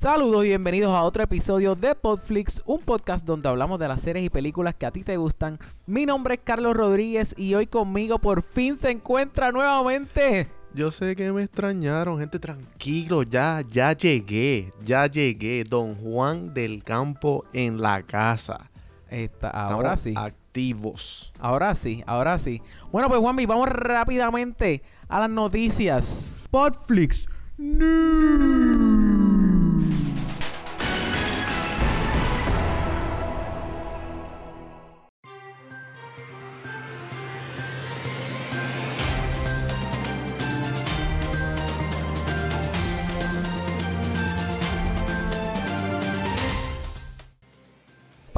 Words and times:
Saludos 0.00 0.46
y 0.46 0.48
bienvenidos 0.48 0.96
a 0.96 1.02
otro 1.02 1.22
episodio 1.22 1.74
de 1.74 1.94
Podflix, 1.94 2.62
un 2.64 2.80
podcast 2.80 3.26
donde 3.26 3.50
hablamos 3.50 3.78
de 3.78 3.86
las 3.86 4.00
series 4.00 4.24
y 4.24 4.30
películas 4.30 4.74
que 4.74 4.86
a 4.86 4.90
ti 4.90 5.04
te 5.04 5.18
gustan. 5.18 5.58
Mi 5.84 6.06
nombre 6.06 6.36
es 6.36 6.40
Carlos 6.42 6.74
Rodríguez 6.74 7.34
y 7.36 7.52
hoy 7.52 7.66
conmigo 7.66 8.18
por 8.18 8.40
fin 8.40 8.78
se 8.78 8.92
encuentra 8.92 9.52
nuevamente. 9.52 10.48
Yo 10.72 10.90
sé 10.90 11.14
que 11.14 11.30
me 11.32 11.42
extrañaron, 11.42 12.18
gente, 12.18 12.38
tranquilo, 12.38 13.24
ya, 13.24 13.62
ya 13.70 13.92
llegué, 13.92 14.70
ya 14.82 15.06
llegué. 15.06 15.64
Don 15.64 15.94
Juan 15.96 16.54
del 16.54 16.82
Campo 16.82 17.44
en 17.52 17.82
la 17.82 18.02
casa. 18.02 18.70
Está, 19.10 19.50
ahora 19.50 19.92
Estamos 19.92 20.00
sí. 20.00 20.14
Activos. 20.16 21.32
Ahora 21.38 21.74
sí, 21.74 22.02
ahora 22.06 22.38
sí. 22.38 22.62
Bueno, 22.90 23.08
pues 23.08 23.20
Juanmi, 23.20 23.44
vamos 23.44 23.68
rápidamente 23.68 24.82
a 25.08 25.20
las 25.20 25.28
noticias. 25.28 26.30
Podflix 26.50 27.28
News. 27.58 29.19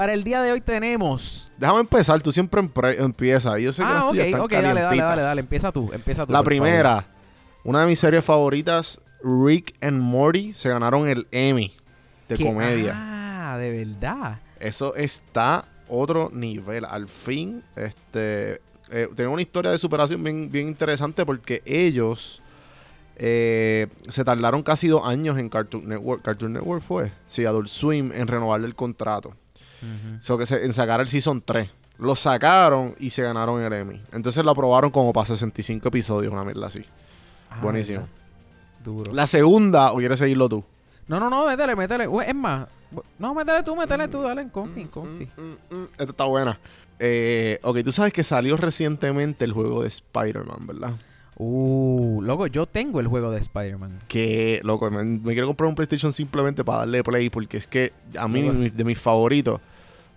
Para 0.02 0.14
el 0.14 0.24
día 0.24 0.42
de 0.42 0.50
hoy 0.50 0.60
tenemos. 0.60 1.52
Déjame 1.56 1.78
empezar, 1.78 2.20
tú 2.20 2.32
siempre 2.32 2.60
empre- 2.60 2.98
empiezas. 2.98 3.60
Yo 3.60 3.70
sé 3.70 3.82
que 3.82 3.88
Ah, 3.88 4.06
ok, 4.06 4.10
tuyas 4.10 4.26
están 4.26 4.40
ok, 4.40 4.50
dale, 4.50 4.80
dale, 4.80 5.00
dale, 5.00 5.22
dale. 5.22 5.40
Empieza 5.42 5.70
tú, 5.70 5.90
empieza 5.92 6.26
tú. 6.26 6.32
La 6.32 6.42
primera, 6.42 7.06
una 7.62 7.82
de 7.82 7.86
mis 7.86 8.00
series 8.00 8.24
favoritas, 8.24 9.00
Rick 9.22 9.76
and 9.80 10.00
Morty, 10.00 10.54
se 10.54 10.70
ganaron 10.70 11.06
el 11.06 11.28
Emmy 11.30 11.72
de 12.28 12.34
¿Qué? 12.34 12.44
comedia. 12.44 12.94
Ah, 12.96 13.56
de 13.58 13.70
verdad. 13.84 14.40
Eso 14.58 14.96
está 14.96 15.66
otro 15.86 16.30
nivel. 16.32 16.84
Al 16.84 17.06
fin, 17.06 17.62
este, 17.76 18.60
eh, 18.90 19.06
una 19.28 19.40
historia 19.40 19.70
de 19.70 19.78
superación 19.78 20.24
bien, 20.24 20.50
bien 20.50 20.66
interesante 20.66 21.24
porque 21.24 21.62
ellos 21.64 22.42
eh, 23.14 23.86
se 24.08 24.24
tardaron 24.24 24.64
casi 24.64 24.88
dos 24.88 25.06
años 25.06 25.38
en 25.38 25.48
Cartoon 25.48 25.86
Network. 25.88 26.22
Cartoon 26.22 26.54
Network 26.54 26.82
fue, 26.82 27.12
sí, 27.24 27.44
Adult 27.44 27.68
Swim, 27.68 28.10
en 28.10 28.26
renovarle 28.26 28.66
el 28.66 28.74
contrato. 28.74 29.36
So 30.20 30.38
que 30.38 30.46
se, 30.46 30.64
en 30.64 30.72
sacar 30.72 31.00
el 31.00 31.08
Season 31.08 31.42
3. 31.44 31.70
Lo 31.98 32.14
sacaron 32.16 32.94
y 32.98 33.10
se 33.10 33.22
ganaron 33.22 33.62
el 33.62 33.72
Emmy. 33.72 34.00
Entonces 34.12 34.44
lo 34.44 34.50
aprobaron 34.50 34.90
como 34.90 35.12
para 35.12 35.26
65 35.26 35.88
episodios, 35.88 36.32
una 36.32 36.44
mierda 36.44 36.66
así. 36.66 36.84
Ah, 37.50 37.58
Buenísimo. 37.62 38.00
verdad. 38.00 38.12
Duro. 38.84 39.12
La 39.12 39.26
segunda, 39.26 39.92
o 39.92 39.98
quieres 39.98 40.18
seguirlo 40.18 40.48
tú. 40.48 40.64
No, 41.06 41.20
no, 41.20 41.28
no, 41.30 41.46
métele, 41.46 41.76
métele. 41.76 42.08
Es 42.26 42.34
más, 42.34 42.66
no, 43.18 43.34
métele 43.34 43.62
tú, 43.62 43.76
métele 43.76 44.08
tú, 44.08 44.22
dale, 44.22 44.42
en 44.42 44.48
confi, 44.50 44.84
confi. 44.86 45.28
Mm, 45.36 45.40
mm, 45.42 45.76
mm. 45.82 45.84
Esta 45.98 46.04
está 46.04 46.24
buena. 46.24 46.58
Eh, 46.98 47.58
ok, 47.62 47.78
tú 47.84 47.92
sabes 47.92 48.12
que 48.12 48.22
salió 48.24 48.56
recientemente 48.56 49.44
el 49.44 49.52
juego 49.52 49.82
de 49.82 49.88
Spider-Man, 49.88 50.66
¿verdad? 50.66 50.92
Uh, 51.36 52.20
loco, 52.22 52.46
yo 52.46 52.66
tengo 52.66 53.00
el 53.00 53.06
juego 53.08 53.30
de 53.30 53.38
Spider-Man. 53.40 54.00
Que, 54.08 54.60
loco, 54.64 54.90
me, 54.90 55.02
me 55.02 55.32
quiero 55.32 55.46
comprar 55.46 55.68
un 55.68 55.74
PlayStation 55.74 56.12
simplemente 56.12 56.62
para 56.64 56.80
darle 56.80 57.02
play 57.02 57.30
porque 57.30 57.56
es 57.56 57.66
que 57.66 57.92
a 58.18 58.28
mí, 58.28 58.42
mi- 58.42 58.70
de 58.70 58.84
mis 58.84 58.98
favoritos, 58.98 59.60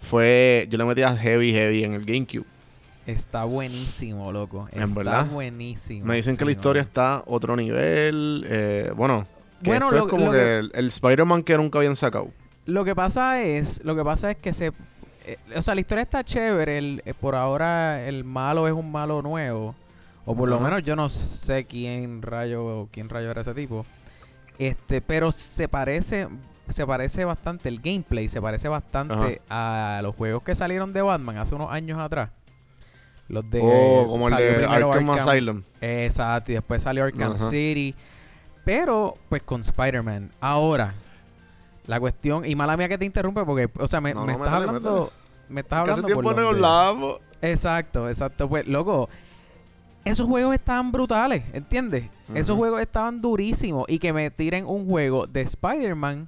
fue. 0.06 0.68
Yo 0.70 0.78
le 0.78 0.86
metía 0.86 1.16
heavy, 1.18 1.52
heavy 1.52 1.84
en 1.84 1.94
el 1.94 2.06
GameCube. 2.06 2.46
Está 3.06 3.44
buenísimo, 3.44 4.32
loco. 4.32 4.68
¿En 4.72 4.84
Está 4.84 4.96
verdad? 5.00 5.26
buenísimo. 5.28 6.06
Me 6.06 6.16
dicen 6.16 6.38
que 6.38 6.46
la 6.46 6.52
historia 6.52 6.82
está 6.82 7.22
otro 7.28 7.56
nivel. 7.56 8.46
eh, 8.50 8.92
bueno, 8.96 9.28
que 9.62 9.70
Bueno, 9.70 9.88
esto 9.88 9.98
lo- 10.00 10.06
es 10.06 10.10
como 10.10 10.32
que, 10.32 10.38
que- 10.38 10.58
el, 10.60 10.72
el 10.74 10.88
Spider-Man 10.88 11.44
que 11.44 11.58
nunca 11.58 11.78
habían 11.80 11.96
sacado. 11.96 12.30
Lo 12.66 12.84
que 12.84 12.96
pasa 12.96 13.42
es, 13.44 13.84
lo 13.84 13.96
que 13.96 14.04
pasa 14.04 14.32
es 14.32 14.38
que 14.38 14.54
se, 14.54 14.72
eh, 15.26 15.38
o 15.56 15.62
sea, 15.62 15.76
la 15.76 15.82
historia 15.82 16.02
está 16.02 16.24
chévere. 16.24 16.78
El, 16.80 17.04
eh, 17.06 17.14
por 17.14 17.36
ahora 17.36 18.08
el 18.08 18.24
malo 18.24 18.68
es 18.68 18.74
un 18.74 18.92
malo 18.92 19.22
nuevo, 19.22 19.76
o 20.26 20.36
por 20.36 20.50
lo 20.50 20.60
menos 20.60 20.82
yo 20.82 20.96
no 20.96 21.08
sé 21.10 21.66
quién 21.66 22.24
rayo, 22.24 22.88
quién 22.92 23.08
rayo 23.10 23.30
era 23.30 23.42
ese 23.42 23.54
tipo. 23.54 23.86
Este, 24.58 25.02
pero 25.02 25.32
se 25.32 25.68
parece, 25.68 26.28
se 26.74 26.86
parece 26.86 27.26
bastante 27.26 27.70
el 27.70 27.80
gameplay, 27.80 28.28
se 28.28 28.42
parece 28.42 28.68
bastante 28.68 29.42
a 29.50 30.00
los 30.04 30.16
juegos 30.16 30.44
que 30.44 30.56
salieron 30.56 30.94
de 30.94 31.02
Batman 31.02 31.38
hace 31.38 31.56
unos 31.56 31.72
años 31.72 32.00
atrás. 32.00 32.30
Los 33.28 33.50
de, 33.50 33.60
oh, 33.64 34.08
como 34.08 34.28
el 34.30 34.36
de 34.36 34.66
Arkham, 34.66 35.08
Arkham- 35.10 35.20
Asylum. 35.30 35.64
Exacto, 35.82 36.52
y 36.52 36.56
después 36.56 36.82
salió 36.84 37.04
Arkham 37.06 37.34
Ajá. 37.34 37.50
City. 37.50 37.96
Pero, 38.64 39.16
pues 39.30 39.42
con 39.44 39.62
Spider-Man. 39.62 40.32
Ahora, 40.40 40.94
la 41.88 42.00
cuestión, 42.00 42.46
y 42.46 42.56
mala 42.56 42.78
mía 42.78 42.88
que 42.88 42.98
te 42.98 43.06
interrumpe 43.06 43.44
porque, 43.46 43.70
o 43.80 43.88
sea, 43.88 44.02
me, 44.02 44.14
No, 44.14 44.26
me 44.26 44.34
no, 44.34 44.44
estás 44.44 44.60
métele, 44.60 44.68
hablando. 44.78 45.12
Me 45.50 45.62
estás 45.62 45.84
Que 45.84 45.92
hace 45.92 46.02
hablando 46.02 46.08
tiempo 46.08 46.24
por 46.24 46.36
no 46.42 46.50
hablábamos. 46.50 47.20
Exacto, 47.42 48.10
exacto. 48.10 48.48
Pues, 48.50 48.68
loco, 48.68 49.10
esos 50.04 50.28
juegos 50.28 50.54
estaban 50.56 50.92
brutales, 50.92 51.44
¿entiendes? 51.54 52.10
Esos 52.34 52.56
juegos 52.58 52.82
estaban 52.82 53.22
durísimos. 53.22 53.86
Y 53.88 54.00
que 54.00 54.14
me 54.14 54.30
tiren 54.32 54.66
un 54.66 54.88
juego 54.88 55.26
de 55.28 55.42
Spider-Man 55.42 56.28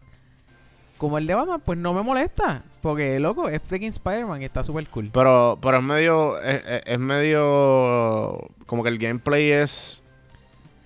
como 0.98 1.18
el 1.18 1.28
de 1.28 1.36
Batman, 1.36 1.62
pues 1.64 1.78
no 1.80 1.94
me 1.94 2.02
molesta. 2.02 2.64
Porque, 2.82 3.20
loco, 3.20 3.50
es 3.50 3.62
freaking 3.62 3.90
Spider-Man 3.90 4.42
y 4.42 4.46
está 4.46 4.64
súper 4.64 4.88
cool. 4.88 5.10
Pero, 5.14 5.58
pero 5.62 5.78
es 5.78 5.84
medio. 5.84 6.40
Es, 6.42 6.66
es- 6.66 6.82
es 6.86 7.00
medio. 7.00 8.40
Como 8.66 8.84
que 8.84 8.90
el 8.90 8.98
gameplay 8.98 9.52
es. 9.52 10.02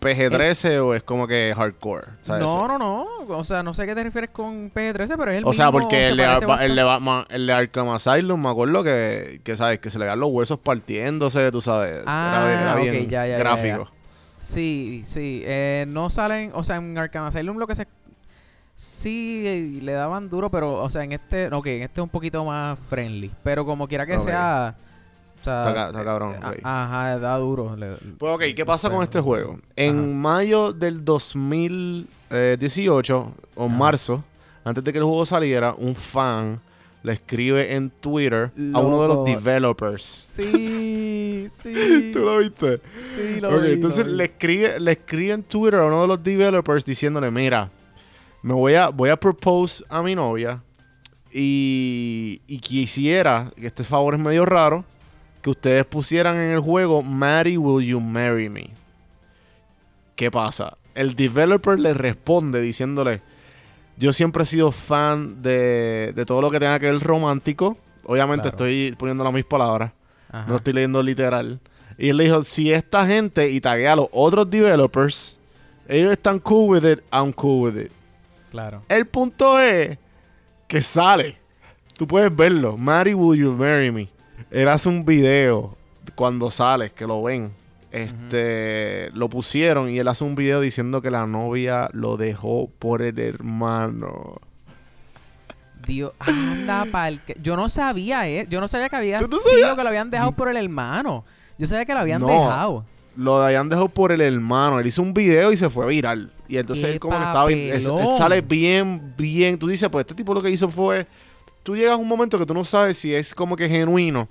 PG-13 0.02 0.80
o 0.84 0.96
es 0.96 1.04
como 1.04 1.28
que 1.28 1.54
hardcore. 1.56 2.08
¿sabes? 2.22 2.42
No, 2.44 2.68
no, 2.68 2.80
no. 2.80 3.06
O 3.38 3.44
sea, 3.44 3.62
no 3.62 3.72
sé 3.76 3.84
a 3.84 3.86
qué 3.86 3.94
te 3.94 4.04
refieres 4.04 4.32
con 4.32 4.72
PG-13, 4.72 5.16
pero 5.16 5.30
es 5.32 5.38
el 5.38 5.46
O 5.46 5.54
sea, 5.54 5.72
porque 5.72 6.04
se 6.06 6.10
el 6.10 6.18
de, 6.18 6.24
parece 6.26 6.46
Ba- 6.48 6.66
el, 6.66 6.76
de. 6.76 6.84
Batman- 6.84 7.26
el 7.30 7.46
de 7.46 7.54
Arkham 7.54 7.90
Asylum, 7.90 8.42
me 8.42 8.50
acuerdo 8.50 8.84
que, 8.84 9.42
que, 9.44 9.56
¿sabes? 9.56 9.78
Que 9.78 9.92
se 9.92 10.00
le 10.00 10.06
dan 10.06 10.20
los 10.20 10.30
huesos 10.32 10.58
partiéndose, 10.58 11.52
tú 11.52 11.62
sabes. 11.62 12.02
Ah, 12.08 12.48
era, 12.52 12.76
bien 12.92 13.08
ya, 13.10 13.28
ya, 13.28 13.38
gráfico. 13.38 13.92
Sí, 14.40 15.04
sí. 15.06 15.44
Eh, 15.46 15.86
no 15.88 16.10
salen, 16.10 16.50
o 16.56 16.64
sea, 16.64 16.78
en 16.78 16.98
Arkham 16.98 17.26
Asylum 17.26 17.58
lo 17.60 17.68
que 17.68 17.76
se... 17.76 17.88
Sí, 18.74 19.44
eh, 19.46 19.80
le 19.82 19.92
daban 19.94 20.30
duro, 20.30 20.50
pero, 20.50 20.82
o 20.82 20.90
sea, 20.90 21.04
en 21.04 21.12
este... 21.12 21.48
Ok, 21.54 21.68
en 21.68 21.82
este 21.84 22.00
es 22.02 22.04
un 22.04 22.10
poquito 22.10 22.44
más 22.46 22.80
friendly. 22.90 23.30
Pero 23.44 23.66
como 23.66 23.88
quiera 23.88 24.06
que 24.06 24.20
sea... 24.20 24.76
O 25.40 25.44
sea, 25.44 25.88
Está 25.88 26.04
cabrón, 26.04 26.36
eh, 26.36 26.60
a- 26.64 26.84
Ajá, 26.86 27.18
da 27.20 27.36
duro. 27.38 27.76
le- 27.76 27.96
Pues 28.20 28.34
ok, 28.36 28.44
¿qué 28.56 28.64
pasa 28.66 28.88
o 28.90 28.92
con 28.92 29.02
este 29.04 29.20
juego? 29.20 29.58
En 29.76 29.98
ajá. 29.98 30.08
mayo 30.08 30.72
del 30.72 31.04
2018, 31.04 33.34
o 33.56 33.66
Ajá. 33.66 33.74
marzo, 33.76 34.24
antes 34.64 34.84
de 34.84 34.92
que 34.92 35.00
el 35.00 35.04
juego 35.04 35.26
saliera, 35.26 35.74
un 35.78 35.96
fan 35.96 36.60
le 37.04 37.14
escribe 37.14 37.74
en 37.74 37.90
Twitter 37.90 38.52
a 38.74 38.80
uno 38.80 39.02
de 39.02 39.08
los 39.08 39.26
developers. 39.26 40.04
Sí, 40.04 41.48
sí. 41.52 42.12
¿Tú 42.14 42.20
lo 42.20 42.38
viste? 42.38 42.80
Sí, 43.04 43.42
lo 43.42 43.48
Ok, 43.50 43.56
vi, 43.64 43.68
lo 43.70 43.74
entonces 43.74 44.06
vi. 44.06 44.12
le 44.14 44.24
escribe, 44.26 44.80
le 44.80 44.92
escribe 44.92 45.34
en 45.34 45.42
Twitter 45.44 45.80
a 45.80 45.86
uno 45.86 46.02
de 46.04 46.08
los 46.08 46.24
developers 46.24 46.86
diciéndole, 46.86 47.32
mira, 47.32 47.72
me 48.42 48.54
voy 48.54 48.74
a, 48.76 48.90
voy 48.90 49.10
a 49.10 49.18
propose 49.18 49.84
a 49.90 50.02
mi 50.02 50.16
novia 50.16 50.62
y, 51.32 52.42
y 52.48 52.60
quisiera, 52.60 53.52
que 53.56 53.68
este 53.68 53.84
favor 53.84 54.16
es 54.16 54.20
medio 54.20 54.46
raro, 54.46 54.84
que 55.42 55.50
ustedes 55.50 55.86
pusieran 55.86 56.38
en 56.38 56.52
el 56.52 56.60
juego, 56.60 57.02
Mary, 57.02 57.58
will 57.58 57.86
you 57.86 58.00
marry 58.00 58.50
me? 58.50 58.70
¿Qué 60.16 60.30
pasa? 60.30 60.78
El 60.94 61.16
developer 61.16 61.80
le 61.80 61.94
responde 61.94 62.62
diciéndole, 62.62 63.22
yo 63.98 64.14
siempre 64.14 64.44
he 64.44 64.46
sido 64.46 64.72
fan 64.72 65.42
de, 65.42 66.12
de 66.16 66.26
todo 66.26 66.42
lo 66.42 66.50
que 66.52 66.60
tenga 66.60 66.80
que 66.80 66.92
ver 66.92 67.00
romántico. 67.00 67.78
Obviamente 68.04 68.44
Claro. 68.50 68.56
estoy 68.56 68.96
poniendo 68.98 69.24
las 69.24 69.34
mis 69.34 69.46
palabras. 69.46 69.92
Ajá. 70.30 70.44
No 70.46 70.50
lo 70.52 70.58
estoy 70.58 70.74
leyendo 70.74 71.02
literal. 71.02 71.60
Y 71.98 72.10
él 72.10 72.18
le 72.18 72.24
dijo, 72.26 72.44
si 72.44 72.72
esta 72.72 73.06
gente, 73.08 73.50
y 73.52 73.62
taguea 73.62 73.94
a 73.94 73.96
los 73.96 74.08
otros 74.12 74.50
developers, 74.50 75.40
ellos 75.88 76.12
están 76.12 76.40
cool 76.40 76.70
with 76.72 76.90
it, 76.90 77.00
I'm 77.12 77.32
cool 77.34 77.64
with 77.72 77.80
it. 77.80 77.92
Claro. 78.52 78.84
El 78.90 79.08
punto 79.08 79.60
es 79.60 79.98
que 80.68 80.82
sale. 80.82 81.38
Tú 81.98 82.06
puedes 82.08 82.36
verlo. 82.36 82.78
Mary, 82.78 83.14
will 83.14 83.40
you 83.40 83.54
marry 83.54 83.92
me? 83.92 84.10
Él 84.52 84.68
hace 84.68 84.90
un 84.90 85.04
video 85.06 85.76
cuando 86.16 86.52
sale, 86.52 86.92
que 86.92 87.08
lo 87.08 87.24
ven. 87.24 87.52
Este, 87.92 89.10
lo 89.14 89.30
pusieron 89.30 89.90
y 89.90 90.00
él 90.00 90.08
hace 90.08 90.24
un 90.24 90.36
video 90.36 90.62
diciendo 90.62 91.02
que 91.02 91.12
la 91.12 91.26
novia 91.28 91.90
lo 91.94 92.16
dejó 92.18 92.70
por 92.80 93.02
el 93.02 93.20
hermano. 93.20 94.36
Dios, 95.86 96.12
anda 96.20 96.86
pa'l 96.92 97.20
que- 97.22 97.36
Yo 97.42 97.56
no 97.58 97.68
sabía, 97.70 98.28
eh. 98.30 98.46
Yo 98.50 98.62
no 98.62 98.68
sabía 98.68 98.88
que 98.88 98.96
había 98.96 99.20
¿Tú 99.20 99.28
no 99.28 99.40
sido 99.40 99.76
que 99.76 99.84
lo 99.84 99.90
habían 99.90 100.12
dejado 100.12 100.32
por 100.34 100.48
el 100.48 100.58
hermano. 100.58 101.26
Yo 101.58 101.68
sabía 101.68 101.86
que 101.86 101.94
lo 101.94 102.00
habían 102.00 102.22
No. 102.22 102.28
dejado. 102.28 102.86
Lo 103.16 103.44
habían 103.44 103.68
dejado 103.70 103.90
por 103.90 104.12
el 104.12 104.22
hermano. 104.22 104.80
Él 104.80 104.88
hizo 104.88 105.02
un 105.02 105.14
video 105.14 105.52
y 105.52 105.58
se 105.58 105.70
fue 105.70 105.86
viral. 105.88 106.32
Y 106.48 106.58
entonces 106.58 106.86
¡Qué 106.86 106.92
él 106.94 107.00
como 107.00 107.18
que 107.18 107.24
estaba 107.24 107.46
bien, 107.48 107.60
él- 107.60 107.72
él 107.82 107.84
papelón! 107.90 108.18
sale 108.18 108.42
bien, 108.42 109.14
bien. 109.18 109.58
Tú 109.60 109.68
dices, 109.68 109.90
pues 109.90 110.04
este 110.04 110.16
tipo 110.16 110.34
lo 110.34 110.42
que 110.42 110.50
hizo 110.50 110.70
fue. 110.70 111.06
Tú 111.64 111.76
llegas 111.76 111.94
a 111.94 111.98
un 111.98 112.08
momento 112.08 112.38
que 112.40 112.46
tú 112.46 112.54
no 112.54 112.64
sabes 112.64 112.98
si 112.98 113.14
es 113.14 113.36
como 113.36 113.56
que 113.56 113.68
genuino. 113.70 114.28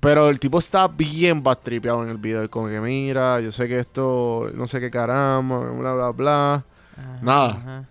Pero 0.00 0.28
el 0.28 0.40
tipo 0.40 0.58
está 0.58 0.88
bien 0.88 1.42
bastripeado 1.42 2.02
en 2.02 2.10
el 2.10 2.18
video. 2.18 2.50
Como 2.50 2.68
que 2.68 2.80
mira, 2.80 3.40
yo 3.40 3.52
sé 3.52 3.68
que 3.68 3.78
esto, 3.78 4.50
no 4.54 4.66
sé 4.66 4.80
qué 4.80 4.90
caramba, 4.90 5.58
bla, 5.60 5.94
bla, 5.94 6.10
bla. 6.10 6.54
Ajá, 6.96 7.18
Nada. 7.22 7.48
ajá. 7.50 7.88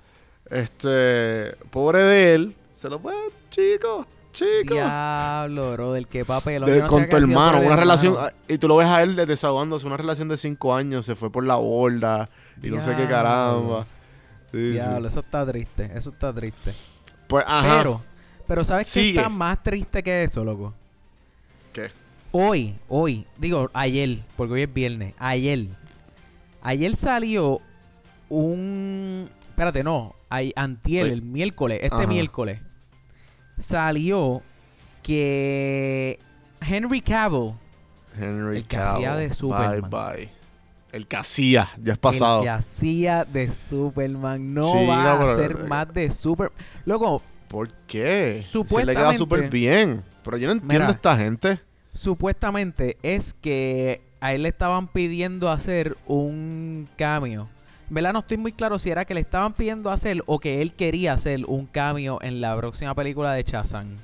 Este, 0.49 1.55
pobre 1.69 2.03
de 2.03 2.33
él, 2.35 2.55
se 2.75 2.89
lo 2.89 2.99
puede, 3.01 3.17
chico, 3.49 4.05
chico. 4.31 4.73
Diablo, 4.73 5.73
bro, 5.73 5.93
del 5.93 6.07
que 6.07 6.25
papel. 6.25 6.65
De- 6.65 6.81
con 6.83 7.07
tu 7.09 7.17
hermano, 7.17 7.59
una 7.61 7.75
relación, 7.75 8.15
y 8.47 8.57
tú 8.57 8.67
lo 8.67 8.77
ves 8.77 8.87
a 8.87 9.01
él 9.03 9.15
desahogándose, 9.15 9.85
una 9.87 9.97
relación 9.97 10.27
de 10.27 10.37
cinco 10.37 10.73
años, 10.75 11.05
se 11.05 11.15
fue 11.15 11.31
por 11.31 11.45
la 11.45 11.55
borda, 11.55 12.29
y 12.61 12.69
no 12.69 12.81
sé 12.81 12.95
qué 12.95 13.07
caramba. 13.07 13.85
Sí, 14.51 14.57
sí. 14.57 14.71
Diablo, 14.71 15.07
eso 15.07 15.19
está 15.21 15.45
triste, 15.45 15.91
eso 15.95 16.09
está 16.09 16.33
triste. 16.33 16.73
Pues, 17.27 17.45
ajá. 17.47 17.77
Pero, 17.77 18.01
pero 18.47 18.63
¿sabes 18.63 18.91
qué 18.93 19.09
está 19.11 19.29
más 19.29 19.63
triste 19.63 20.03
que 20.03 20.23
eso, 20.23 20.43
loco? 20.43 20.73
¿Qué? 21.71 21.89
Hoy, 22.31 22.75
hoy, 22.89 23.25
digo 23.37 23.69
ayer, 23.73 24.19
porque 24.35 24.53
hoy 24.53 24.61
es 24.63 24.73
viernes, 24.73 25.13
ayer. 25.17 25.67
Ayer 26.61 26.95
salió 26.95 27.59
un... 28.29 29.29
Espérate, 29.49 29.83
no, 29.83 30.15
ay, 30.29 30.53
Oye. 30.85 31.01
el 31.01 31.21
miércoles, 31.21 31.79
este 31.81 31.95
Ajá. 31.95 32.07
miércoles, 32.07 32.59
salió 33.61 34.41
que 35.03 36.19
Henry 36.61 37.01
Cavill, 37.01 37.53
Henry 38.19 38.57
El 38.59 38.67
que 38.67 38.77
hacía 38.77 39.15
de 39.15 39.31
Superman. 39.33 39.89
Bye, 39.89 40.15
bye. 40.17 40.29
El 40.91 41.07
que 41.07 41.15
hacía, 41.15 41.69
ya 41.81 41.93
es 41.93 41.99
pasado. 41.99 42.39
el 42.39 42.43
que 42.45 42.49
hacía 42.49 43.23
de 43.23 43.51
Superman, 43.51 44.53
no 44.53 44.73
Chica, 44.73 44.85
va 44.91 45.13
a 45.13 45.17
pero- 45.19 45.31
hacer 45.31 45.57
más 45.67 45.93
de 45.93 46.11
Super... 46.11 46.51
Loco, 46.85 47.21
¿Por 47.47 47.69
qué? 47.87 48.41
Si 48.43 48.57
le 48.57 48.63
queda 48.63 49.13
Supuestamente- 49.13 49.17
súper 49.17 49.49
bien. 49.49 50.03
Pero 50.23 50.37
yo 50.37 50.47
no 50.47 50.53
entiendo 50.53 50.73
Mira. 50.73 50.87
a 50.87 50.91
esta 50.91 51.17
gente. 51.17 51.59
supuestamente 51.93 52.97
es 53.03 53.33
que 53.33 54.01
a 54.21 54.33
él 54.33 54.43
le 54.43 54.49
estaban 54.49 54.87
pidiendo 54.87 55.49
hacer 55.49 55.97
un 56.07 56.87
cameo. 56.97 57.49
En 57.91 57.95
¿Verdad? 57.95 58.13
No 58.13 58.19
estoy 58.19 58.37
muy 58.37 58.53
claro 58.53 58.79
si 58.79 58.89
era 58.89 59.03
que 59.03 59.13
le 59.13 59.19
estaban 59.19 59.51
pidiendo 59.51 59.91
hacer 59.91 60.23
o 60.25 60.39
que 60.39 60.61
él 60.61 60.71
quería 60.71 61.11
hacer 61.11 61.43
un 61.45 61.65
cameo 61.65 62.19
en 62.21 62.39
la 62.39 62.55
próxima 62.55 62.95
película 62.95 63.33
de 63.33 63.43
Chazan. 63.43 63.97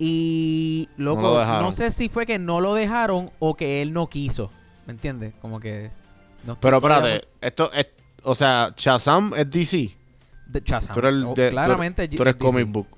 Y 0.00 0.88
lo 0.96 1.14
loco, 1.14 1.44
no, 1.44 1.70
sé 1.70 1.92
si 1.92 2.08
fue 2.08 2.26
que 2.26 2.40
no 2.40 2.60
lo 2.60 2.74
dejaron 2.74 3.30
o 3.38 3.54
que 3.54 3.82
él 3.82 3.92
no 3.92 4.08
quiso. 4.08 4.50
¿Me 4.84 4.94
entiendes? 4.94 5.32
Como 5.40 5.60
que. 5.60 5.92
No 6.44 6.58
Pero 6.58 6.78
espérate, 6.78 7.28
esto 7.40 7.72
es, 7.72 7.86
o 8.24 8.34
sea, 8.34 8.74
Shazam 8.76 9.32
es 9.36 9.48
DC. 9.48 9.96
De 10.48 10.60
Shazam. 10.64 10.92
Tú 10.92 10.98
eres, 10.98 11.14
el 11.14 11.24
O- 11.24 11.34
de- 11.34 11.50
tú- 11.50 11.52
claramente 11.52 12.08
tú 12.08 12.22
eres 12.22 12.34
comic 12.34 12.66
book. 12.66 12.88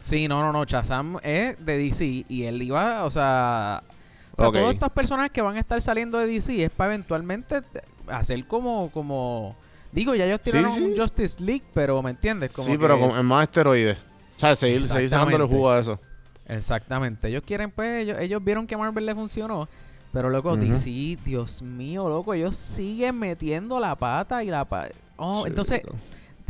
Sí, 0.00 0.26
no, 0.26 0.42
no, 0.42 0.50
no. 0.50 0.64
Shazam 0.64 1.16
es 1.22 1.64
de 1.64 1.78
DC 1.78 2.24
y 2.28 2.42
él 2.42 2.60
iba, 2.60 3.04
o 3.04 3.10
sea. 3.12 3.84
O 4.32 4.36
sea, 4.36 4.50
todas 4.50 4.72
estas 4.72 4.90
personas 4.90 5.30
que 5.30 5.42
van 5.42 5.56
a 5.56 5.60
estar 5.60 5.80
saliendo 5.80 6.18
de 6.18 6.26
DC 6.26 6.64
es 6.64 6.70
para 6.72 6.92
eventualmente 6.92 7.62
hacer 8.10 8.46
como. 8.46 8.90
como 8.90 9.56
Digo, 9.90 10.14
ya 10.14 10.26
ellos 10.26 10.40
tiraron 10.42 10.70
sí. 10.70 10.82
un 10.82 10.94
Justice 10.96 11.42
League, 11.42 11.64
pero 11.72 12.02
¿me 12.02 12.10
entiendes? 12.10 12.52
Como 12.52 12.66
Sí, 12.66 12.72
que- 12.72 12.78
pero 12.78 13.00
con, 13.00 13.18
en 13.18 13.24
más 13.24 13.44
esteroides. 13.44 13.96
O 14.36 14.40
sea, 14.40 14.54
seguir, 14.54 14.86
seguir 14.86 15.04
Exactamente. 15.04 15.46
jugo 15.46 15.70
a 15.70 15.78
eso. 15.78 15.98
Exactamente. 16.46 17.28
Ellos 17.28 17.42
quieren, 17.44 17.70
pues, 17.70 18.02
ellos, 18.04 18.18
ellos 18.20 18.44
vieron 18.44 18.66
que 18.66 18.76
Marvel 18.76 19.04
le 19.06 19.14
funcionó. 19.14 19.68
Pero, 20.12 20.30
loco. 20.30 20.56
DC, 20.56 21.18
Dios 21.24 21.60
mío, 21.62 22.08
loco, 22.08 22.32
ellos 22.34 22.56
siguen 22.56 23.18
metiendo 23.18 23.78
la 23.78 23.94
pata 23.94 24.42
y 24.42 24.48
la 24.48 24.64
pata. 24.64 24.94
Oh, 25.16 25.46
entonces, 25.46 25.82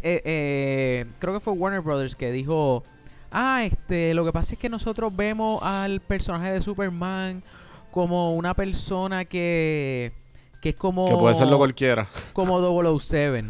eh, 0.03 0.23
eh, 0.25 1.07
creo 1.19 1.35
que 1.35 1.41
fue 1.41 1.53
Warner 1.55 1.81
Brothers 1.81 2.15
que 2.15 2.31
dijo, 2.31 2.85
ah, 3.33 3.65
este, 3.65 4.15
lo 4.15 4.25
que 4.25 4.33
pasa 4.33 4.55
es 4.55 4.59
que 4.61 4.69
nosotros 4.69 5.15
vemos 5.15 5.61
al 5.63 6.01
personaje 6.01 6.53
de 6.53 6.61
Superman 6.61 7.43
como 7.91 8.35
una 8.37 8.55
persona 8.55 9.25
que, 9.25 10.13
que 10.61 10.71
es 10.71 10.75
como, 10.77 11.07
Que 11.09 11.15
puede 11.17 11.35
serlo 11.35 11.59
cualquiera. 11.59 12.09
como 12.33 12.59
007. 13.01 13.45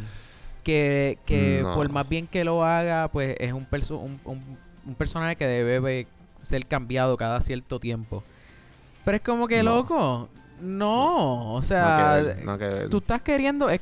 Que, 0.64 1.18
que 1.24 1.60
No. 1.62 1.74
por 1.74 1.88
más 1.90 2.08
bien 2.08 2.26
que 2.26 2.44
lo 2.44 2.62
haga, 2.64 3.08
pues 3.08 3.36
es 3.38 3.52
un, 3.52 3.66
perso- 3.66 3.98
un, 3.98 4.20
un- 4.24 4.58
un 4.86 4.94
personaje 4.94 5.36
que 5.36 5.46
debe 5.46 6.06
ser 6.42 6.66
cambiado 6.66 7.16
cada 7.16 7.40
cierto 7.40 7.80
tiempo. 7.80 8.22
Pero 9.04 9.16
es 9.16 9.22
como 9.22 9.48
que, 9.48 9.62
No. 9.62 9.76
loco, 9.76 10.28
no, 10.60 11.54
o 11.54 11.62
sea, 11.62 12.16
que 12.18 12.22
ver, 12.24 12.44
nada 12.44 12.58
que 12.58 12.64
ver. 12.66 12.88
tú 12.90 12.98
estás 12.98 13.22
queriendo 13.22 13.70
es- 13.70 13.80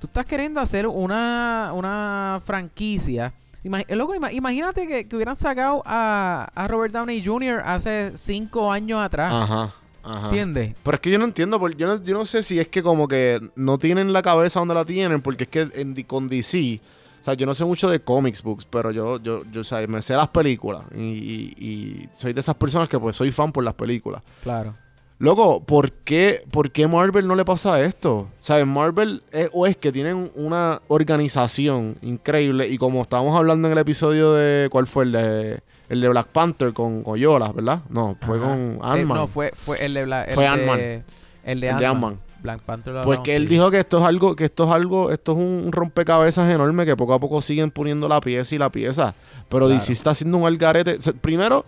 tú 0.00 0.06
estás 0.08 0.26
queriendo 0.26 0.60
hacer 0.60 0.86
una, 0.86 1.70
una 1.74 2.40
franquicia 2.44 3.32
Ima- 3.64 3.84
eh, 3.88 3.96
loco, 3.96 4.14
ima- 4.14 4.32
imagínate 4.32 4.86
que, 4.86 5.08
que 5.08 5.16
hubieran 5.16 5.34
sacado 5.36 5.82
a, 5.86 6.48
a 6.54 6.68
Robert 6.68 6.92
Downey 6.92 7.24
Jr. 7.24 7.62
hace 7.64 8.12
cinco 8.16 8.70
años 8.70 9.00
atrás 9.02 9.32
Ajá, 9.32 9.72
ajá. 10.06 10.26
¿entiendes? 10.28 10.74
Pero 10.82 10.94
es 10.94 11.00
que 11.00 11.10
yo 11.10 11.18
no 11.18 11.24
entiendo, 11.24 11.58
porque 11.58 11.76
yo 11.76 11.86
no, 11.86 12.02
yo 12.02 12.16
no 12.16 12.24
sé 12.24 12.42
si 12.42 12.58
es 12.58 12.68
que 12.68 12.82
como 12.82 13.06
que 13.08 13.40
no 13.56 13.78
tienen 13.78 14.12
la 14.12 14.22
cabeza 14.22 14.58
donde 14.60 14.74
la 14.74 14.84
tienen, 14.84 15.20
porque 15.22 15.44
es 15.44 15.50
que 15.50 15.68
en, 15.74 15.94
con 16.04 16.28
DC, 16.28 16.80
o 17.20 17.24
sea, 17.24 17.34
yo 17.34 17.44
no 17.46 17.54
sé 17.54 17.64
mucho 17.64 17.88
de 17.90 18.00
comics 18.00 18.42
books, 18.42 18.64
pero 18.64 18.90
yo, 18.92 19.20
yo, 19.20 19.42
yo 19.50 19.60
o 19.60 19.64
sea, 19.64 19.84
me 19.86 20.00
sé 20.02 20.14
las 20.14 20.28
películas 20.28 20.82
y, 20.94 21.00
y- 21.00 21.54
y 21.58 22.08
soy 22.16 22.32
de 22.32 22.40
esas 22.40 22.54
personas 22.54 22.88
que 22.88 22.98
pues 22.98 23.16
soy 23.16 23.30
fan 23.32 23.50
por 23.52 23.64
las 23.64 23.74
películas. 23.74 24.22
claro 24.42 24.74
Loco, 25.18 25.62
¿por 25.64 25.92
qué, 25.92 26.44
¿por 26.50 26.70
qué 26.70 26.86
Marvel 26.86 27.26
no 27.26 27.34
le 27.36 27.44
pasa 27.46 27.80
esto? 27.80 28.14
O 28.16 28.28
sea, 28.38 28.58
en 28.58 28.68
Marvel 28.68 29.22
es, 29.32 29.48
o 29.54 29.66
es 29.66 29.74
que 29.74 29.90
tienen 29.90 30.30
una 30.34 30.82
organización 30.88 31.96
increíble 32.02 32.68
y 32.68 32.76
como 32.78 33.00
estábamos 33.02 33.34
hablando 33.36 33.66
en 33.66 33.72
el 33.72 33.78
episodio 33.78 34.34
de, 34.34 34.68
¿cuál 34.70 34.86
fue? 34.86 35.04
El 35.04 35.12
de, 35.12 35.60
el 35.88 36.00
de 36.00 36.08
Black 36.08 36.28
Panther 36.28 36.72
con 36.72 37.02
Oyola, 37.06 37.52
¿verdad? 37.52 37.80
No, 37.88 38.16
fue 38.20 38.38
Ajá. 38.38 38.46
con 38.48 38.58
Eh, 38.58 38.78
Ant-Man. 38.82 39.18
no 39.18 39.26
fue 39.26 39.52
fue 39.54 39.84
el 39.84 39.94
de 39.94 40.04
Bla- 40.04 40.24
el 40.24 40.34
Fue 40.34 40.46
Ant-Man. 40.46 41.04
el 41.44 41.60
de 41.60 41.68
Ant-Man. 41.70 42.18
Black 42.42 42.60
Panther 42.60 42.92
lo 42.92 43.00
Pues 43.00 43.06
hablamos, 43.18 43.24
que 43.24 43.34
él 43.36 43.48
dijo 43.48 43.70
que 43.70 43.80
esto 43.80 43.98
es 43.98 44.04
algo, 44.04 44.36
que 44.36 44.44
esto 44.44 44.64
es 44.64 44.70
algo, 44.70 45.10
esto 45.10 45.32
es 45.32 45.38
un 45.38 45.72
rompecabezas 45.72 46.48
enorme 46.52 46.84
que 46.86 46.94
poco 46.96 47.14
a 47.14 47.18
poco 47.18 47.42
siguen 47.42 47.70
poniendo 47.70 48.06
la 48.08 48.20
pieza 48.20 48.54
y 48.54 48.58
la 48.58 48.70
pieza. 48.70 49.14
Pero 49.48 49.66
Claro. 49.66 49.68
DC 49.68 49.92
está 49.92 50.10
haciendo 50.10 50.38
un 50.38 50.46
algarete. 50.46 50.94
O 50.96 51.00
sea, 51.00 51.12
primero, 51.14 51.64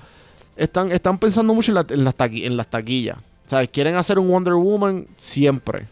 están, 0.57 0.93
están 0.93 1.19
pensando 1.19 1.53
mucho 1.55 1.73
en, 1.73 1.77
la- 1.77 1.87
en 1.89 2.05
las, 2.05 2.17
taqui- 2.17 2.45
en 2.45 2.57
las 2.57 2.69
taquillas. 2.69 3.17
O 3.19 3.49
sea, 3.49 3.67
quieren 3.67 3.97
hacer 3.97 4.19
un 4.19 4.29
Wonder 4.29 4.55
Woman 4.55 5.07
siempre. 5.17 5.87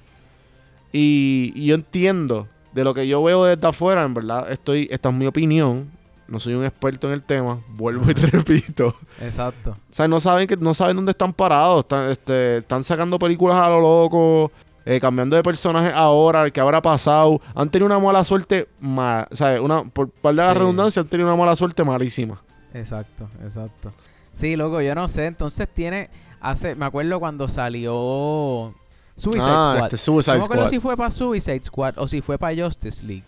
Y, 0.92 1.52
y 1.56 1.66
yo 1.66 1.74
entiendo 1.74 2.46
de 2.72 2.84
lo 2.84 2.94
que 2.94 3.08
yo 3.08 3.22
veo 3.22 3.44
desde 3.44 3.66
afuera, 3.66 4.04
en 4.04 4.14
verdad, 4.14 4.50
estoy, 4.52 4.88
esta 4.90 5.08
es 5.08 5.14
mi 5.14 5.26
opinión. 5.26 5.90
No 6.28 6.40
soy 6.40 6.54
un 6.54 6.64
experto 6.64 7.06
en 7.06 7.12
el 7.14 7.22
tema. 7.22 7.60
Vuelvo 7.68 8.10
y 8.10 8.14
repito. 8.14 8.94
exacto 9.20 9.70
O 9.72 9.92
sea, 9.92 10.08
no 10.08 10.18
saben 10.20 10.46
que 10.48 10.56
no 10.56 10.74
saben 10.74 10.96
dónde 10.96 11.12
están 11.12 11.32
parados. 11.32 11.80
Están, 11.80 12.08
este, 12.10 12.58
están 12.58 12.82
sacando 12.84 13.18
películas 13.18 13.56
a 13.58 13.68
lo 13.68 13.80
loco, 13.80 14.50
eh, 14.84 14.98
cambiando 15.00 15.36
de 15.36 15.42
personajes 15.42 15.92
ahora, 15.94 16.50
que 16.50 16.60
habrá 16.60 16.82
pasado. 16.82 17.40
Han 17.54 17.70
tenido 17.70 17.86
una 17.86 17.98
mala 18.04 18.24
suerte, 18.24 18.68
ma- 18.80 19.26
o 19.30 19.36
sea, 19.36 19.60
una, 19.62 19.84
por 19.84 20.08
par 20.10 20.34
de 20.34 20.42
la 20.42 20.52
Sí. 20.52 20.58
redundancia, 20.58 21.02
han 21.02 21.08
tenido 21.08 21.28
una 21.28 21.36
mala 21.36 21.54
suerte 21.54 21.84
malísima. 21.84 22.42
Exacto, 22.74 23.28
exacto. 23.42 23.92
Sí, 24.32 24.54
loco, 24.56 24.80
yo 24.82 24.94
no 24.94 25.08
sé. 25.08 25.26
Entonces 25.26 25.68
tiene. 25.72 26.10
hace 26.40 26.74
Me 26.74 26.84
acuerdo 26.84 27.18
cuando 27.18 27.48
salió 27.48 28.74
Suicide 29.16 29.44
ah, 29.46 29.72
Squad. 29.74 29.84
este 29.86 29.96
Suicide 29.96 30.32
no 30.34 30.38
me 30.40 30.44
acuerdo 30.44 30.62
Squad. 30.64 30.70
si 30.70 30.80
fue 30.80 30.96
para 30.96 31.10
Suicide 31.10 31.64
Squad 31.64 31.94
o 31.98 32.06
si 32.06 32.20
fue 32.20 32.36
para 32.38 32.64
Justice 32.64 33.04
League. 33.04 33.24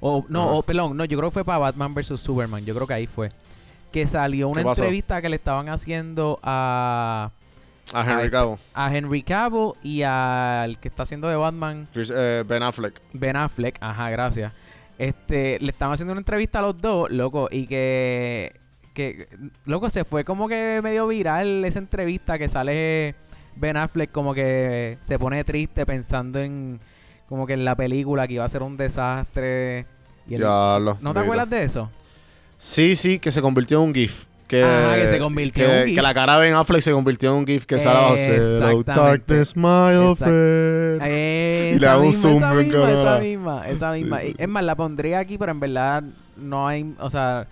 O, 0.00 0.24
no, 0.28 0.42
Ajá. 0.44 0.50
o, 0.52 0.62
perdón, 0.62 0.96
no, 0.96 1.04
yo 1.04 1.18
creo 1.18 1.30
que 1.30 1.34
fue 1.34 1.44
para 1.44 1.58
Batman 1.58 1.94
vs. 1.94 2.18
Superman. 2.20 2.64
Yo 2.64 2.74
creo 2.74 2.86
que 2.86 2.94
ahí 2.94 3.06
fue. 3.06 3.30
Que 3.92 4.06
salió 4.06 4.48
una 4.48 4.62
entrevista 4.62 5.20
que 5.20 5.28
le 5.28 5.36
estaban 5.36 5.68
haciendo 5.68 6.38
a, 6.42 7.30
A 7.92 8.00
Henry 8.12 8.30
Cavill. 8.30 8.56
a 8.72 8.96
Henry 8.96 9.22
Cavill 9.22 9.72
y 9.82 10.02
al 10.02 10.78
que 10.78 10.88
está 10.88 11.02
haciendo 11.02 11.28
de 11.28 11.36
Batman, 11.36 11.88
Chris- 11.92 12.12
eh, 12.14 12.44
ben 12.46 12.62
Affleck. 12.62 13.00
Ben 13.12 13.36
Affleck. 13.36 13.76
Ajá, 13.80 14.08
gracias. 14.10 14.52
Este, 14.96 15.58
le 15.60 15.70
estaban 15.70 15.94
haciendo 15.94 16.12
una 16.12 16.20
entrevista 16.20 16.60
a 16.60 16.62
los 16.62 16.78
dos, 16.80 17.10
loco, 17.10 17.48
y 17.50 17.66
que, 17.66 18.52
que, 18.94 19.28
loco, 19.64 19.88
se 19.90 20.04
fue 20.04 20.24
como 20.24 20.46
que 20.48 20.80
medio 20.82 21.08
viral 21.08 21.64
esa 21.64 21.78
entrevista 21.78 22.38
que 22.38 22.48
sale 22.48 23.14
Ben 23.56 23.76
Affleck 23.76 24.12
como 24.12 24.34
que 24.34 24.98
se 25.00 25.18
pone 25.18 25.42
triste 25.42 25.84
pensando 25.86 26.38
en, 26.38 26.80
como 27.30 27.46
que 27.46 27.54
en 27.54 27.64
la 27.64 27.74
película 27.76 28.28
que 28.28 28.34
iba 28.34 28.44
a 28.44 28.48
ser 28.50 28.62
un 28.62 28.76
desastre. 28.76 29.86
Y 30.28 30.36
Ya 30.36 30.78
lo. 30.78 30.98
¿No 31.00 31.14
te 31.14 31.20
acuerdas 31.20 31.48
de 31.48 31.62
eso? 31.64 31.88
Sí, 32.58 32.94
sí, 32.96 33.18
que 33.18 33.32
se 33.32 33.40
convirtió 33.40 33.78
en 33.80 33.88
un 33.88 33.94
GIF. 33.94 34.24
Que, 34.46 34.64
Ajá, 34.64 34.96
que 34.96 35.06
se 35.08 35.18
convirtió 35.20 35.64
que- 35.64 35.72
en 35.72 35.78
un 35.82 35.86
GIF. 35.86 35.94
Que 35.96 36.02
la 36.02 36.12
cara 36.12 36.34
de 36.38 36.40
Ben 36.46 36.54
Affleck 36.54 36.82
se 36.82 36.90
convirtió 36.92 37.30
en 37.30 37.36
un 37.38 37.46
GIF 37.46 37.64
que. 37.66 37.76
Hello, 37.76 38.14
Exactamente. 38.16 38.92
darkness, 38.92 39.56
my 39.56 39.94
old 39.96 40.18
friend. 40.18 41.00
Eh, 41.04 41.72
Y 41.76 41.78
le 41.78 41.86
esa 41.86 41.92
hago 41.92 42.00
un 42.02 42.06
misma, 42.08 42.22
zoom 42.22 42.36
esa 42.36 42.52
misma, 42.54 42.90
esa 42.90 43.18
misma, 43.20 43.68
esa 43.68 43.92
misma. 43.92 44.20
sí. 44.20 44.34
Es 44.36 44.48
más, 44.48 44.64
la 44.64 44.74
pondría 44.74 45.20
aquí, 45.20 45.38
pero 45.38 45.52
en 45.52 45.60
verdad 45.60 46.02
no 46.36 46.66
hay, 46.68 46.94
o 46.98 47.08
sea, 47.08 47.46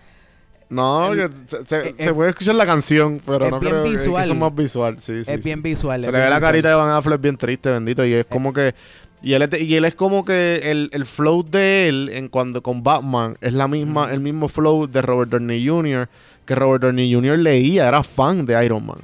No, 0.71 1.15
El- 1.15 1.19
que 1.19 1.31
se, 1.47 1.65
se- 1.67 1.89
eh, 1.89 1.95
se 1.97 2.05
eh, 2.09 2.13
puede 2.13 2.29
escuchar 2.29 2.55
la 2.55 2.67
canción, 2.67 3.23
pero 3.25 3.47
es 3.47 3.51
no 3.53 3.59
bien 3.59 3.73
creo 3.73 3.85
que- 3.85 3.91
que 3.93 3.97
visual. 3.97 4.23
eso 4.25 4.33
es 4.35 4.39
más 4.39 4.55
visual. 4.55 4.97
Sí, 5.01 5.25
sí, 5.25 5.31
es 5.33 5.37
sí. 5.39 5.43
bien 5.43 5.63
visual. 5.63 6.01
Se 6.03 6.13
le 6.13 6.19
ve 6.19 6.25
la 6.29 6.37
visual. 6.37 6.43
carita 6.43 6.69
de 6.69 6.75
Van 6.75 6.91
Affleck 6.91 7.21
bien 7.23 7.37
triste, 7.39 7.71
bendito. 7.71 8.05
Y 8.05 8.13
es 8.13 8.27
como 8.27 8.53
que. 8.53 8.75
Y 9.23 9.33
él 9.33 9.43
es, 9.43 9.51
de- 9.51 9.63
y 9.63 9.75
él 9.75 9.85
es 9.85 9.95
como 9.95 10.25
que 10.25 10.61
el, 10.65 10.91
el 10.93 11.05
flow 11.05 11.43
de 11.43 11.89
él 11.89 12.11
en 12.13 12.29
cuando 12.29 12.63
con 12.63 12.83
Batman 12.83 13.37
es 13.41 13.53
la 13.53 13.67
misma, 13.69 14.13
el 14.13 14.21
mismo 14.21 14.49
flow 14.49 14.87
de 14.87 15.03
Robert 15.03 15.31
Downey 15.31 15.67
Jr. 15.67 16.09
Que 16.45 16.55
Robert 16.55 16.83
Downey 16.83 17.13
Jr. 17.13 17.39
leía, 17.39 17.89
era 17.89 18.03
fan 18.03 18.47
de 18.47 18.65
Iron 18.65 18.87
Man. 18.87 18.99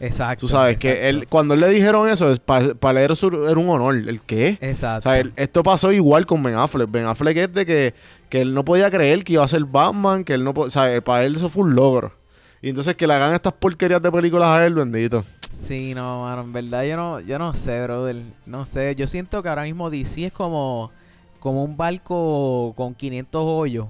Exacto. 0.00 0.40
Tú 0.40 0.48
sabes 0.48 0.76
que 0.78 1.08
él, 1.08 1.28
cuando 1.28 1.54
él 1.54 1.60
le 1.60 1.68
dijeron 1.68 2.08
eso, 2.08 2.34
para 2.44 3.00
él 3.04 3.10
era 3.44 3.60
un 3.60 3.68
honor. 3.68 3.94
¿El 3.94 4.20
qué? 4.20 4.58
Exacto. 4.60 5.08
O 5.08 5.12
sea, 5.12 5.22
esto 5.36 5.62
pasó 5.62 5.92
igual 5.92 6.26
con 6.26 6.42
Ben 6.42 6.56
Affleck. 6.56 6.90
Ben 6.90 7.06
Affleck 7.06 7.36
es 7.36 7.54
de 7.54 7.64
que, 7.64 7.94
que 8.28 8.40
él 8.40 8.52
no 8.52 8.64
podía 8.64 8.90
creer 8.90 9.22
que 9.22 9.34
iba 9.34 9.44
a 9.44 9.48
ser 9.48 9.64
Batman, 9.64 10.24
que 10.24 10.34
él 10.34 10.42
no 10.42 10.50
O 10.56 10.68
sea, 10.70 11.00
para 11.02 11.24
él 11.24 11.36
eso 11.36 11.48
fue 11.48 11.62
un 11.62 11.76
logro. 11.76 12.12
Y 12.60 12.68
entonces 12.70 12.96
que 12.96 13.06
le 13.06 13.14
hagan 13.14 13.32
estas 13.32 13.52
porquerías 13.52 14.02
de 14.02 14.10
películas 14.10 14.48
a 14.48 14.66
él, 14.66 14.74
bendito. 14.74 15.24
Sí, 15.52 15.94
no, 15.94 16.22
mano, 16.22 16.42
en 16.42 16.52
verdad 16.52 16.82
yo 16.84 16.96
no, 16.96 17.20
yo 17.20 17.38
no 17.38 17.52
sé, 17.52 17.82
brother. 17.82 18.22
No 18.46 18.64
sé, 18.64 18.94
yo 18.96 19.06
siento 19.06 19.42
que 19.42 19.50
ahora 19.50 19.64
mismo 19.64 19.90
DC 19.90 20.26
es 20.26 20.32
como, 20.32 20.90
como 21.38 21.62
un 21.62 21.76
barco 21.76 22.72
con 22.74 22.94
500 22.94 23.42
hoyos. 23.44 23.86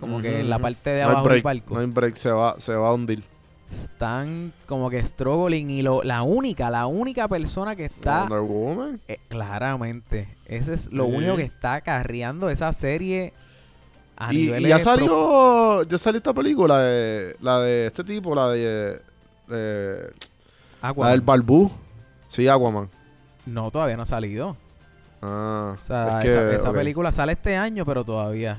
Como 0.00 0.20
que 0.20 0.40
en 0.40 0.50
la 0.50 0.58
parte 0.58 0.90
de 0.90 1.02
abajo 1.02 1.28
del 1.28 1.42
barco. 1.42 1.74
No 1.74 1.80
hay 1.80 1.86
break, 1.86 2.16
se 2.16 2.32
va, 2.32 2.56
se 2.58 2.74
va 2.74 2.88
a 2.88 2.94
hundir 2.94 3.22
están 3.72 4.52
como 4.66 4.90
que 4.90 5.02
struggling 5.02 5.70
y 5.70 5.82
lo, 5.82 6.02
la 6.02 6.22
única, 6.22 6.70
la 6.70 6.86
única 6.86 7.26
persona 7.26 7.74
que 7.74 7.86
está... 7.86 8.24
Wonder 8.24 8.40
Woman. 8.40 9.00
Eh, 9.08 9.18
claramente. 9.28 10.36
Ese 10.46 10.74
es 10.74 10.92
lo 10.92 11.06
único 11.06 11.36
que 11.36 11.44
está 11.44 11.80
carriando 11.80 12.50
esa 12.50 12.72
serie 12.72 13.32
a 14.16 14.32
y, 14.32 14.52
y 14.52 14.68
ya 14.68 14.78
salió, 14.78 15.82
ya 15.84 15.96
salió 15.96 16.18
esta 16.18 16.34
película, 16.34 16.78
de, 16.80 17.36
la 17.40 17.60
de 17.60 17.86
este 17.86 18.04
tipo, 18.04 18.34
la 18.34 18.48
de... 18.50 19.00
la 20.82 21.10
del 21.10 21.20
Balbú. 21.20 21.70
Sí, 22.28 22.48
Aquaman. 22.48 22.88
No, 23.46 23.70
todavía 23.70 23.96
no 23.96 24.02
ha 24.02 24.06
salido. 24.06 24.56
Ah. 25.20 25.76
O 25.80 25.84
sea, 25.84 26.20
esa, 26.22 26.72
película 26.72 27.12
sale 27.12 27.32
este 27.32 27.56
año, 27.56 27.84
pero 27.84 28.04
todavía. 28.04 28.58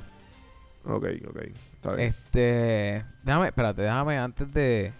Ok, 0.85 1.05
ok. 1.27 1.39
Este, 1.97 3.03
déjame, 3.23 3.47
espérate, 3.47 3.81
déjame 3.81 4.17
antes 4.17 4.53
de 4.53 4.93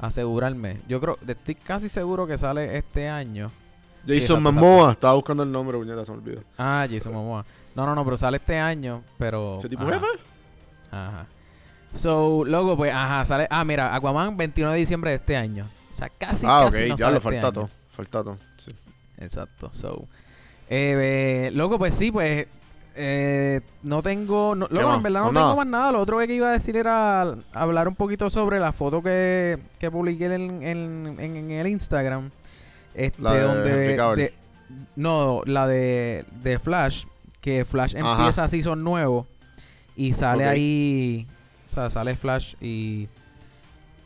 asegurarme. 0.00 0.80
Yo 0.88 1.00
creo, 1.00 1.18
estoy 1.26 1.54
casi 1.54 1.88
seguro 1.88 2.26
que 2.26 2.36
sale 2.36 2.76
este 2.76 3.08
año. 3.08 3.50
Jason 4.06 4.42
Momoa, 4.42 4.92
estaba 4.92 5.14
buscando 5.14 5.42
el 5.42 5.50
nombre, 5.50 5.78
puñeta, 5.78 6.04
se 6.04 6.12
me 6.12 6.18
olvidó. 6.18 6.42
Ah, 6.58 6.86
Jason 6.90 7.12
Momoa. 7.12 7.44
No, 7.74 7.86
no, 7.86 7.94
no, 7.94 8.04
pero 8.04 8.16
sale 8.16 8.38
este 8.38 8.58
año, 8.58 9.02
pero. 9.18 9.58
¿Ese 9.58 9.68
tipo 9.68 9.84
jefe? 9.86 10.06
Ajá. 10.90 11.26
So, 11.92 12.44
luego, 12.44 12.76
pues, 12.76 12.92
ajá, 12.92 13.24
sale. 13.24 13.46
Ah, 13.50 13.64
mira, 13.64 13.94
Aquaman 13.94 14.36
21 14.36 14.72
de 14.72 14.78
diciembre 14.78 15.10
de 15.10 15.16
este 15.16 15.36
año. 15.36 15.68
O 15.96 15.98
sea, 15.98 16.10
casi, 16.10 16.44
ah, 16.46 16.68
casi 16.70 16.90
no 16.90 16.96
ya 16.96 17.10
lo 17.10 17.22
falta 17.22 17.50
todo. 17.50 17.70
Falta 17.96 18.22
todo, 18.22 18.36
sí. 18.58 18.70
Exacto. 19.16 19.70
So, 19.72 20.06
eh, 20.68 21.50
luego, 21.54 21.78
pues 21.78 21.94
sí, 21.94 22.12
pues 22.12 22.46
eh, 22.94 23.62
no 23.82 24.02
tengo. 24.02 24.54
No, 24.54 24.66
en 24.66 25.02
verdad 25.02 25.22
no, 25.22 25.28
tengo 25.32 25.56
más 25.56 25.66
nada. 25.66 25.92
Lo 25.92 26.00
otro 26.00 26.18
que 26.18 26.34
iba 26.34 26.50
a 26.50 26.52
decir 26.52 26.76
era 26.76 27.34
hablar 27.54 27.88
un 27.88 27.94
poquito 27.94 28.28
sobre 28.28 28.60
la 28.60 28.72
foto 28.72 29.02
que, 29.02 29.58
que 29.78 29.90
publiqué 29.90 30.26
en, 30.26 30.62
en, 30.62 31.50
el 31.50 31.66
Instagram. 31.66 32.30
Este, 32.92 33.22
la 33.22 33.32
de 33.32 33.96
donde. 33.96 34.34
no, 34.96 35.40
la 35.46 35.66
de, 35.66 36.26
de 36.42 36.58
Flash. 36.58 37.06
Que 37.40 37.64
Flash 37.64 37.94
empieza 37.94 38.44
así, 38.44 38.62
son 38.62 38.84
nuevos. 38.84 39.26
Y 39.96 40.12
sale 40.12 40.44
ahí. 40.44 41.26
O 41.64 41.68
sea, 41.68 41.88
sale 41.88 42.16
Flash 42.16 42.54
y. 42.60 43.08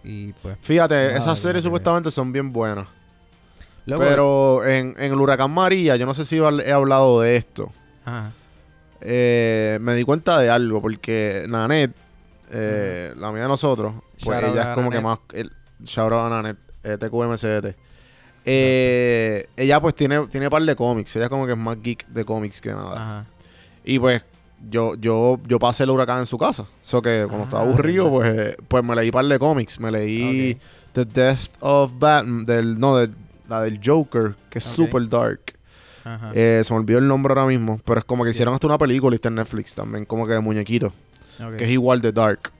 Y 0.02 0.32
pues. 0.34 0.56
Fíjate, 0.60 1.16
esas 1.16 1.38
series 1.38 1.64
supuestamente 1.64 2.10
son 2.10 2.32
bien 2.32 2.52
buenas. 2.52 2.88
pero 3.86 4.64
en, 4.66 4.94
en 4.98 5.12
el 5.12 5.20
Huracán 5.20 5.50
María, 5.50 5.96
yo 5.96 6.06
no 6.06 6.14
sé 6.14 6.24
si 6.24 6.36
he 6.36 6.72
hablado 6.72 7.20
de 7.20 7.36
esto. 7.36 7.72
Ajá 8.04 8.32
eh, 9.00 9.78
me 9.80 9.94
di 9.94 10.04
cuenta 10.04 10.38
de 10.38 10.50
algo, 10.50 10.80
porque 10.82 11.46
Nanet, 11.48 11.92
eh, 12.50 13.14
la 13.16 13.32
mía 13.32 13.42
de 13.42 13.48
nosotros, 13.48 13.94
pues 14.22 14.42
ella 14.42 14.62
es 14.62 14.68
como 14.70 14.90
que 14.90 15.00
más. 15.00 15.18
El, 15.32 15.52
shout 15.82 16.12
out 16.12 16.26
a 16.26 16.28
Nanet, 16.28 16.58
eh, 16.84 16.98
TQMCDT. 16.98 17.76
Eh, 18.44 19.46
ella 19.56 19.80
pues 19.80 19.94
tiene, 19.94 20.26
tiene 20.28 20.50
par 20.50 20.62
de 20.62 20.76
cómics. 20.76 21.16
Ella 21.16 21.28
como 21.28 21.46
que 21.46 21.52
es 21.52 21.58
más 21.58 21.80
geek 21.80 22.06
de 22.08 22.24
cómics 22.24 22.60
que 22.60 22.72
nada. 22.72 23.26
Y 23.84 23.98
pues 23.98 24.22
yo, 24.68 24.94
yo, 24.96 25.38
yo 25.46 25.58
pasé 25.58 25.84
el 25.84 25.90
huracán 25.90 26.20
en 26.20 26.26
su 26.26 26.38
casa. 26.38 26.66
Eso 26.82 27.00
que 27.00 27.24
cuando 27.26 27.44
estaba 27.44 27.62
ah, 27.62 27.66
aburrido, 27.66 28.10
pues, 28.10 28.56
pues 28.68 28.84
me 28.84 28.94
leí 28.94 29.10
par 29.10 29.24
de 29.24 29.38
cómics. 29.38 29.78
Me 29.80 29.90
leí 29.90 30.58
The 30.92 31.04
Death 31.04 31.48
of 31.60 31.92
Batman, 31.98 32.44
del, 32.44 32.78
no, 32.78 32.96
de, 32.96 33.10
la 33.48 33.62
del 33.62 33.80
Joker, 33.84 34.34
que 34.48 34.58
es 34.58 34.64
super 34.64 35.08
dark. 35.08 35.54
Eh, 36.34 36.62
se 36.64 36.72
me 36.72 36.80
olvidó 36.80 36.98
el 36.98 37.06
nombre 37.06 37.32
ahora 37.32 37.46
mismo, 37.46 37.80
pero 37.84 38.00
es 38.00 38.04
como 38.04 38.24
que 38.24 38.30
hicieron 38.30 38.54
hasta 38.54 38.66
una 38.66 38.78
película 38.78 39.16
en 39.22 39.34
Netflix 39.34 39.74
también, 39.74 40.04
como 40.04 40.26
que 40.26 40.32
de 40.32 40.40
muñequito, 40.40 40.92
que 41.58 41.64
es 41.64 41.70
igual 41.70 42.00
de 42.00 42.12
Dark. 42.12 42.50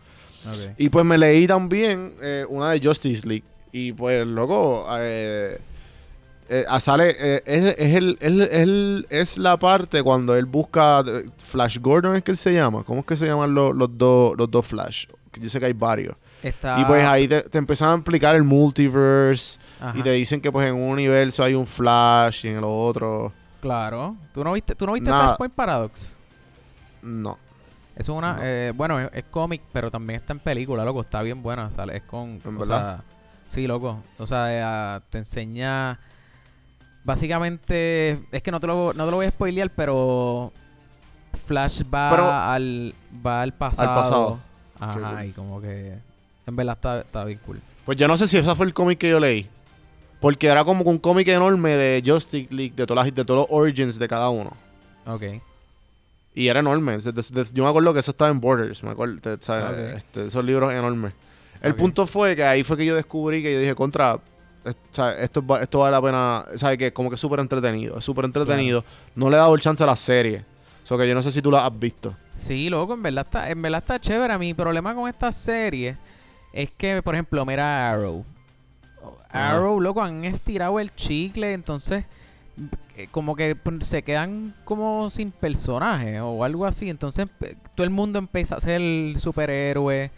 Y 0.77 0.89
pues 0.89 1.05
me 1.05 1.19
leí 1.19 1.47
también 1.47 2.15
eh, 2.23 2.45
una 2.49 2.71
de 2.71 2.81
Justice 2.87 3.27
League. 3.27 3.45
Y 3.73 3.93
pues, 3.93 4.27
luego 4.27 4.87
eh, 4.99 5.59
eh, 6.51 6.81
sale, 6.81 7.11
es, 7.11 7.95
el, 7.95 8.19
el, 8.21 9.07
es 9.09 9.39
la 9.39 9.59
parte 9.59 10.03
cuando 10.03 10.35
él 10.37 10.47
busca 10.47 11.03
Flash 11.39 11.79
Gordon, 11.81 12.17
es 12.17 12.25
que 12.25 12.33
él 12.33 12.37
se 12.37 12.53
llama. 12.53 12.83
¿Cómo 12.85 13.01
es 13.01 13.07
que 13.07 13.17
se 13.17 13.27
llaman 13.27 13.55
los, 13.55 13.75
los, 13.75 13.97
dos, 13.97 14.37
los 14.37 14.51
dos 14.51 14.67
Flash? 14.67 15.07
Yo 15.41 15.49
sé 15.49 15.61
que 15.61 15.67
hay 15.67 15.73
varios. 15.73 16.17
Y 16.43 16.85
pues 16.85 17.05
ahí 17.05 17.29
te, 17.29 17.43
te 17.43 17.59
empiezan 17.59 17.91
a 17.91 17.95
explicar 17.95 18.35
el 18.35 18.43
multiverse. 18.43 19.59
Y 19.95 20.03
te 20.03 20.13
dicen 20.13 20.41
que 20.41 20.51
pues 20.51 20.69
en 20.69 20.75
un 20.75 20.91
universo 20.91 21.43
hay 21.45 21.55
un 21.55 21.67
Flash 21.67 22.47
y 22.47 22.49
en 22.49 22.59
el 22.59 22.65
otro. 22.65 23.33
Claro. 23.61 24.17
¿Tú 24.33 24.43
no 24.43 24.53
viste, 24.53 24.75
¿tú 24.75 24.87
no 24.87 24.93
viste 24.93 25.11
Flashpoint 25.11 25.55
Paradox? 25.55 26.17
No. 27.03 27.39
Es 27.95 28.09
una, 28.09 28.39
eh, 28.41 28.73
bueno, 28.75 28.99
es, 28.99 29.25
cómic, 29.25 29.63
pero 29.73 29.91
también 29.91 30.21
está 30.21 30.33
en 30.33 30.39
película, 30.39 30.85
loco. 30.85 31.03
Está 31.03 31.21
bien 31.23 31.43
buena, 31.43 31.71
¿sale? 31.71 31.99
Es 31.99 32.03
con, 32.05 32.41
o 32.59 32.65
sea, 32.65 33.03
sí, 33.47 33.67
loco. 33.67 34.03
O 34.19 34.27
sea, 34.27 34.97
eh, 34.97 35.01
te 35.11 35.19
enseña, 35.19 35.99
básicamente, 37.05 38.19
es 38.31 38.43
que 38.43 38.51
no 38.51 38.61
te 38.61 38.67
lo, 38.67 38.93
no 38.93 39.05
te 39.05 39.11
lo 39.11 39.17
voy 39.17 39.27
a 39.27 39.31
spoilear, 39.31 39.71
pero 39.71 40.53
Flash 41.47 41.83
va 41.93 42.55
al, 42.55 42.95
va 43.25 43.43
al 43.43 43.55
pasado. 43.55 43.91
Al 43.91 43.97
pasado. 43.97 44.41
Ajá, 44.79 45.27
y 45.27 45.33
como 45.33 45.61
que, 45.61 45.95
en 46.47 46.57
verdad 46.57 46.75
está, 46.75 47.01
está 47.01 47.25
bien 47.25 47.41
cool. 47.45 47.61
Pues 47.85 47.99
yo 47.99 48.09
no 48.09 48.17
sé 48.17 48.27
si 48.27 48.39
ese 48.39 48.55
fue 48.55 48.67
el 48.67 48.75
cómic 48.75 48.99
que 48.99 49.11
yo 49.11 49.21
leí. 49.21 49.49
Porque 50.21 50.49
era 50.49 50.65
como 50.65 50.85
un 50.85 50.99
cómic 50.99 51.29
enorme 51.29 51.71
de 51.71 52.03
Justice 52.05 52.49
League, 52.51 52.75
de, 52.77 52.87
todas 52.87 53.13
de 53.13 53.25
todos 53.25 53.41
los 53.41 53.47
origins 53.51 53.99
de 53.99 54.07
cada 54.07 54.29
uno. 54.29 54.53
Ok. 55.07 55.23
Y 56.35 56.49
era 56.49 56.61
enorme. 56.61 56.99
yo 57.01 57.65
me 57.65 57.71
acuerdo 57.71 57.93
que 57.93 58.01
eso 58.01 58.11
estaba 58.11 58.31
en 58.31 58.39
Borders. 58.39 58.83
Me 58.83 58.91
acuerdo, 58.91 59.33
este, 59.33 60.27
esos 60.27 60.45
libros 60.45 60.73
enormes. 60.73 61.15
El 61.63 61.75
punto 61.75 62.07
fue 62.07 62.37
que 62.37 62.45
ahí 62.45 62.63
fue 62.63 62.77
que 62.77 62.87
yo 62.87 62.95
descubrí 62.95 63.43
que 63.43 63.53
yo 63.53 63.61
dije, 63.61 63.75
contra, 63.75 64.19
esto, 64.65 65.57
esto 65.59 65.79
vale 65.79 65.91
la 65.93 66.03
pena. 66.03 66.45
¿Sabes? 66.57 66.79
Que 66.79 66.93
como 66.93 67.09
que 67.09 67.15
es 67.15 67.21
súper 67.21 67.41
entretenido. 67.41 67.99
Es 67.99 68.05
súper 68.05 68.25
entretenido. 68.25 68.85
No 69.15 69.31
le 69.31 69.37
he 69.37 69.39
dado 69.39 69.55
el 69.55 69.61
chance 69.61 69.83
a 69.83 69.87
la 69.87 69.97
serie. 69.97 70.45
O 70.85 70.87
sea, 70.87 70.97
que 70.97 71.09
yo 71.09 71.15
no 71.15 71.23
sé 71.23 71.31
si 71.31 71.41
tú 71.41 71.51
la 71.51 71.67
has 71.67 71.79
visto. 71.79 72.15
Sí, 72.35 72.71
loco, 72.71 72.95
en 72.95 73.03
verdad 73.03 73.27
está, 73.27 73.51
en 73.51 73.63
verdad 73.63 73.79
está 73.79 74.01
chévere. 74.01 74.37
Mi 74.39 74.55
problema 74.55 74.95
con 74.95 75.09
esta 75.09 75.31
serie 75.31 75.97
es 76.53 76.71
que, 76.71 77.03
por 77.03 77.15
ejemplo, 77.15 77.45
mira 77.45 77.91
Arrow. 77.91 78.25
Arrow, 79.31 79.81
loco, 79.81 80.03
han 80.03 80.25
estirado 80.25 80.81
el 80.81 80.93
chicle, 80.95 81.53
entonces 81.53 82.07
eh, 82.97 83.07
como 83.11 83.37
que 83.37 83.57
se 83.81 84.03
quedan 84.03 84.55
como 84.65 85.09
sin 85.11 85.31
personaje 85.31 86.21
o 86.21 86.43
algo 86.45 86.67
así. 86.67 86.91
Entonces 86.91 87.29
todo 87.75 87.85
el 87.85 87.91
mundo 87.91 88.19
empieza 88.19 88.57
a 88.57 88.61
ser 88.61 88.83
el 88.83 89.15
superhéroe. 89.19 90.11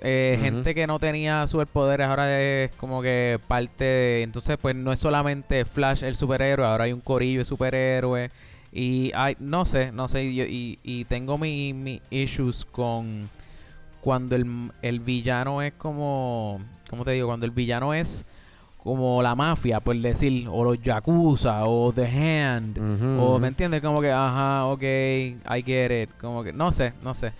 Eh, 0.00 0.38
gente 0.40 0.74
que 0.74 0.86
no 0.86 0.98
tenía 0.98 1.46
superpoderes 1.46 2.06
ahora 2.06 2.40
es 2.40 2.70
como 2.72 3.02
que 3.02 3.40
parte 3.48 3.84
de... 3.84 4.22
Entonces 4.22 4.58
pues 4.60 4.74
no 4.76 4.92
es 4.92 4.98
solamente 4.98 5.64
Flash 5.64 6.04
el 6.04 6.14
superhéroe, 6.14 6.66
ahora 6.66 6.84
hay 6.84 6.92
un 6.92 7.00
corillo 7.00 7.40
de 7.40 7.44
superhéroe. 7.44 8.30
Y 8.72 9.10
hay, 9.14 9.36
no 9.40 9.64
sé, 9.64 9.90
no 9.92 10.06
sé, 10.06 10.24
y, 10.24 10.78
y, 10.82 11.04
tengo 11.06 11.38
mis 11.38 11.74
mi 11.74 12.02
issues 12.10 12.66
con 12.66 13.30
cuando 14.02 14.36
el, 14.36 14.70
el 14.82 15.00
villano 15.00 15.62
es 15.62 15.72
como... 15.72 16.60
¿Cómo 16.90 17.04
te 17.04 17.12
digo? 17.12 17.26
Cuando 17.26 17.46
el 17.46 17.52
villano 17.52 17.94
es 17.94 18.26
como 18.86 19.20
la 19.20 19.34
mafia, 19.34 19.80
por 19.80 19.96
decir, 19.96 20.46
o 20.48 20.62
los 20.62 20.80
Yakuza, 20.80 21.64
o 21.64 21.92
The 21.92 22.06
Hand, 22.06 22.78
o 23.18 23.36
¿me 23.40 23.48
entiendes? 23.48 23.80
Como 23.80 24.00
que, 24.00 24.12
ajá, 24.12 24.66
ok, 24.66 24.82
I 24.82 25.62
get 25.64 26.02
it, 26.02 26.10
como 26.20 26.44
que, 26.44 26.52
no 26.52 26.70
sé, 26.70 26.92
no 27.02 27.12
sé. 27.12 27.32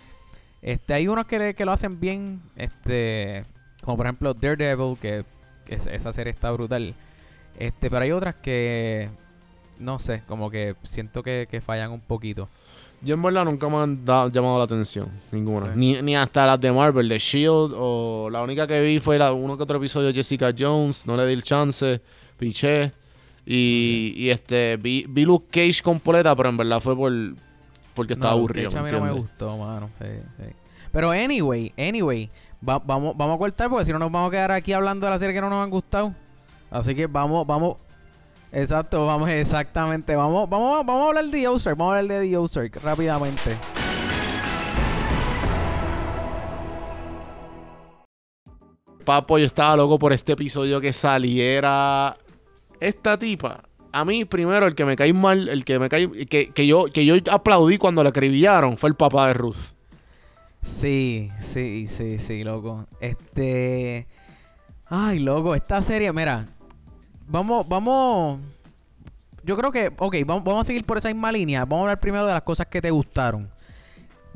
Este, 0.66 0.94
hay 0.94 1.06
unos 1.06 1.26
que, 1.26 1.54
que 1.54 1.64
lo 1.64 1.70
hacen 1.70 2.00
bien, 2.00 2.42
este, 2.56 3.44
como 3.82 3.96
por 3.96 4.06
ejemplo 4.06 4.35
Daredevil, 4.35 4.99
que, 5.00 5.25
que 5.64 5.76
esa 5.76 6.12
serie 6.12 6.32
está 6.32 6.50
brutal. 6.50 6.92
Este, 7.56 7.88
pero 7.88 8.02
hay 8.02 8.11
otras 8.11 8.35
que, 8.35 9.08
no 9.78 10.00
sé, 10.00 10.25
como 10.26 10.50
que 10.50 10.75
siento 10.82 11.23
que, 11.23 11.46
que 11.49 11.61
fallan 11.61 11.92
un 11.92 12.00
poquito. 12.00 12.49
Yo 13.00 13.14
en 13.14 13.23
verdad 13.23 13.44
nunca 13.44 13.68
me 13.68 13.76
han 13.76 14.04
llamado 14.04 14.58
la 14.58 14.64
atención, 14.64 15.08
ninguna. 15.30 15.73
Ni, 15.73 16.02
ni 16.02 16.16
hasta 16.16 16.44
las 16.44 16.61
de 16.61 16.73
Marvel, 16.73 17.08
de 17.08 17.20
Shield, 17.20 17.73
o 17.76 18.28
la 18.28 18.42
única 18.42 18.66
que 18.66 18.80
vi 18.80 18.99
fue 18.99 19.18
la, 19.18 19.32
uno 19.32 19.56
que 19.56 19.62
otro 19.62 19.78
episodio 19.78 20.08
de 20.08 20.14
Jessica 20.14 20.52
Jones, 20.58 21.06
no 21.06 21.16
le 21.16 21.28
di 21.28 21.35
el 21.35 21.44
chance, 21.44 22.00
piché. 22.37 22.90
Y, 23.46 24.14
y 24.16 24.30
este, 24.30 24.78
vi, 24.78 25.06
vi 25.08 25.25
Luke 25.25 25.46
Cage 25.49 25.80
completa, 25.80 26.35
pero 26.35 26.49
en 26.49 26.56
verdad 26.56 26.80
fue 26.80 26.96
por 26.96 27.12
porque 27.97 28.12
estaba 28.12 28.35
aburrido. 28.35 28.71
Cage 28.71 28.79
a 28.79 28.83
mí 28.83 28.93
no 28.93 29.00
me 29.00 29.11
gustó, 29.11 29.57
mano. 29.57 29.91
Pero 30.93 31.11
anyway, 31.11 31.73
anyway, 31.76 32.31
vamos, 32.61 33.17
vamos 33.17 33.35
a 33.35 33.38
cortar 33.38 33.69
porque 33.69 33.85
si 33.87 33.93
no 33.93 33.99
nos 33.99 34.12
vamos 34.12 34.29
a 34.29 34.31
quedar 34.31 34.53
aquí 34.53 34.73
hablando 34.73 35.07
de 35.07 35.11
la 35.11 35.19
serie 35.19 35.35
que 35.35 35.41
no 35.41 35.50
nos 35.50 35.65
han 35.65 35.71
gustado. 35.71 36.15
Así 36.71 36.95
que 36.95 37.07
vamos, 37.09 37.45
vamos. 37.47 37.79
Exacto, 38.53 39.05
vamos, 39.05 39.29
exactamente. 39.31 40.15
Vamos, 40.15 40.49
vamos, 40.49 40.87
vamos 40.87 41.05
a 41.05 41.09
hablar 41.09 41.25
de 41.25 41.31
The 41.33 41.49
Ozark. 41.49 41.76
Vamos 41.76 41.95
a 41.95 41.99
hablar 41.99 42.21
de 42.21 42.29
The 42.29 42.37
Ozark 42.37 42.76
rápidamente. 42.83 43.57
Papo, 49.05 49.38
yo 49.38 49.47
estaba 49.47 49.76
loco 49.76 49.99
por 49.99 50.12
este 50.12 50.33
episodio 50.33 50.81
que 50.81 50.93
saliera 50.93 52.17
esta 52.81 53.17
tipa. 53.19 53.62
A 53.97 54.05
mí, 54.05 54.26
primero, 54.26 54.67
el 54.67 54.75
que 54.75 54.85
me 54.85 54.95
cae 54.95 55.15
mal, 55.15 55.49
el 55.49 55.65
que 55.65 55.79
me 55.79 55.88
cae. 55.88 56.26
Que, 56.26 56.50
que 56.50 56.67
yo, 56.67 56.85
que 56.85 57.07
yo 57.07 57.15
aplaudí 57.31 57.79
cuando 57.79 58.03
la 58.03 58.11
acribillaron 58.11 58.76
fue 58.76 58.91
el 58.91 58.95
papá 58.95 59.29
de 59.29 59.33
Ruth. 59.33 59.73
Sí, 60.61 61.31
sí, 61.41 61.87
sí, 61.87 62.19
sí, 62.19 62.45
loco. 62.45 62.85
Este. 63.00 64.07
Ay, 64.85 65.21
loco, 65.21 65.55
esta 65.55 65.81
serie, 65.81 66.12
mira. 66.12 66.45
Vamos, 67.26 67.67
vamos. 67.67 68.38
Yo 69.45 69.57
creo 69.57 69.73
que, 69.73 69.91
ok, 69.97 70.15
vamos, 70.26 70.45
vamos 70.45 70.61
a 70.61 70.65
seguir 70.65 70.85
por 70.85 70.99
esa 70.99 71.09
misma 71.09 71.33
línea. 71.33 71.61
Vamos 71.65 71.79
a 71.79 71.83
hablar 71.85 72.00
primero 72.00 72.26
de 72.26 72.35
las 72.35 72.43
cosas 72.43 72.67
que 72.67 72.83
te 72.83 72.91
gustaron. 72.91 73.49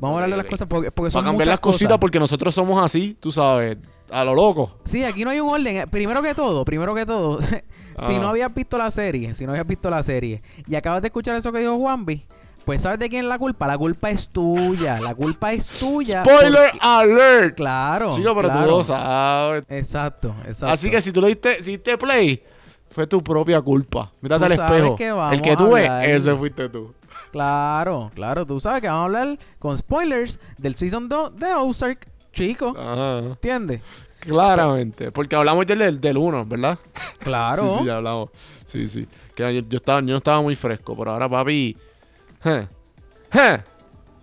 Vamos 0.01 0.15
a 0.19 0.23
hablar 0.23 0.37
de 0.37 0.43
las 0.43 0.51
cosas 0.51 0.67
porque, 0.67 0.89
porque 0.89 1.11
son. 1.11 1.21
Para 1.21 1.31
cambiar 1.31 1.47
las 1.47 1.59
cositas 1.59 1.99
porque 1.99 2.19
nosotros 2.19 2.55
somos 2.55 2.83
así, 2.83 3.15
tú 3.19 3.31
sabes, 3.31 3.77
a 4.09 4.23
lo 4.23 4.33
loco. 4.33 4.79
Sí, 4.83 5.03
aquí 5.03 5.23
no 5.23 5.29
hay 5.29 5.39
un 5.39 5.49
orden. 5.49 5.87
Primero 5.91 6.23
que 6.23 6.33
todo, 6.33 6.65
primero 6.65 6.95
que 6.95 7.05
todo, 7.05 7.39
si 8.07 8.17
no 8.17 8.29
habías 8.29 8.51
visto 8.51 8.79
la 8.79 8.89
serie, 8.89 9.35
si 9.35 9.45
no 9.45 9.51
habías 9.51 9.67
visto 9.67 9.91
la 9.91 10.01
serie 10.01 10.41
y 10.67 10.73
acabas 10.73 11.03
de 11.03 11.09
escuchar 11.09 11.35
eso 11.35 11.51
que 11.51 11.59
dijo 11.59 11.77
Juanvi, 11.77 12.25
pues 12.65 12.81
¿sabes 12.81 12.97
de 12.97 13.09
quién 13.09 13.25
es 13.25 13.29
la 13.29 13.37
culpa? 13.37 13.67
La 13.67 13.77
culpa 13.77 14.09
es 14.09 14.27
tuya. 14.29 14.99
La 14.99 15.13
culpa 15.13 15.53
es 15.53 15.67
tuya. 15.67 16.23
Spoiler 16.25 16.71
alert. 16.79 17.55
Claro. 17.55 18.15
Chico, 18.15 18.35
pero 18.35 18.49
tú 18.49 18.59
lo 18.59 18.83
sabes. 18.83 19.63
Exacto, 19.69 20.33
exacto. 20.47 20.73
Así 20.73 20.89
que 20.89 20.99
si 20.99 21.11
tú 21.11 21.21
lo 21.21 21.27
diste, 21.27 21.61
si 21.61 21.71
diste 21.71 21.95
play, 21.99 22.41
fue 22.89 23.05
tu 23.05 23.23
propia 23.23 23.61
culpa. 23.61 24.11
Mírate 24.19 24.45
al 24.45 24.51
espejo. 24.53 24.97
el 25.31 25.41
que 25.43 25.55
tú 25.55 25.73
ves, 25.73 25.91
ese 26.05 26.35
fuiste 26.35 26.69
tú. 26.69 26.91
Claro, 27.31 28.11
claro. 28.13 28.45
Tú 28.45 28.59
sabes 28.59 28.81
que 28.81 28.87
vamos 28.87 29.01
a 29.01 29.05
hablar 29.05 29.39
con 29.59 29.77
spoilers 29.77 30.39
del 30.57 30.75
Season 30.75 31.07
2 31.07 31.37
de 31.37 31.53
Ozark. 31.53 32.07
Chico. 32.31 32.73
Ajá. 32.77 33.19
¿Entiendes? 33.19 33.81
Claramente. 34.19 35.11
Porque 35.11 35.35
hablamos 35.35 35.65
del, 35.65 35.99
del 35.99 36.17
1, 36.17 36.45
¿verdad? 36.45 36.79
Claro. 37.19 37.67
sí, 37.67 37.75
sí, 37.79 37.85
ya 37.85 37.97
hablamos. 37.97 38.29
Sí, 38.65 38.87
sí. 38.87 39.07
Que 39.35 39.61
yo, 39.67 39.77
estaba, 39.77 40.01
yo 40.01 40.17
estaba 40.17 40.41
muy 40.41 40.55
fresco. 40.55 40.95
Pero 40.95 41.11
ahora, 41.11 41.27
papi. 41.27 41.75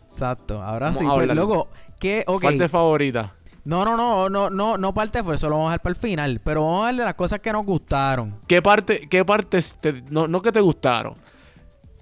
Exacto. 0.04 0.62
Ahora 0.62 0.92
sí. 0.92 1.04
Pues, 1.04 1.34
luego, 1.34 1.68
¿qué? 2.00 2.24
Okay. 2.26 2.50
Parte 2.50 2.68
favorita. 2.68 3.34
No, 3.64 3.84
no, 3.84 3.96
no, 3.96 4.30
no, 4.30 4.48
no, 4.48 4.78
no 4.78 4.94
parte 4.94 5.22
fue, 5.22 5.34
eso 5.34 5.50
lo 5.50 5.56
vamos 5.56 5.68
a 5.68 5.72
dejar 5.72 5.82
para 5.82 5.90
el 5.92 6.00
final. 6.00 6.40
Pero 6.42 6.62
vamos 6.62 6.76
a 6.76 6.88
hablar 6.88 6.94
de 7.00 7.04
las 7.04 7.14
cosas 7.14 7.40
que 7.40 7.52
nos 7.52 7.66
gustaron. 7.66 8.38
¿Qué 8.46 8.62
parte, 8.62 9.06
qué 9.10 9.24
partes 9.24 9.76
te, 9.78 10.02
no, 10.08 10.26
no 10.26 10.40
que 10.40 10.52
te 10.52 10.60
gustaron? 10.60 11.14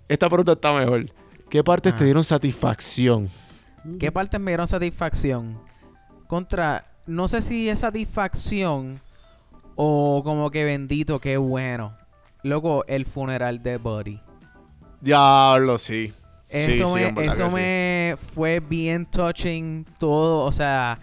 Esta 0.08 0.28
pregunta 0.28 0.52
está 0.52 0.72
mejor. 0.72 1.06
¿Qué 1.48 1.62
partes 1.62 1.96
te 1.96 2.04
dieron 2.04 2.25
satisfacción? 2.25 3.30
¿Qué 3.98 4.10
partes 4.10 4.40
me 4.40 4.50
dieron 4.50 4.66
satisfacción? 4.66 5.60
Contra, 6.26 6.84
no 7.06 7.28
sé 7.28 7.40
si 7.42 7.68
es 7.68 7.80
satisfacción 7.80 9.00
o 9.76 10.22
como 10.25 10.50
que 10.50 10.64
bendito, 10.64 11.20
qué 11.20 11.36
bueno. 11.36 11.96
Luego, 12.42 12.84
el 12.86 13.06
funeral 13.06 13.62
de 13.62 13.78
Buddy. 13.78 14.20
Diablo, 15.00 15.78
sí. 15.78 16.12
Eso, 16.49 16.95
me, 16.95 17.25
eso 17.25 17.50
me 17.50 18.14
fue 18.16 18.60
bien 18.60 19.06
touching 19.06 19.84
todo. 19.99 20.45
O 20.45 20.52
sea, 20.52 20.99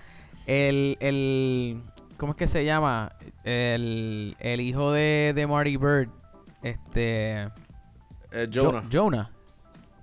el, 0.45 0.97
el 0.99 1.81
¿cómo 2.17 2.31
es 2.31 2.37
que 2.37 2.47
se 2.47 2.63
llama? 2.63 3.11
El, 3.43 4.35
el 4.39 4.61
hijo 4.61 4.91
de, 4.91 5.33
de 5.35 5.47
Marty 5.47 5.77
Bird. 5.77 6.09
Este. 6.61 7.49
Eh, 8.33 8.49
Jonah. 8.51 8.83
Jonah. 8.91 9.31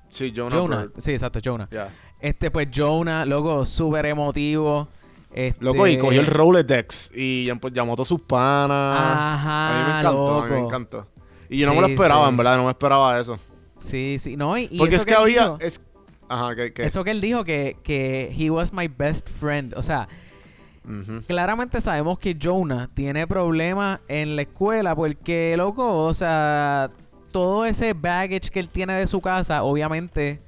Sí, 0.08 0.32
Jonah. 0.34 0.88
Sí, 0.98 1.12
exacto, 1.12 1.40
Jonah. 1.44 1.68
Este, 2.20 2.50
pues 2.50 2.68
Jonah, 2.74 3.24
luego 3.24 3.64
súper 3.64 4.06
emotivo. 4.06 4.88
Este... 5.32 5.62
Loco, 5.64 5.86
y 5.86 5.96
cogió 5.96 6.20
el 6.20 6.26
Rolodex 6.26 7.12
y 7.14 7.50
pues, 7.54 7.72
llamó 7.72 7.92
a 7.92 7.96
todos 7.96 8.08
sus 8.08 8.20
panas. 8.20 8.96
Ajá. 8.98 9.68
A 9.68 9.72
mí 9.72 9.92
me 9.92 9.98
encantó, 9.98 10.40
a 10.40 10.46
mí 10.46 10.52
me 10.52 10.60
encantó. 10.60 11.06
Y 11.48 11.58
yo 11.58 11.66
no 11.66 11.74
me 11.74 11.80
lo 11.80 11.86
esperaba, 11.88 12.28
en 12.28 12.36
verdad, 12.36 12.56
no 12.56 12.64
me 12.64 12.70
esperaba 12.70 13.18
eso. 13.18 13.38
Sí, 13.76 14.18
sí. 14.18 14.36
No, 14.36 14.56
y, 14.58 14.68
Porque 14.78 14.96
es 14.96 15.04
que, 15.04 15.14
había. 15.14 15.56
es... 15.60 15.80
Ajá, 16.28 16.54
que, 16.54 16.72
Eso 16.76 17.02
que 17.02 17.10
él 17.10 17.20
dijo 17.20 17.44
que, 17.44 17.76
que 17.82 18.32
he 18.36 18.50
was 18.50 18.72
my 18.72 18.86
best 18.86 19.28
friend. 19.28 19.74
O 19.76 19.82
sea, 19.82 20.08
claramente 21.26 21.80
sabemos 21.80 22.18
que 22.18 22.36
Jonah 22.40 22.88
tiene 22.94 23.26
problemas 23.26 24.00
en 24.06 24.36
la 24.36 24.42
escuela 24.42 24.94
porque, 24.94 25.56
loco, 25.56 26.04
o 26.04 26.14
sea, 26.14 26.90
todo 27.30 27.64
ese 27.64 27.92
baggage 27.92 28.50
que 28.50 28.60
él 28.60 28.68
tiene 28.68 28.94
de 28.94 29.06
su 29.06 29.20
casa, 29.20 29.62
obviamente 29.62 30.40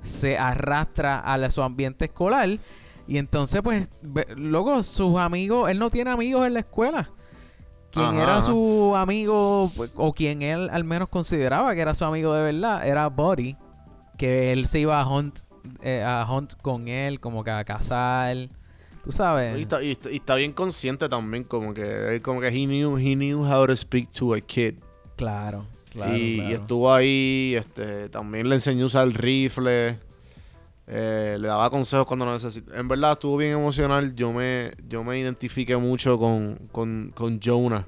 se 0.00 0.36
arrastra 0.36 1.20
a 1.20 1.50
su 1.50 1.62
ambiente 1.62 2.06
escolar. 2.06 2.48
Y 3.06 3.18
entonces, 3.18 3.62
pues, 3.62 3.88
luego 4.36 4.82
sus 4.82 5.18
amigos, 5.18 5.70
él 5.70 5.78
no 5.78 5.90
tiene 5.90 6.10
amigos 6.10 6.46
en 6.46 6.54
la 6.54 6.60
escuela. 6.60 7.10
Quien 7.90 8.14
era 8.14 8.40
su 8.40 8.94
amigo, 8.96 9.70
o 9.96 10.14
quien 10.14 10.40
él 10.40 10.70
al 10.72 10.82
menos 10.82 11.08
consideraba 11.10 11.74
que 11.74 11.82
era 11.82 11.92
su 11.92 12.06
amigo 12.06 12.32
de 12.32 12.52
verdad, 12.52 12.86
era 12.86 13.08
Buddy. 13.08 13.56
Que 14.16 14.52
él 14.52 14.66
se 14.66 14.80
iba 14.80 15.00
a 15.00 15.06
hunt, 15.06 15.40
eh, 15.82 16.02
a 16.02 16.26
hunt 16.30 16.54
con 16.62 16.88
él, 16.88 17.20
como 17.20 17.44
que 17.44 17.50
a 17.50 17.64
cazar. 17.64 18.48
Tú 19.04 19.12
sabes. 19.12 19.58
Y 19.58 19.62
está, 19.62 19.82
y, 19.82 19.98
está, 20.10 20.36
bien 20.36 20.52
consciente 20.52 21.08
también, 21.08 21.44
como 21.44 21.74
que, 21.74 22.20
como 22.22 22.40
que 22.40 22.48
he 22.48 22.66
knew, 22.66 22.96
he 22.96 23.14
knew 23.14 23.44
how 23.44 23.66
to 23.66 23.76
speak 23.76 24.10
to 24.12 24.32
a 24.32 24.40
kid. 24.40 24.76
Claro 25.16 25.66
y, 25.94 26.52
estuvo 26.52 26.92
ahí, 26.92 27.54
este, 27.56 28.08
también 28.08 28.48
le 28.48 28.56
enseñó 28.56 28.84
a 28.84 28.86
usar 28.86 29.06
el 29.06 29.14
rifle. 29.14 29.98
Eh, 30.86 31.36
le 31.40 31.48
daba 31.48 31.70
consejos 31.70 32.06
cuando 32.06 32.24
lo 32.24 32.32
necesitaba. 32.32 32.78
En 32.78 32.88
verdad 32.88 33.12
estuvo 33.12 33.36
bien 33.36 33.52
emocional. 33.52 34.14
Yo 34.14 34.32
me, 34.32 34.72
yo 34.88 35.04
me 35.04 35.18
identifiqué 35.18 35.76
mucho 35.76 36.18
con, 36.18 36.68
con, 36.72 37.12
con 37.14 37.40
Jonah. 37.40 37.86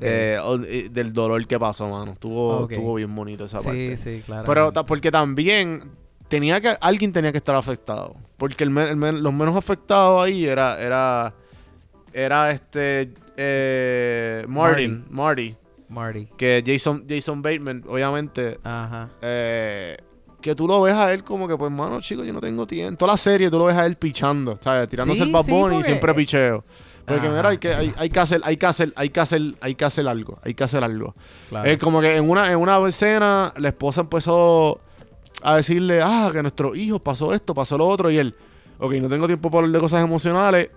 Eh, 0.00 0.88
del 0.90 1.12
dolor 1.12 1.46
que 1.46 1.58
pasó, 1.58 1.88
mano. 1.88 2.12
Estuvo, 2.12 2.68
estuvo 2.68 2.94
bien 2.94 3.14
bonito 3.14 3.44
esa 3.44 3.60
parte. 3.60 3.96
Sí, 3.96 4.16
sí, 4.16 4.22
claro. 4.24 4.44
Pero 4.46 4.72
porque 4.86 5.10
también 5.10 5.82
tenía 6.28 6.60
que 6.60 6.76
alguien 6.80 7.12
tenía 7.12 7.32
que 7.32 7.38
estar 7.38 7.54
afectado. 7.54 8.16
Porque 8.36 8.64
el, 8.64 8.74
los 8.74 9.32
menos 9.32 9.56
afectados 9.56 10.24
ahí 10.24 10.46
era 10.46 10.80
era 10.80 11.34
era 12.12 12.50
este 12.50 13.12
eh, 13.36 14.44
Martin, 14.48 15.04
Marty. 15.10 15.50
Marty. 15.50 15.56
Que 16.36 16.62
Jason, 16.66 17.04
Jason 17.08 17.42
Bateman, 17.42 17.84
obviamente. 17.88 18.58
Ajá. 18.64 19.10
Eh, 19.22 19.96
que 20.40 20.54
tú 20.54 20.66
lo 20.66 20.82
ves 20.82 20.94
a 20.94 21.10
él 21.12 21.24
como 21.24 21.48
que, 21.48 21.56
pues, 21.56 21.72
mano, 21.72 22.00
chico, 22.02 22.22
yo 22.22 22.32
no 22.32 22.40
tengo 22.40 22.66
tiempo. 22.66 22.98
Toda 22.98 23.12
la 23.12 23.16
serie 23.16 23.50
tú 23.50 23.58
lo 23.58 23.64
ves 23.64 23.76
a 23.76 23.86
él 23.86 23.96
pichando, 23.96 24.58
¿sabes? 24.60 24.88
Tirándose 24.90 25.22
el 25.22 25.32
babón 25.32 25.72
y 25.74 25.82
siempre 25.82 26.12
picheo. 26.12 26.62
Porque 27.06 27.28
mira, 27.28 27.48
hay 27.48 27.58
que, 27.58 27.74
hay, 27.96 28.08
que 28.08 28.20
hacer, 28.20 28.40
hay 28.44 28.56
que 28.56 28.66
hacer, 28.66 28.92
hay 28.96 29.08
que 29.10 29.20
hacer, 29.20 29.42
hay 29.60 29.74
que 29.74 29.84
hacer 29.84 30.08
algo, 30.08 30.38
hay 30.42 30.54
que 30.54 30.64
hacer 30.64 30.82
algo. 30.84 31.14
Es 31.64 31.78
como 31.78 32.00
que 32.00 32.16
en 32.16 32.28
una, 32.28 32.50
en 32.50 32.58
una 32.58 32.78
escena 32.88 33.52
la 33.56 33.68
esposa 33.68 34.02
empezó 34.02 34.80
a 35.42 35.56
decirle, 35.56 36.00
ah, 36.02 36.30
que 36.32 36.40
nuestro 36.40 36.74
hijo 36.74 36.98
pasó 36.98 37.34
esto, 37.34 37.54
pasó 37.54 37.76
lo 37.76 37.86
otro, 37.86 38.10
y 38.10 38.18
él, 38.18 38.34
ok, 38.78 38.92
no 38.94 39.08
tengo 39.08 39.26
tiempo 39.26 39.50
para 39.50 39.64
hablar 39.64 39.72
de 39.72 39.80
cosas 39.80 40.02
emocionales, 40.02 40.70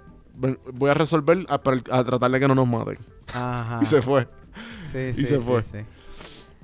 voy 0.73 0.89
a 0.89 0.93
resolver 0.93 1.45
a, 1.49 1.55
a 1.55 2.03
tratar 2.03 2.31
de 2.31 2.39
que 2.39 2.47
no 2.47 2.55
nos 2.55 2.67
maten. 2.67 2.97
Ajá. 3.33 3.79
y 3.81 3.85
se 3.85 4.01
fue. 4.01 4.27
Sí, 4.83 5.13
sí, 5.13 5.25
se 5.25 5.39
fue. 5.39 5.61
Sí, 5.61 5.79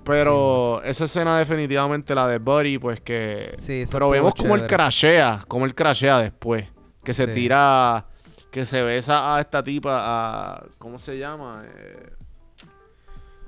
Pero 0.03 0.81
esa 0.83 1.05
escena 1.05 1.37
definitivamente 1.37 2.13
la 2.15 2.27
de 2.27 2.39
Buddy, 2.39 2.77
pues 2.77 2.99
que... 3.01 3.51
Sí, 3.53 3.83
Pero 3.91 4.09
vemos 4.09 4.33
como 4.35 4.55
él 4.55 4.67
crashea, 4.67 5.43
como 5.47 5.65
él 5.65 5.75
crashea 5.75 6.19
después. 6.19 6.67
Que 7.03 7.13
se 7.13 7.27
tira, 7.27 8.05
que 8.51 8.65
se 8.65 8.81
besa 8.81 9.35
a 9.35 9.41
esta 9.41 9.63
tipa, 9.63 9.91
a... 9.93 10.65
¿Cómo 10.77 10.99
se 10.99 11.17
llama? 11.17 11.63
Eh, 11.65 12.13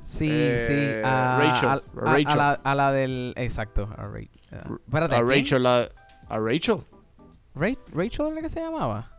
sí, 0.01 0.29
sí. 0.58 0.73
Eh, 0.73 1.01
a, 1.05 1.38
Rachel. 1.39 1.69
A, 1.69 1.81
Rachel. 1.93 2.60
A, 2.63 2.75
la, 2.75 2.91
del... 2.91 3.34
Exacto. 3.38 3.89
A, 3.97 4.03
a 4.03 4.08
Rachel. 4.08 5.65
a 5.65 5.89
Rachel. 6.38 6.79
¿Rachel 7.55 8.25
era 8.25 8.36
la 8.36 8.41
que 8.41 8.49
se 8.49 8.60
llamaba? 8.60 9.12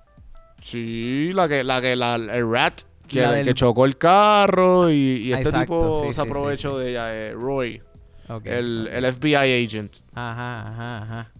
Sí, 0.60 1.32
la 1.34 1.48
que, 1.48 1.64
la 1.64 1.80
que, 1.80 1.96
la, 1.96 2.14
el 2.16 2.50
rat 2.50 2.82
que, 3.06 3.52
chocó 3.54 3.84
el 3.84 3.96
carro 3.96 4.90
y, 4.90 5.32
este 5.32 5.60
tipo 5.60 6.12
se 6.12 6.20
aprovechó 6.20 6.78
de 6.78 6.90
ella, 6.90 7.14
eh, 7.14 7.32
Roy, 7.32 7.80
el, 8.44 8.88
el, 8.92 9.12
FBI 9.12 9.64
agent. 9.64 9.96
Ajá, 10.14 10.68
ajá, 10.68 11.02
ajá. 11.02 11.32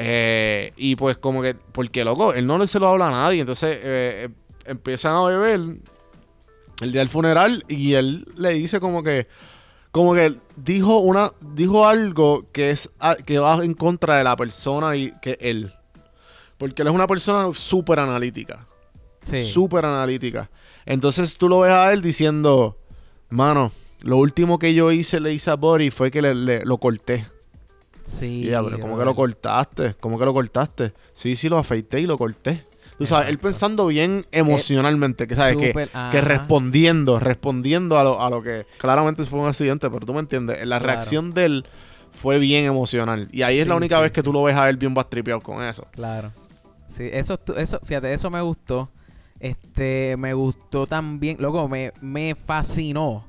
Eh, 0.00 0.72
y 0.76 0.94
pues 0.94 1.18
como 1.18 1.42
que, 1.42 1.54
porque 1.54 2.04
loco, 2.04 2.32
él 2.32 2.46
no 2.46 2.64
se 2.66 2.78
lo 2.78 2.86
habla 2.86 3.08
a 3.08 3.10
nadie, 3.10 3.40
entonces 3.40 3.78
eh, 3.82 4.28
empiezan 4.64 5.14
a 5.14 5.24
beber 5.24 5.60
el 6.80 6.92
día 6.92 7.00
del 7.00 7.08
funeral 7.08 7.64
y 7.66 7.94
él 7.94 8.24
le 8.36 8.50
dice 8.50 8.78
como 8.78 9.02
que, 9.02 9.26
como 9.90 10.14
que 10.14 10.34
dijo 10.56 10.98
una, 10.98 11.32
dijo 11.40 11.86
algo 11.86 12.46
que 12.52 12.70
es 12.70 12.90
que 13.26 13.40
va 13.40 13.64
en 13.64 13.74
contra 13.74 14.18
de 14.18 14.24
la 14.24 14.36
persona 14.36 14.94
y 14.94 15.12
que 15.20 15.36
él. 15.40 15.74
Porque 16.58 16.82
él 16.82 16.88
es 16.88 16.94
una 16.94 17.06
persona 17.06 17.52
súper 17.54 18.00
analítica. 18.00 18.66
Sí. 19.20 19.44
Súper 19.44 19.84
analítica. 19.84 20.48
Entonces 20.88 21.36
tú 21.36 21.50
lo 21.50 21.60
ves 21.60 21.72
a 21.72 21.92
él 21.92 22.00
diciendo, 22.00 22.78
mano, 23.28 23.72
lo 24.00 24.16
último 24.16 24.58
que 24.58 24.72
yo 24.72 24.90
hice, 24.90 25.20
le 25.20 25.34
hice 25.34 25.50
a 25.50 25.56
Body 25.56 25.90
fue 25.90 26.10
que 26.10 26.22
le, 26.22 26.34
le- 26.34 26.64
lo 26.64 26.78
corté. 26.78 27.26
Sí. 28.02 28.44
Y 28.44 28.48
ella, 28.48 28.62
pero 28.64 28.80
¿cómo 28.80 28.98
que 28.98 29.04
lo 29.04 29.14
cortaste? 29.14 29.94
¿Cómo 30.00 30.18
que 30.18 30.24
lo 30.24 30.32
cortaste? 30.32 30.94
Sí, 31.12 31.36
sí, 31.36 31.50
lo 31.50 31.58
afeité 31.58 32.00
y 32.00 32.06
lo 32.06 32.16
corté. 32.16 32.64
Tú 32.98 33.04
sabes, 33.04 33.28
él 33.28 33.38
pensando 33.38 33.86
bien 33.88 34.24
emocionalmente, 34.32 35.26
que 35.26 35.36
sabes, 35.36 35.58
que, 35.58 35.68
Súper, 35.68 35.90
que 36.10 36.20
respondiendo, 36.22 37.20
respondiendo 37.20 37.98
a 37.98 38.02
lo, 38.04 38.20
a 38.20 38.30
lo 38.30 38.42
que 38.42 38.64
claramente 38.78 39.22
fue 39.24 39.38
un 39.40 39.46
accidente, 39.46 39.90
pero 39.90 40.06
tú 40.06 40.14
me 40.14 40.20
entiendes, 40.20 40.56
la 40.66 40.78
Claro. 40.78 40.86
reacción 40.86 41.32
de 41.34 41.44
él 41.44 41.64
fue 42.10 42.38
bien 42.38 42.64
emocional. 42.64 43.28
Y 43.30 43.42
ahí 43.42 43.58
es 43.58 43.66
la 43.68 43.76
única 43.76 43.96
sí, 43.96 44.02
vez 44.02 44.10
que 44.10 44.22
tú 44.22 44.32
lo 44.32 44.42
ves 44.42 44.56
a 44.56 44.68
él 44.70 44.78
bien 44.78 44.94
bastripeado 44.94 45.40
con 45.42 45.62
eso. 45.62 45.86
Claro. 45.92 46.32
Sí, 46.88 47.08
eso, 47.12 47.38
eso, 47.58 47.78
fíjate, 47.84 48.12
eso 48.14 48.30
me 48.30 48.40
gustó. 48.40 48.88
Este, 49.40 50.16
me 50.18 50.34
gustó 50.34 50.86
también, 50.86 51.36
loco, 51.40 51.68
me, 51.68 51.92
me 52.00 52.34
fascinó. 52.34 53.24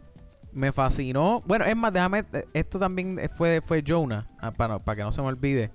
Me 0.51 0.71
fascinó. 0.71 1.43
Bueno, 1.45 1.65
es 1.65 1.75
más, 1.75 1.93
déjame, 1.93 2.25
eh, 2.33 2.43
esto 2.53 2.79
también 2.79 3.19
fue, 3.35 3.61
fue 3.61 3.83
Jonah, 3.87 4.27
ah, 4.39 4.51
para, 4.51 4.79
para 4.79 4.95
que 4.95 5.03
no 5.03 5.11
se 5.11 5.21
me 5.21 5.27
olvide. 5.27 5.71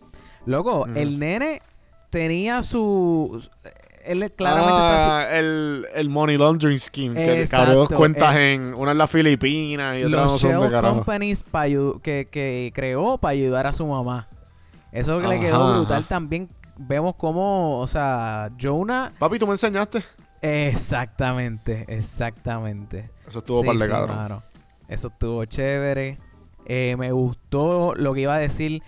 Loco, 0.46 0.86
el 0.94 1.18
nene 1.18 1.62
tenía 2.10 2.60
su... 2.62 3.38
su- 3.40 3.50
Él 4.04 4.30
claramente 4.32 4.72
está... 4.72 5.18
Ah, 5.20 5.38
el, 5.38 5.86
el 5.94 6.08
money 6.10 6.36
laundering 6.36 6.78
scheme, 6.78 7.14
que 7.14 7.56
abrió 7.56 7.74
dos 7.76 7.88
cuentas 7.90 8.34
eh, 8.36 8.54
en 8.54 8.74
una 8.74 8.90
en 8.92 8.98
las 8.98 9.10
Filipinas 9.10 9.96
y 9.96 10.04
otra 10.04 10.22
dónde 10.22 10.38
shell 10.38 10.70
carajo. 10.70 10.96
companies 10.96 11.42
pa 11.44 11.66
ayu- 11.68 12.00
que, 12.02 12.28
que 12.30 12.72
creó 12.74 13.16
para 13.16 13.32
ayudar 13.32 13.66
a 13.68 13.72
su 13.72 13.86
mamá. 13.86 14.28
Eso 14.92 15.20
que 15.20 15.28
le 15.28 15.40
quedó 15.40 15.76
brutal 15.78 16.00
ajá. 16.00 16.08
también. 16.08 16.50
Vemos 16.76 17.14
cómo, 17.16 17.78
o 17.78 17.86
sea, 17.86 18.50
Jonah 18.60 19.12
Papi, 19.18 19.38
tú 19.38 19.46
me 19.46 19.52
enseñaste. 19.52 20.02
Exactamente, 20.44 21.84
exactamente. 21.88 23.10
Eso 23.26 23.38
estuvo 23.38 23.60
Sí, 23.62 23.66
par 23.66 23.76
de 23.76 23.86
sí, 23.86 23.90
mano. 23.92 24.42
Eso 24.88 25.08
estuvo 25.08 25.44
chévere. 25.46 26.18
Eh, 26.66 26.96
me 26.98 27.12
gustó 27.12 27.94
lo 27.94 28.12
que 28.14 28.22
iba 28.22 28.34
a 28.34 28.38
decir. 28.38 28.82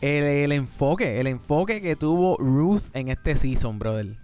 El, 0.00 0.24
el 0.24 0.52
enfoque, 0.52 1.20
el 1.20 1.26
enfoque 1.26 1.82
que 1.82 1.94
tuvo 1.96 2.36
Ruth 2.38 2.84
en 2.94 3.08
este 3.08 3.36
season, 3.36 3.78
brother. 3.78 4.16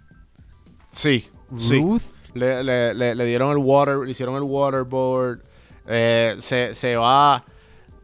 Sí, 0.91 1.27
sí. 1.55 1.79
Ruth, 1.79 2.01
Le, 2.33 2.63
le- 2.63 2.93
le- 2.93 3.15
le 3.15 3.25
dieron 3.25 3.51
el 3.51 3.57
water, 3.57 3.97
le 3.97 4.11
hicieron 4.11 4.35
el 4.35 4.43
waterboard. 4.43 5.41
Eh, 5.87 6.35
se, 6.39 6.73
se 6.73 6.95
va. 6.95 7.43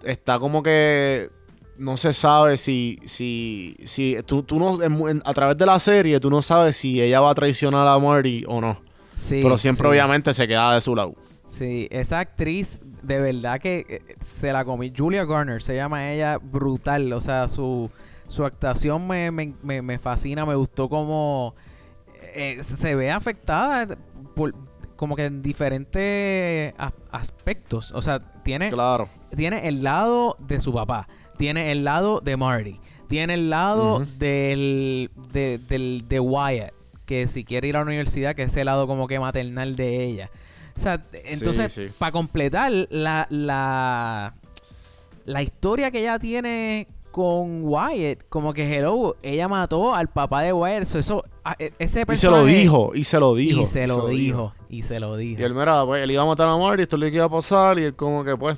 Está 0.03 0.37
como 0.39 0.61
que. 0.61 1.29
No 1.77 1.97
se 1.97 2.13
sabe 2.13 2.57
si. 2.57 2.99
si, 3.05 3.75
si 3.85 4.17
tú, 4.25 4.43
tú 4.43 4.59
no. 4.59 4.81
en- 4.83 5.21
a 5.25 5.33
través 5.33 5.57
de 5.57 5.65
la 5.65 5.79
serie, 5.79 6.19
tú 6.19 6.29
no 6.29 6.41
sabes 6.41 6.75
si 6.77 7.01
ella 7.01 7.19
va 7.21 7.31
a 7.31 7.35
traicionar 7.35 7.87
a 7.87 7.97
Marty 7.99 8.43
o 8.47 8.61
no. 8.61 8.79
sí. 9.15 9.39
Pero 9.41 9.57
siempre, 9.57 9.87
sí. 9.87 9.89
obviamente, 9.91 10.33
se 10.33 10.47
queda 10.47 10.73
de 10.75 10.81
su 10.81 10.95
lado. 10.95 11.15
Sí, 11.45 11.87
esa 11.91 12.19
actriz, 12.19 12.81
de 13.03 13.19
verdad 13.19 13.59
que 13.59 13.85
eh, 13.87 14.15
se 14.19 14.51
la 14.53 14.63
comí. 14.65 14.91
Julia 14.95 15.25
Garner 15.25 15.61
se 15.61 15.75
llama 15.75 16.11
ella, 16.11 16.37
brutal. 16.41 17.11
O 17.13 17.21
sea, 17.21 17.47
su, 17.47 17.89
su 18.27 18.45
actuación 18.45 19.05
me, 19.07 19.29
me, 19.31 19.53
me, 19.61 19.81
me 19.81 19.99
fascina. 19.99 20.45
Me 20.45 20.55
gustó 20.55 20.87
como 20.89 21.53
eh, 22.33 22.59
se 22.63 22.95
ve 22.95 23.11
afectada 23.11 23.97
por, 24.35 24.53
como 24.95 25.15
que 25.15 25.25
en 25.25 25.41
diferentes 25.41 26.73
aspectos. 27.11 27.91
O 27.93 28.01
sea, 28.01 28.19
tiene, 28.43 28.69
Claro. 28.69 29.09
tiene 29.35 29.67
el 29.67 29.83
lado 29.83 30.37
de 30.39 30.59
su 30.59 30.73
papá, 30.73 31.07
tiene 31.37 31.71
el 31.71 31.83
lado 31.83 32.21
de 32.21 32.37
Marty, 32.37 32.79
tiene 33.07 33.33
el 33.35 33.49
lado 33.49 34.05
del, 34.17 35.09
de, 35.31 35.59
del 35.69 36.05
de 36.07 36.19
Wyatt, 36.19 36.73
que 37.05 37.27
si 37.27 37.43
quiere 37.43 37.67
ir 37.67 37.75
a 37.75 37.79
la 37.79 37.85
universidad, 37.85 38.35
que 38.35 38.43
es 38.43 38.57
el 38.57 38.65
lado 38.65 38.87
como 38.87 39.07
que 39.07 39.19
maternal 39.19 39.75
de 39.75 40.03
ella. 40.03 40.29
O 40.75 40.79
sea, 40.79 41.03
entonces, 41.25 41.71
sí. 41.71 41.87
para 41.99 42.11
completar 42.11 42.71
la, 42.89 43.27
la, 43.29 44.33
la 45.25 45.41
historia 45.43 45.91
que 45.91 45.99
ella 45.99 46.17
tiene 46.17 46.87
con 47.11 47.61
Wyatt, 47.63 48.23
como 48.27 48.53
que 48.55 48.75
hello, 48.75 49.15
ella 49.21 49.47
mató 49.47 49.93
al 49.93 50.07
papá 50.07 50.41
de 50.41 50.51
Wyatt. 50.51 50.85
So, 50.85 50.97
eso, 50.97 51.23
a- 51.43 51.55
e- 51.59 51.73
ese 51.77 52.05
Y 52.11 52.17
se 52.17 52.27
lo 52.31 52.43
dijo, 52.43 52.91
y 52.95 53.03
se 53.03 53.19
lo 53.19 53.35
dijo. 53.35 53.61
Y 53.61 53.65
se 53.67 53.85
lo 53.85 54.07
dijo, 54.07 54.53
y 54.67 54.81
se 54.81 54.99
lo 54.99 55.15
dijo. 55.15 55.39
Y 55.39 55.43
él, 55.43 55.53
mira, 55.53 55.85
pues 55.85 56.01
él 56.03 56.09
iba 56.09 56.23
a 56.23 56.25
matar 56.25 56.47
a 56.49 56.57
Marty, 56.57 56.81
esto 56.81 56.95
es 56.95 57.01
lo 57.01 57.05
que 57.09 57.15
iba 57.17 57.25
a 57.25 57.29
pasar, 57.29 57.77
y 57.77 57.83
él 57.83 57.95
como 57.95 58.23
que 58.23 58.35
pues... 58.35 58.57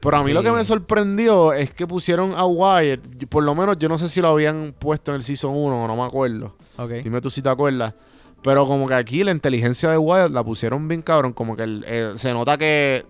Pero 0.00 0.16
a 0.16 0.22
mí 0.24 0.32
lo 0.32 0.42
que 0.42 0.52
me 0.52 0.64
sorprendió 0.64 1.52
es 1.52 1.74
que 1.74 1.86
pusieron 1.86 2.32
a 2.36 2.44
Wyatt, 2.46 3.00
por 3.28 3.42
lo 3.42 3.54
menos 3.54 3.78
yo 3.78 3.88
no 3.88 3.98
sé 3.98 4.08
si 4.08 4.20
lo 4.20 4.28
habían 4.28 4.74
puesto 4.78 5.10
en 5.10 5.16
el 5.16 5.22
Season 5.24 5.50
1, 5.54 5.86
no 5.88 5.96
me 5.96 6.02
acuerdo. 6.04 6.54
Dime 7.02 7.20
tú 7.20 7.30
si 7.30 7.42
te 7.42 7.48
acuerdas. 7.48 7.94
Pero 8.42 8.66
como 8.68 8.86
que 8.86 8.94
aquí 8.94 9.24
la 9.24 9.32
inteligencia 9.32 9.90
de 9.90 9.98
Wyatt 9.98 10.30
la 10.30 10.44
pusieron 10.44 10.86
bien 10.86 11.02
cabrón, 11.02 11.32
como 11.32 11.56
que 11.56 11.64
el- 11.64 11.84
eh, 11.88 12.12
se 12.16 12.32
nota 12.32 12.56
que... 12.56 13.04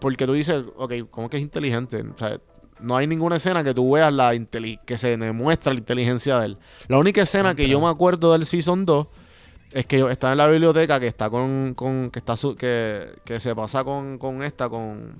Porque 0.00 0.26
tú 0.26 0.32
dices, 0.32 0.64
ok, 0.76 0.92
¿cómo 1.10 1.28
que 1.28 1.36
es 1.36 1.42
inteligente? 1.42 2.02
O 2.02 2.18
sea, 2.18 2.38
no 2.80 2.96
hay 2.96 3.06
ninguna 3.06 3.36
escena 3.36 3.62
que 3.62 3.74
tú 3.74 3.92
veas 3.92 4.12
la 4.12 4.32
que 4.86 4.98
se 4.98 5.16
demuestra 5.16 5.72
la 5.74 5.78
inteligencia 5.78 6.38
de 6.38 6.46
él. 6.46 6.58
La 6.88 6.98
única 6.98 7.22
escena 7.22 7.54
que 7.54 7.68
yo 7.68 7.78
me 7.80 7.86
acuerdo 7.88 8.32
del 8.32 8.46
Season 8.46 8.84
2 8.86 9.06
es 9.72 9.86
que 9.86 10.00
está 10.10 10.32
en 10.32 10.38
la 10.38 10.48
biblioteca 10.48 10.98
que 10.98 11.06
está 11.06 11.30
con, 11.30 11.74
con 11.74 12.10
que 12.10 12.18
está 12.18 12.36
su- 12.36 12.56
que, 12.56 13.10
que 13.24 13.38
se 13.38 13.54
pasa 13.54 13.84
con, 13.84 14.18
con 14.18 14.42
esta 14.42 14.68
con 14.68 15.14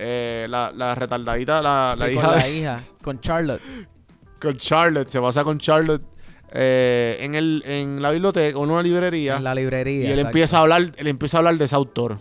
eh, 0.00 0.46
la, 0.48 0.72
la 0.72 0.94
retardadita 0.94 1.60
la, 1.62 1.92
Sí, 1.94 2.00
la 2.00 2.06
con 2.06 2.14
hija 2.14 2.36
la 2.36 2.42
de- 2.42 2.56
hija, 2.56 2.80
con 3.02 3.20
Charlotte. 3.20 3.60
con 4.40 4.56
Charlotte 4.56 5.08
se 5.08 5.20
pasa 5.20 5.44
con 5.44 5.58
Charlotte 5.58 6.02
eh, 6.52 7.18
en 7.20 7.34
el 7.34 7.62
en 7.66 8.00
la 8.02 8.10
biblioteca 8.10 8.58
o 8.58 8.64
en 8.64 8.70
una 8.70 8.82
librería 8.82 9.36
En 9.36 9.44
la 9.44 9.54
librería. 9.54 10.00
y 10.00 10.06
él 10.06 10.10
exacto. 10.12 10.28
empieza 10.28 10.56
a 10.56 10.60
hablar 10.62 10.92
él 10.96 11.06
empieza 11.06 11.36
a 11.36 11.38
hablar 11.38 11.56
de 11.58 11.64
ese 11.66 11.76
autor 11.76 12.18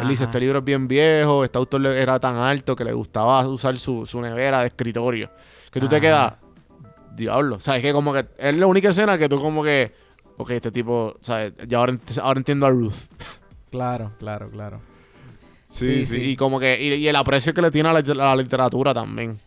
él 0.00 0.08
dice 0.08 0.24
este 0.24 0.38
libro 0.40 0.60
es 0.60 0.64
bien 0.64 0.86
viejo 0.86 1.42
este 1.44 1.58
autor 1.58 1.84
era 1.86 2.18
tan 2.20 2.36
alto 2.36 2.76
que 2.76 2.84
le 2.84 2.92
gustaba 2.92 3.46
usar 3.48 3.76
su, 3.76 4.06
su 4.06 4.20
nevera 4.20 4.60
de 4.60 4.66
escritorio 4.68 5.30
que 5.72 5.80
tú 5.80 5.88
te 5.88 6.00
quedas 6.00 6.34
diablo 7.16 7.58
sabes 7.60 7.82
que 7.82 7.92
como 7.92 8.12
que 8.12 8.26
es 8.38 8.54
la 8.56 8.66
única 8.66 8.90
escena 8.90 9.18
que 9.18 9.28
tú 9.28 9.40
como 9.40 9.62
que 9.64 9.92
ok 10.36 10.50
este 10.50 10.70
tipo 10.70 11.16
sabes 11.20 11.52
ya 11.66 11.78
ahora 11.78 12.38
entiendo 12.38 12.66
a 12.66 12.70
Ruth 12.70 12.94
Claro, 13.70 14.12
claro, 14.20 14.48
claro. 14.50 14.80
Sí, 15.78 16.04
sí, 16.06 16.20
Y 16.30 16.36
como 16.36 16.60
que, 16.60 16.80
y, 16.80 16.94
y 16.94 17.08
el 17.08 17.16
aprecio 17.16 17.52
que 17.54 17.60
le 17.62 17.70
tiene 17.70 17.88
a 17.88 17.92
la, 17.92 17.98
a 17.98 18.14
la 18.14 18.36
literatura 18.36 18.94
también. 18.94 19.38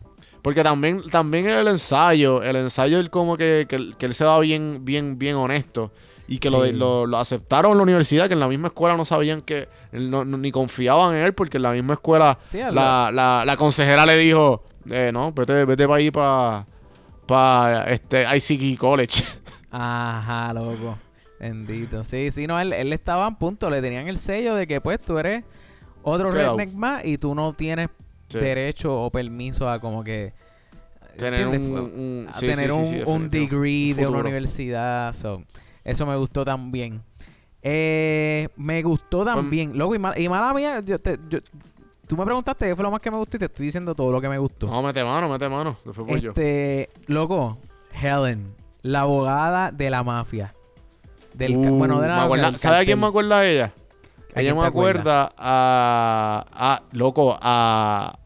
Porque 0.42 0.64
también, 0.64 1.02
también 1.10 1.48
el 1.48 1.68
ensayo, 1.68 2.42
el 2.44 2.56
ensayo 2.58 3.00
él 3.00 3.10
como 3.10 3.36
que, 3.38 3.66
que, 3.68 3.76
él- 3.76 3.96
que 3.98 4.06
él 4.06 4.14
se 4.14 4.24
va 4.26 4.40
bien, 4.40 4.80
bien, 4.84 5.18
bien 5.18 5.36
honesto. 5.36 5.92
Y 6.30 6.40
que 6.40 6.50
lo, 6.50 6.66
Sí. 6.66 6.74
lo, 6.74 7.06
lo 7.06 7.18
aceptaron 7.18 7.72
en 7.72 7.78
la 7.78 7.84
universidad, 7.84 8.28
que 8.28 8.34
en 8.34 8.42
la 8.42 8.50
misma 8.50 8.68
escuela 8.68 8.98
no 8.98 9.06
sabían 9.06 9.42
que, 9.42 9.70
no, 9.94 10.26
no- 10.26 10.38
ni 10.38 10.52
confiaban 10.52 11.16
en 11.16 11.24
él, 11.24 11.34
porque 11.34 11.58
en 11.58 11.64
la 11.64 11.72
misma 11.72 11.94
escuela 11.94 12.38
Sí, 12.42 12.60
la, 12.60 13.10
la, 13.14 13.44
la 13.46 13.56
consejera 13.58 14.06
le 14.06 14.18
dijo, 14.18 14.64
eh, 14.90 15.10
no, 15.14 15.32
vete, 15.32 15.64
vete 15.66 15.86
para 15.88 15.98
ahí 15.98 16.12
para 16.12 16.66
pa, 17.26 17.86
este 17.88 18.26
ICK 18.36 18.78
College. 18.78 19.24
Ajá, 19.72 20.54
loco. 20.54 20.98
Bendito. 21.40 22.04
Sí, 22.04 22.32
sí, 22.32 22.48
no, 22.48 22.60
él, 22.60 22.74
él 22.74 22.92
estaba 22.94 23.26
a 23.26 23.38
punto. 23.38 23.70
Le 23.70 23.82
tenían 23.82 24.08
el 24.08 24.18
sello 24.18 24.56
de 24.56 24.66
que, 24.68 24.82
pues, 24.82 25.00
tú 25.00 25.18
eres 25.20 25.44
otro 26.12 26.32
Quedado. 26.32 26.58
redneck 26.58 26.74
más 26.76 27.06
y 27.06 27.18
tú 27.18 27.36
no 27.36 27.54
tienes 27.54 27.90
Sí. 28.30 28.40
derecho 28.40 29.04
o 29.04 29.10
permiso 29.10 29.70
a 29.70 29.80
como 29.80 30.04
que... 30.04 30.34
Tener 31.18 31.48
un, 31.48 32.28
a 32.30 32.34
sí, 32.34 32.46
tener 32.48 32.72
sí, 32.72 33.02
un, 33.06 33.24
un 33.24 33.30
degree 33.30 33.94
de 33.94 34.06
una 34.06 34.20
universidad. 34.20 35.14
so, 35.14 35.42
eso 35.84 36.06
me 36.06 36.16
gustó 36.18 36.44
también. 36.46 37.02
Eh, 37.62 38.50
me 38.56 38.84
gustó 38.84 39.24
Pues, 39.24 39.36
también. 39.36 39.78
Loco, 39.78 39.96
y, 39.96 40.00
mal- 40.00 40.20
y 40.20 40.30
mala 40.30 40.54
mía, 40.54 40.80
yo 40.82 41.00
te- 41.00 41.18
yo- 41.30 41.40
tú 42.06 42.16
me 42.16 42.24
preguntaste 42.26 42.68
qué 42.68 42.76
fue 42.76 42.84
lo 42.84 42.92
más 42.92 43.02
que 43.02 43.10
me 43.10 43.18
gustó 43.18 43.38
y 43.38 43.40
te 43.40 43.46
estoy 43.46 43.66
diciendo 43.66 43.96
todo 43.96 44.12
lo 44.12 44.22
que 44.22 44.30
me 44.30 44.38
gustó. 44.38 44.68
No, 44.68 44.82
mete 44.84 45.04
mano, 45.04 45.28
mete 45.30 45.50
mano. 45.50 45.78
Después 45.84 46.06
voy 46.08 46.22
yo. 46.22 46.30
Este, 46.32 46.90
loco, 47.08 47.58
Helen, 48.02 48.54
la 48.84 49.02
abogada 49.02 49.72
de 49.72 49.90
la 49.90 50.04
mafia. 50.04 50.54
Del 51.34 51.56
Uh, 51.58 51.78
bueno, 51.78 52.00
de 52.00 52.08
la 52.08 52.14
me 52.14 52.20
mafia, 52.20 52.26
acuerda- 52.26 52.46
del 52.52 52.60
¿Sabe 52.60 52.78
a 52.78 52.86
quién 52.86 53.00
me 53.00 53.08
acuerda 53.08 53.40
de 53.42 53.54
ella? 53.54 53.74
¿A 54.38 54.42
Ella 54.42 54.54
me 54.56 54.66
acuerda 54.66 55.30
a, 55.38 56.46
a. 56.54 56.82
Loco, 56.92 57.38
a. 57.42 58.18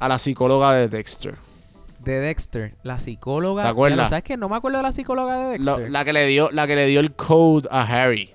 A 0.00 0.08
la 0.08 0.18
psicóloga 0.18 0.72
de 0.72 0.88
Dexter. 0.88 1.36
De 2.00 2.20
Dexter, 2.20 2.74
la 2.84 2.98
psicóloga. 3.00 3.64
¿Te 3.64 3.68
acuerdas? 3.68 3.98
Lo- 3.98 4.06
¿Sabes 4.08 4.24
qué? 4.24 4.36
No 4.36 4.48
me 4.48 4.56
acuerdo 4.56 4.78
de 4.78 4.82
la 4.84 4.92
psicóloga 4.92 5.38
de 5.38 5.58
Dexter. 5.58 5.90
la 5.90 6.04
que 6.04 6.12
le 6.12 6.26
dio, 6.26 6.50
la 6.52 6.66
que 6.66 6.76
le 6.76 6.86
dio 6.86 7.00
el 7.00 7.12
code 7.14 7.68
a 7.70 7.82
Harry. 7.82 8.32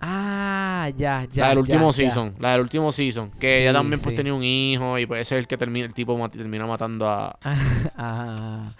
Ah, 0.00 0.90
ya, 0.96 1.26
ya. 1.30 1.42
la 1.44 1.48
del 1.48 1.58
último 1.58 1.86
ya. 1.88 1.92
season. 1.92 2.34
La 2.38 2.52
del 2.52 2.60
último 2.60 2.92
season. 2.92 3.30
Que 3.30 3.56
Sí, 3.58 3.62
ella 3.64 3.72
también 3.72 4.00
pues 4.00 4.14
tenía 4.14 4.32
un 4.32 4.44
hijo. 4.44 4.96
Y 4.98 5.02
ese 5.04 5.20
es 5.20 5.32
el 5.32 5.46
que 5.48 5.56
termina, 5.56 5.86
el 5.86 5.94
tipo 5.94 6.16
mat- 6.16 6.30
termina 6.36 6.66
matando 6.66 7.08
a. 7.08 7.36
Ah, 7.96 8.74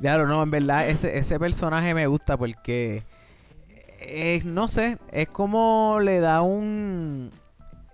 claro, 0.00 0.26
no, 0.26 0.42
en 0.42 0.50
verdad 0.50 0.88
ese, 0.88 1.18
ese 1.18 1.38
personaje 1.38 1.92
me 1.92 2.06
gusta 2.06 2.38
porque 2.38 3.04
es, 4.06 4.44
no 4.44 4.68
sé, 4.68 4.98
es 5.10 5.28
como 5.28 5.98
le 6.00 6.20
da 6.20 6.42
un 6.42 7.30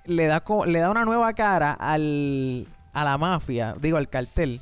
le 0.04 0.26
da 0.26 0.42
le 0.66 0.78
da 0.78 0.90
una 0.90 1.04
nueva 1.04 1.32
cara 1.34 1.72
al 1.72 2.66
a 2.92 3.04
la 3.04 3.18
mafia, 3.18 3.74
digo 3.80 3.96
al 3.96 4.08
cartel. 4.08 4.60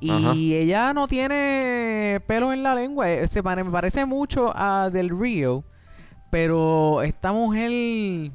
Y 0.00 0.54
ella 0.54 0.92
no 0.94 1.08
tiene 1.08 2.20
pelo 2.26 2.52
en 2.52 2.62
la 2.62 2.74
lengua. 2.74 3.10
Eh, 3.10 3.26
se 3.26 3.42
me 3.42 3.64
parece 3.64 4.06
mucho 4.06 4.52
a 4.54 4.90
Del 4.90 5.10
Rio. 5.10 5.64
Pero 6.30 7.02
esta 7.02 7.32
mujer. 7.32 8.30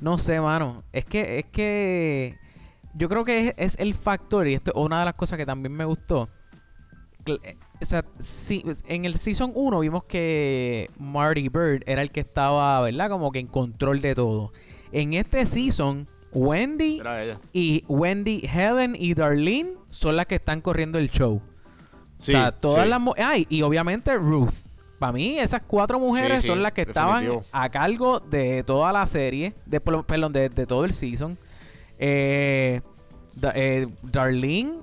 No 0.00 0.18
sé, 0.18 0.40
mano. 0.40 0.84
Es 0.92 1.04
que, 1.04 1.38
es 1.38 1.44
que. 1.46 2.38
Yo 2.94 3.08
creo 3.08 3.24
que 3.24 3.54
es, 3.56 3.76
el 3.78 3.94
factor. 3.94 4.46
Y 4.46 4.54
esto 4.54 4.72
es 4.72 4.76
una 4.76 5.00
de 5.00 5.06
las 5.06 5.14
cosas 5.14 5.38
que 5.38 5.46
también 5.46 5.72
me 5.72 5.84
gustó. 5.84 6.28
O 7.80 7.84
sea, 7.84 8.04
en 8.86 9.04
el 9.04 9.18
Season 9.18 9.52
1 9.54 9.80
vimos 9.80 10.04
que 10.04 10.90
Marty 10.98 11.48
Bird 11.48 11.82
era 11.86 12.02
el 12.02 12.10
que 12.10 12.20
estaba, 12.20 12.80
¿verdad? 12.82 13.08
Como 13.08 13.32
que 13.32 13.38
en 13.38 13.46
control 13.46 14.02
de 14.02 14.14
todo. 14.14 14.52
En 14.92 15.14
este 15.14 15.46
Season, 15.46 16.06
Wendy 16.32 17.00
y 17.52 17.84
Wendy, 17.88 18.46
Helen 18.46 18.94
y 18.98 19.14
Darlene 19.14 19.70
son 19.88 20.16
las 20.16 20.26
que 20.26 20.36
están 20.36 20.60
corriendo 20.60 20.98
el 20.98 21.10
show. 21.10 21.40
o 21.40 22.22
sea, 22.22 22.52
todas 22.52 22.86
las... 22.86 23.00
Ay, 23.16 23.46
y 23.48 23.62
obviamente 23.62 24.14
Ruth. 24.16 24.66
Para 24.98 25.12
mí, 25.12 25.38
esas 25.38 25.62
cuatro 25.62 25.98
mujeres 25.98 26.42
son 26.42 26.62
las 26.62 26.72
que 26.72 26.82
estaban 26.82 27.26
a 27.52 27.70
cargo 27.70 28.20
de 28.20 28.62
toda 28.64 28.92
la 28.92 29.06
serie, 29.06 29.54
de, 29.64 29.80
perdón, 29.80 30.30
de, 30.30 30.50
todo 30.66 30.84
el 30.84 30.92
season. 30.92 31.38
Eh, 31.98 32.82
eh, 33.54 33.88
Darlene, 34.02 34.74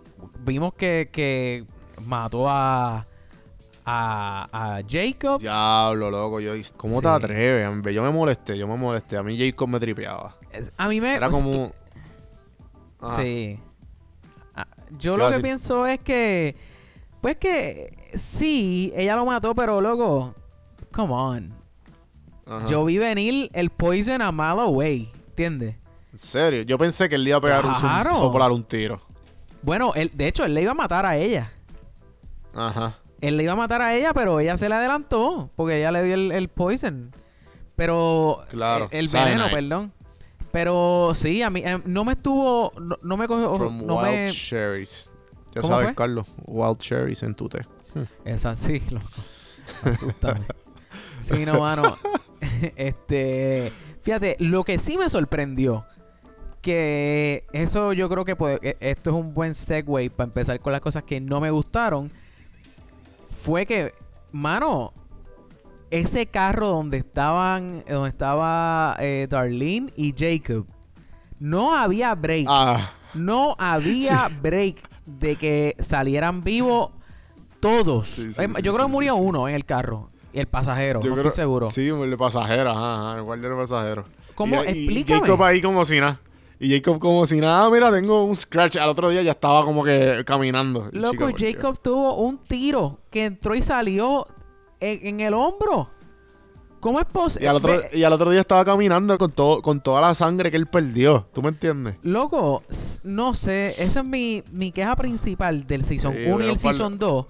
vimos 0.43 0.73
que, 0.73 1.65
mató 2.05 2.49
a, 2.49 3.05
a, 3.86 4.81
Jacob. 4.88 5.39
Diablo, 5.39 6.12
loco. 6.12 6.39
Yo, 6.39 6.53
¿Cómo 6.77 7.01
te 7.01 7.07
atreves? 7.07 7.93
Yo 7.93 8.03
me 8.03 8.12
molesté, 8.12 8.57
yo 8.57 8.67
me 8.67 8.75
molesté. 8.75 9.17
A 9.17 9.23
mí 9.23 9.38
Jacob 9.38 9.67
me 9.69 9.79
tripeaba. 9.79 10.36
A 10.77 10.88
mí 10.88 11.01
me... 11.01 11.15
Era 11.15 11.29
como... 11.29 11.71
Sí. 13.15 13.60
Ah, 14.55 14.67
yo 14.97 15.17
lo 15.17 15.29
que 15.29 15.39
pienso 15.39 15.86
es 15.86 15.99
que 15.99 16.55
pues 17.21 17.36
que 17.38 17.91
sí, 18.13 18.91
ella 18.95 19.15
lo 19.15 19.25
mató, 19.25 19.55
pero 19.55 19.81
loco, 19.81 20.36
come 20.91 21.13
on. 21.13 21.53
Yo 22.69 22.86
vi 22.86 22.97
venir 22.97 23.49
el 23.53 23.69
poison 23.69 24.21
a 24.21 24.31
mile 24.31 24.62
away, 24.62 25.12
¿entiendes? 25.29 25.75
En 26.13 26.19
serio, 26.19 26.62
yo 26.62 26.77
pensé 26.77 27.10
que 27.10 27.15
él 27.15 27.25
le 27.25 27.31
iba 27.31 27.38
a 27.38 27.41
pegar 27.41 27.65
un 27.65 27.75
soplar 27.75 28.51
un 28.51 28.63
tiro. 28.63 29.01
Bueno, 29.62 29.91
él, 29.95 30.12
de 30.13 30.27
hecho, 30.27 30.45
él 30.45 30.53
le 30.53 30.62
iba 30.62 30.71
a 30.71 30.75
matar 30.75 31.05
a 31.05 31.17
ella. 31.17 31.51
Ajá. 32.58 32.98
Él 33.22 33.38
le 33.38 33.43
iba 33.43 33.54
a 33.54 33.56
matar 33.56 33.82
a 33.82 33.96
ella, 33.96 34.13
pero 34.13 34.39
ella 34.39 34.58
se 34.58 34.70
le 34.70 34.76
adelantó 34.76 35.50
porque 35.56 35.78
ella 35.78 35.91
le 35.91 36.04
dio 36.04 36.15
el, 36.15 36.50
poison. 36.50 37.12
Pero. 37.76 38.43
Claro. 38.50 38.89
El, 38.91 39.08
veneno, 39.08 39.46
perdón. 39.50 39.93
Pero 40.52 41.12
sí, 41.15 41.41
a 41.41 41.50
mí 41.50 41.62
eh, 41.63 41.80
no 41.86 42.04
me 42.04 42.13
estuvo. 42.13 42.72
No, 43.02 43.17
me 43.17 43.28
cogió. 43.28 43.56
From 43.58 43.86
no 43.86 43.98
wild 43.98 44.12
me... 44.12 44.32
cherries. 44.32 45.12
Ya 45.54 45.63
sabes, 45.63 45.96
Carlos, 45.96 46.28
Wild 46.46 46.78
Cherries 46.78 47.24
en 47.24 47.34
tu 47.34 47.50
té. 47.50 47.65
Esa 48.26 48.56
sí, 48.56 48.82
loco. 48.91 49.08
Asústame. 49.84 50.46
sí, 51.20 51.46
no, 51.46 51.60
mano. 51.60 51.98
este. 52.76 53.72
Fíjate, 54.02 54.36
lo 54.39 54.63
que 54.63 54.78
sí 54.78 54.98
me 54.98 55.10
sorprendió. 55.10 55.86
Que 56.62 57.46
eso 57.54 57.93
yo 57.93 58.10
creo 58.10 58.26
que 58.26 58.36
e, 58.62 58.78
esto 58.80 59.12
es 59.12 59.15
un 59.15 59.34
buen 59.34 59.54
segue 59.54 60.10
para 60.10 60.26
empezar 60.26 60.60
con 60.60 60.74
las 60.74 60.82
cosas 60.82 61.04
que 61.04 61.20
no 61.20 61.39
me 61.39 61.50
gustaron. 61.50 62.12
Fue 63.47 63.65
que, 63.65 63.93
mano, 64.33 64.91
ese 65.89 66.25
carro 66.25 66.67
donde 66.67 66.97
estaban, 66.97 67.81
donde 67.88 68.10
estaba 68.10 68.97
eh, 68.99 69.25
Darlene 69.29 69.89
y 69.95 70.13
Jacob, 70.17 70.65
no 71.39 71.73
había 71.73 72.13
break. 72.13 72.45
Ah. 72.49 72.91
No 73.13 73.55
había 73.57 74.27
break 74.41 74.81
de 75.05 75.38
que 75.38 75.77
salieran 75.79 76.43
vivos 76.43 76.91
todos. 77.62 78.17
yo 78.17 78.73
creo 78.73 78.86
que 78.88 78.91
murió 78.91 79.15
uno 79.15 79.47
en 79.47 79.55
el 79.55 79.63
carro. 79.63 80.10
Y 80.33 80.39
el 80.39 80.47
pasajero, 80.47 80.99
no 81.01 81.15
estoy 81.15 81.31
seguro. 81.31 81.71
Sí, 81.71 81.88
el 81.88 82.17
pasajero, 82.17 82.71
ajá, 82.71 83.15
el 83.15 83.23
guardia 83.23 83.47
del 83.47 83.57
pasajero. 83.60 84.03
¿Cómo? 84.36 84.62
Y, 84.62 84.67
Explícame. 84.67 85.19
Y 85.19 85.21
Jacob 85.21 85.43
ahí 85.43 85.62
como 85.62 85.86
si 85.86 86.01
nada. 86.01 86.19
Y 86.60 86.72
Jacob 86.72 87.00
como 87.00 87.26
si 87.28 87.39
nada, 87.39 87.70
mira, 87.70 87.91
tengo 87.91 88.24
un 88.24 88.36
scratch. 88.36 88.78
Al 88.78 88.89
otro 88.89 89.10
día 89.10 89.22
ya 89.22 89.32
estaba 89.32 89.63
como 89.63 89.84
que 89.84 90.24
caminando. 90.26 90.89
Loco, 90.91 91.30
Jacob 91.38 91.80
tuvo 91.82 92.15
un 92.15 92.39
tiro 92.39 93.00
que 93.12 93.26
entró 93.26 93.54
y 93.56 93.62
salió 93.62 94.26
en 94.80 95.20
el 95.20 95.34
hombro. 95.34 95.89
¿Cómo 96.80 97.00
es 97.00 97.06
posible? 97.06 97.46
Y 97.46 97.48
al, 97.48 97.56
otro, 97.56 97.82
y 97.91 98.04
al 98.04 98.13
otro 98.13 98.30
día 98.30 98.41
estaba 98.41 98.63
caminando 98.63 99.17
con, 99.17 99.32
todo, 99.32 99.62
con 99.62 99.82
toda 99.82 100.02
la 100.02 100.13
sangre 100.13 100.52
que 100.52 100.58
él 100.58 100.67
perdió. 100.67 101.28
¿Tú 101.34 101.41
me 101.41 101.50
entiendes? 101.50 101.96
Loco, 102.04 102.63
no 103.04 103.34
sé. 103.34 103.76
Esa 103.78 104.00
es 104.00 104.06
mi, 104.06 104.43
mi 104.52 104.72
queja 104.72 104.96
principal 104.96 105.65
del 105.65 105.84
Season 105.84 106.15
1 106.15 106.46
y 106.46 106.48
el 106.48 106.58
Season 106.58 106.98
2. 106.98 107.26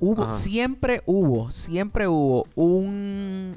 Hubo, 0.00 0.32
siempre 0.32 1.02
hubo, 1.06 1.50
siempre 1.50 2.08
hubo 2.08 2.46
un, 2.54 3.56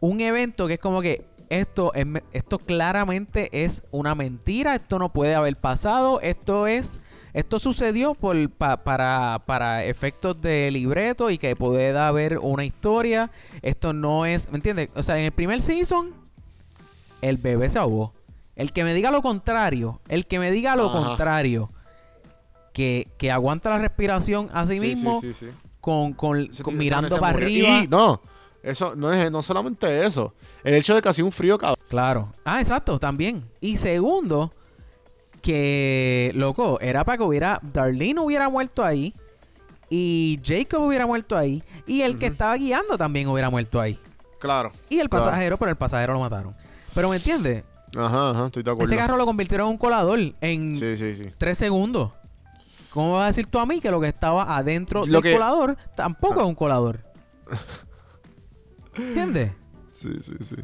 un 0.00 0.20
evento 0.20 0.66
que 0.66 0.74
es 0.74 0.80
como 0.80 1.00
que 1.00 1.24
esto, 1.60 1.92
esto 2.32 2.58
claramente 2.58 3.64
es 3.64 3.84
una 3.90 4.14
mentira. 4.14 4.74
Esto 4.74 4.98
no 4.98 5.12
puede 5.12 5.34
haber 5.34 5.56
pasado. 5.56 6.20
Esto 6.20 6.66
es 6.66 7.00
esto 7.34 7.58
sucedió 7.58 8.14
por, 8.14 8.50
para, 8.50 9.42
para 9.46 9.84
efectos 9.84 10.38
de 10.40 10.70
libreto 10.70 11.30
y 11.30 11.38
que 11.38 11.56
pueda 11.56 12.08
haber 12.08 12.38
una 12.38 12.64
historia. 12.64 13.30
Esto 13.62 13.92
no 13.92 14.26
es, 14.26 14.50
¿me 14.50 14.56
entiendes? 14.56 14.90
O 14.94 15.02
sea, 15.02 15.18
en 15.18 15.24
el 15.24 15.32
primer 15.32 15.62
season, 15.62 16.12
el 17.22 17.38
bebé 17.38 17.70
se 17.70 17.78
ahogó. 17.78 18.12
El 18.54 18.72
que 18.72 18.84
me 18.84 18.92
diga 18.92 19.10
lo 19.10 19.22
contrario, 19.22 20.00
el 20.08 20.26
que 20.26 20.38
me 20.38 20.50
diga 20.50 20.76
lo 20.76 20.92
contrario, 20.92 21.70
que, 22.74 23.08
que, 23.16 23.30
aguanta 23.30 23.70
la 23.70 23.78
respiración 23.78 24.50
a 24.52 24.66
sí, 24.66 24.78
mismo 24.78 25.20
con, 25.80 26.12
con, 26.12 26.48
mirando 26.72 27.18
para 27.18 27.36
arriba. 27.36 27.84
no, 27.88 28.20
eso 28.62 28.94
no 28.94 29.12
es 29.12 29.30
no 29.30 29.42
solamente 29.42 30.06
eso. 30.06 30.34
El 30.64 30.74
hecho 30.74 30.94
de 30.94 31.02
que 31.02 31.08
hacía 31.08 31.24
un 31.24 31.32
frío 31.32 31.58
cabrón. 31.58 31.84
Claro. 31.88 32.32
Ah, 32.44 32.60
exacto, 32.60 32.98
también. 32.98 33.44
Y 33.60 33.76
segundo, 33.76 34.52
que, 35.42 36.32
loco, 36.34 36.78
era 36.80 37.04
para 37.04 37.18
que 37.18 37.24
hubiera, 37.24 37.60
Darlene 37.62 38.20
hubiera 38.20 38.48
muerto 38.48 38.84
ahí 38.84 39.14
y 39.90 40.40
Jacob 40.44 40.82
hubiera 40.82 41.06
muerto 41.06 41.36
ahí 41.36 41.62
y 41.86 42.02
el 42.02 42.18
que 42.18 42.26
estaba 42.26 42.56
guiando 42.56 42.96
también 42.96 43.28
hubiera 43.28 43.50
muerto 43.50 43.80
ahí. 43.80 43.98
Claro. 44.38 44.72
Y 44.88 45.00
el 45.00 45.08
pasajero, 45.08 45.58
pero 45.58 45.70
el 45.70 45.76
pasajero 45.76 46.14
lo 46.14 46.20
mataron. 46.20 46.54
Pero 46.94 47.08
¿me 47.08 47.16
entiendes? 47.16 47.64
Ajá, 47.96 48.30
ajá, 48.30 48.46
estoy 48.46 48.62
de 48.62 48.70
acuerdo. 48.70 48.86
Ese 48.86 48.96
carro 48.96 49.16
lo 49.16 49.26
convirtieron 49.26 49.66
en 49.66 49.72
un 49.72 49.78
colador 49.78 50.18
en 50.40 50.80
tres 51.36 51.58
segundos. 51.58 52.12
¿Cómo 52.90 53.12
vas 53.12 53.24
a 53.24 53.26
decir 53.28 53.46
tú 53.46 53.58
a 53.58 53.66
mí 53.66 53.80
que 53.80 53.90
lo 53.90 54.00
que 54.00 54.08
estaba 54.08 54.56
adentro 54.56 55.04
del 55.04 55.22
colador 55.22 55.76
tampoco 55.94 56.40
es 56.40 56.46
un 56.46 56.54
colador? 56.54 57.00
¿Entiendes? 58.96 59.52
Sí, 60.00 60.10
sí, 60.22 60.32
sí. 60.40 60.56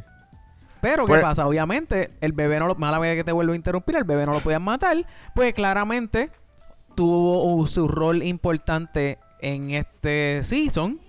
Pero, 0.80 1.04
¿qué 1.06 1.12
pues- 1.12 1.22
pasa? 1.22 1.46
Obviamente, 1.46 2.12
el 2.20 2.32
bebé 2.32 2.58
no 2.58 2.66
lo... 2.66 2.74
Mala 2.74 2.98
vez 2.98 3.16
que 3.16 3.24
te 3.24 3.32
vuelvo 3.32 3.52
a 3.52 3.56
interrumpir, 3.56 3.96
el 3.96 4.04
bebé 4.04 4.26
no 4.26 4.32
lo 4.32 4.40
podían 4.40 4.62
matar. 4.62 4.96
Pues 5.34 5.54
claramente 5.54 6.30
tuvo 6.94 7.66
su 7.66 7.88
rol 7.88 8.22
importante 8.22 9.18
en 9.40 9.70
este 9.70 10.40
season. 10.42 11.00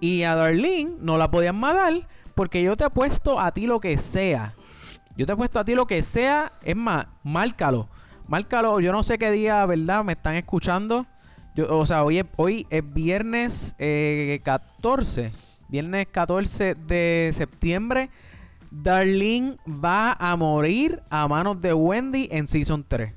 Y 0.00 0.24
a 0.24 0.34
Darlene 0.34 0.96
no 1.00 1.16
la 1.16 1.30
podían 1.30 1.56
matar 1.56 2.06
porque 2.34 2.62
yo 2.62 2.76
te 2.76 2.84
he 2.84 2.90
puesto 2.90 3.40
a 3.40 3.50
ti 3.52 3.66
lo 3.66 3.80
que 3.80 3.96
sea. 3.96 4.54
Yo 5.16 5.24
te 5.24 5.32
he 5.32 5.36
puesto 5.36 5.58
a 5.58 5.64
ti 5.64 5.74
lo 5.74 5.86
que 5.86 6.02
sea. 6.02 6.52
Es 6.62 6.76
más, 6.76 7.06
márcalo. 7.22 7.88
Márcalo. 8.28 8.78
Yo 8.80 8.92
no 8.92 9.02
sé 9.02 9.18
qué 9.18 9.30
día, 9.30 9.64
¿verdad? 9.64 10.04
Me 10.04 10.12
están 10.12 10.34
escuchando. 10.36 11.06
Yo, 11.54 11.74
o 11.74 11.86
sea, 11.86 12.04
hoy 12.04 12.18
es, 12.18 12.26
hoy 12.36 12.66
es 12.68 12.82
viernes 12.92 13.74
14. 14.44 15.32
Viernes 15.68 16.06
14 16.10 16.74
de 16.74 17.30
septiembre 17.32 18.10
Darlene 18.70 19.56
va 19.66 20.12
a 20.12 20.36
morir 20.36 21.02
a 21.10 21.26
manos 21.28 21.60
de 21.60 21.72
Wendy 21.72 22.28
en 22.30 22.46
Season 22.46 22.84
3. 22.86 23.12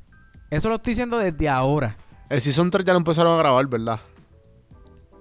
Eso 0.50 0.70
lo 0.70 0.76
estoy 0.76 0.92
diciendo 0.92 1.18
desde 1.18 1.50
ahora. 1.50 1.96
El 2.30 2.42
Season 2.42 2.72
3 2.72 2.86
ya 2.86 2.94
lo 2.94 3.00
empezaron 3.00 3.34
a 3.34 3.38
grabar, 3.38 3.68
¿verdad? 3.68 4.00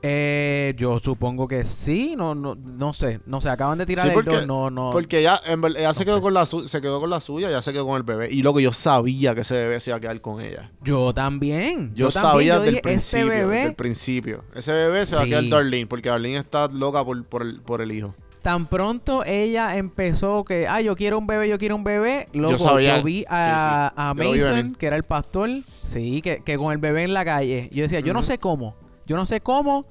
Eh, 0.03 0.75
yo 0.77 0.99
supongo 0.99 1.49
que 1.49 1.65
sí, 1.65 2.15
no, 2.17 2.35
no, 2.35 2.55
no 2.55 2.93
sé, 2.93 3.21
no 3.27 3.41
sé, 3.41 3.49
acaban 3.49 3.79
de 3.79 3.87
tirar 3.87 4.09
el 4.09 4.25
dos, 4.25 4.47
no, 4.47 4.71
no. 4.71 4.91
Porque 4.93 5.23
ya, 5.23 5.41
en 5.47 5.63
se 5.95 6.05
quedó 6.05 6.21
con 6.21 6.35
la 6.35 6.47
se 6.47 6.81
quedó 6.81 7.01
con 7.01 7.11
la 7.11 7.21
suya, 7.21 7.51
ya 7.51 7.63
se 7.63 7.73
quedó 7.73 7.87
con 7.87 7.97
el 7.97 8.03
bebé. 8.03 8.29
Y 8.31 8.43
lo 8.43 8.55
que 8.55 8.63
yo 8.63 8.73
sabía 8.73 9.35
que 9.35 9.41
ese 9.41 9.55
bebé 9.55 9.81
se 9.81 9.91
iba 9.91 9.97
a 9.97 10.01
quedar 10.01 10.21
con 10.21 10.41
ella. 10.41 10.71
Yo 10.83 11.13
también. 11.13 11.93
Yo, 11.95 12.11
sabía 12.11 12.61
desde 12.61 12.69
el 12.69 12.75
este 12.77 12.83
principio, 12.83 13.27
bebé... 13.29 13.73
principio. 13.73 14.45
Ese 14.55 14.73
bebé 14.73 15.07
se 15.07 15.17
va 15.17 15.23
a 15.23 15.27
quedar 15.27 15.49
Darlene, 15.49 15.87
porque 15.87 16.09
Darlene 16.09 16.39
está 16.39 16.69
loca 16.69 17.05
por, 17.05 17.25
por, 17.25 17.43
el, 17.43 17.61
por 17.61 17.83
el 17.83 17.93
hijo. 17.93 18.15
Tan 18.43 18.67
pronto 18.67 19.25
ella 19.25 19.77
empezó 19.77 20.45
que, 20.45 20.69
ah, 20.69 20.81
yo 20.81 20.95
quiero 20.95 21.19
un 21.19 21.27
bebé, 21.27 21.49
yo 21.49 21.59
quiero 21.59 21.75
un 21.75 21.85
bebé. 21.85 22.29
Loco, 22.33 22.79
yo, 22.79 23.03
vi 23.03 23.25
a, 23.29 24.15
Mason, 24.17 24.75
que 24.75 24.87
era 24.87 24.97
el 24.97 25.03
pastor, 25.03 25.51
sí, 25.85 26.23
que, 26.23 26.57
con 26.57 26.73
el 26.73 26.79
bebé 26.79 27.03
en 27.03 27.15
la 27.15 27.25
calle. 27.25 27.69
Yo 27.73 27.83
decía, 27.83 28.01
yo 28.01 28.15
no 28.15 28.23
sé 28.23 28.39
cómo, 28.39 28.77
yo 29.09 29.17
no 29.17 29.27
sé 29.27 29.41
cómo, 29.41 29.87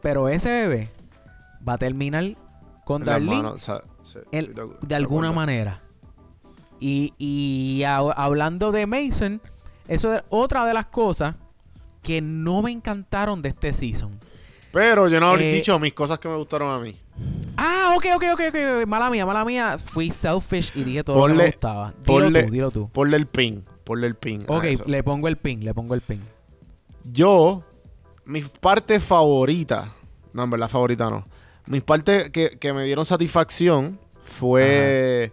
pero 0.00 0.28
ese 0.28 0.50
bebé 0.50 0.88
va 1.66 1.72
a 1.74 1.78
terminar 1.78 2.24
con 2.84 3.02
Darlene 3.02 3.54
de 4.82 4.94
alguna 4.94 5.32
manera. 5.32 5.80
Y, 6.80 7.12
y 7.18 7.82
hablando 7.84 8.72
de 8.72 8.86
Mason, 8.86 9.40
eso 9.88 10.14
es 10.14 10.22
otra 10.28 10.64
de 10.66 10.74
las 10.74 10.86
cosas 10.86 11.34
que 12.02 12.20
no 12.20 12.60
me 12.62 12.72
encantaron 12.72 13.40
de 13.42 13.50
este 13.50 13.72
season. 13.72 14.18
Pero 14.72 15.06
yo 15.08 15.20
no 15.20 15.30
habría 15.30 15.50
Eh, 15.50 15.54
dicho 15.54 15.78
mis 15.78 15.92
cosas 15.92 16.18
que 16.18 16.28
me 16.28 16.36
gustaron 16.36 16.72
a 16.74 16.80
mí. 16.80 16.96
Ah, 17.56 17.94
ok, 17.96 18.06
ok, 18.16 18.24
ok, 18.32 18.40
ok. 18.48 18.86
Mala 18.88 19.10
mía, 19.10 19.24
mala 19.26 19.44
mía. 19.44 19.76
Fui 19.78 20.10
selfish 20.10 20.72
y 20.74 20.82
dije 20.82 21.04
todo 21.04 21.16
lo 21.28 21.34
que 21.34 21.38
me 21.38 21.46
gustaba. 21.46 21.92
Dilo 22.04 22.18
ponle- 22.26 22.44
tú, 22.46 22.50
dilo 22.50 22.70
tú. 22.70 22.88
Ponle 22.88 23.16
el 23.16 23.26
pin. 23.26 23.64
Ponle 23.84 24.06
el 24.08 24.14
pin. 24.16 24.44
Ok, 24.48 24.64
le 24.86 25.02
pongo 25.04 25.28
el 25.28 25.36
pin, 25.36 25.64
le 25.64 25.72
pongo 25.74 25.94
el 25.94 26.00
pin. 26.00 26.20
Yo, 27.12 27.62
mis 28.24 28.48
partes 28.48 29.02
favoritas, 29.02 29.88
no, 30.32 30.44
en 30.44 30.50
verdad 30.50 30.68
favorita 30.68 31.10
no. 31.10 31.26
Mis 31.66 31.82
partes 31.82 32.30
que, 32.30 32.58
que 32.58 32.72
me 32.72 32.84
dieron 32.84 33.04
satisfacción 33.04 33.98
fue 34.22 35.32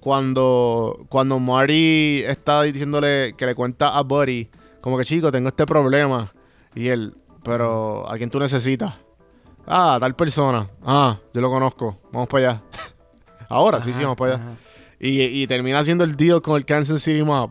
cuando, 0.00 1.04
cuando 1.08 1.38
Marty 1.38 2.22
está 2.24 2.62
diciéndole 2.62 3.34
que 3.36 3.44
le 3.44 3.54
cuenta 3.54 3.88
a 3.88 4.02
Buddy, 4.02 4.48
como 4.80 4.96
que 4.96 5.04
chico, 5.04 5.32
tengo 5.32 5.48
este 5.48 5.66
problema. 5.66 6.32
Y 6.74 6.88
él, 6.88 7.16
pero 7.42 8.08
¿a 8.10 8.16
quién 8.16 8.30
tú 8.30 8.38
necesitas? 8.38 8.94
Ah, 9.66 9.96
tal 9.98 10.14
persona. 10.14 10.70
Ah, 10.84 11.18
yo 11.34 11.40
lo 11.40 11.50
conozco. 11.50 11.98
Vamos 12.12 12.28
para 12.28 12.50
allá. 12.50 12.62
Ahora, 13.48 13.80
sí, 13.80 13.92
sí, 13.92 14.02
vamos 14.02 14.16
para 14.16 14.34
allá. 14.34 14.56
Y, 15.00 15.22
y 15.22 15.46
termina 15.46 15.80
haciendo 15.80 16.04
el 16.04 16.16
deal 16.16 16.40
con 16.40 16.56
el 16.56 16.64
Kansas 16.64 17.02
City 17.02 17.22
Mob. 17.22 17.50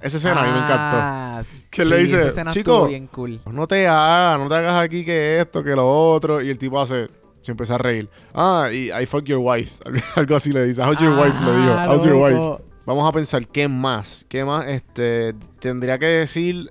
Esa 0.00 0.16
escena 0.18 0.40
a 0.40 0.44
mí 0.44 0.50
me 0.52 0.58
encantó. 0.58 0.96
Ah, 1.00 1.42
Que 1.70 1.84
sí, 1.84 1.88
le 1.90 1.98
dice, 1.98 2.30
"Chico, 2.50 2.86
bien 2.86 3.06
cool. 3.08 3.40
No 3.50 3.66
te 3.66 3.86
hagas, 3.88 4.38
no 4.38 4.48
te 4.48 4.54
hagas 4.54 4.82
aquí 4.84 5.04
que 5.04 5.40
esto, 5.40 5.62
que 5.64 5.70
lo 5.74 5.86
otro. 6.12 6.40
Y 6.40 6.50
el 6.50 6.58
tipo 6.58 6.80
hace, 6.80 7.08
se 7.42 7.50
empieza 7.50 7.74
a 7.74 7.78
reír. 7.78 8.08
Ah, 8.34 8.68
y 8.72 8.90
I 8.92 9.06
fuck 9.06 9.24
your 9.24 9.40
wife. 9.42 9.72
Algo 10.16 10.36
así 10.36 10.52
le 10.52 10.64
dice. 10.64 10.82
How's 10.82 10.98
your 10.98 11.18
wife? 11.18 11.36
Le 11.44 11.52
digo. 11.60 11.72
Ah, 11.72 11.86
How's 11.88 12.04
your 12.04 12.14
wife? 12.14 12.64
Vamos 12.86 13.08
a 13.08 13.12
pensar, 13.12 13.46
¿qué 13.46 13.66
más? 13.68 14.24
¿Qué 14.28 14.44
más? 14.44 14.66
Este, 14.68 15.34
tendría 15.60 15.98
que 15.98 16.06
decir 16.06 16.70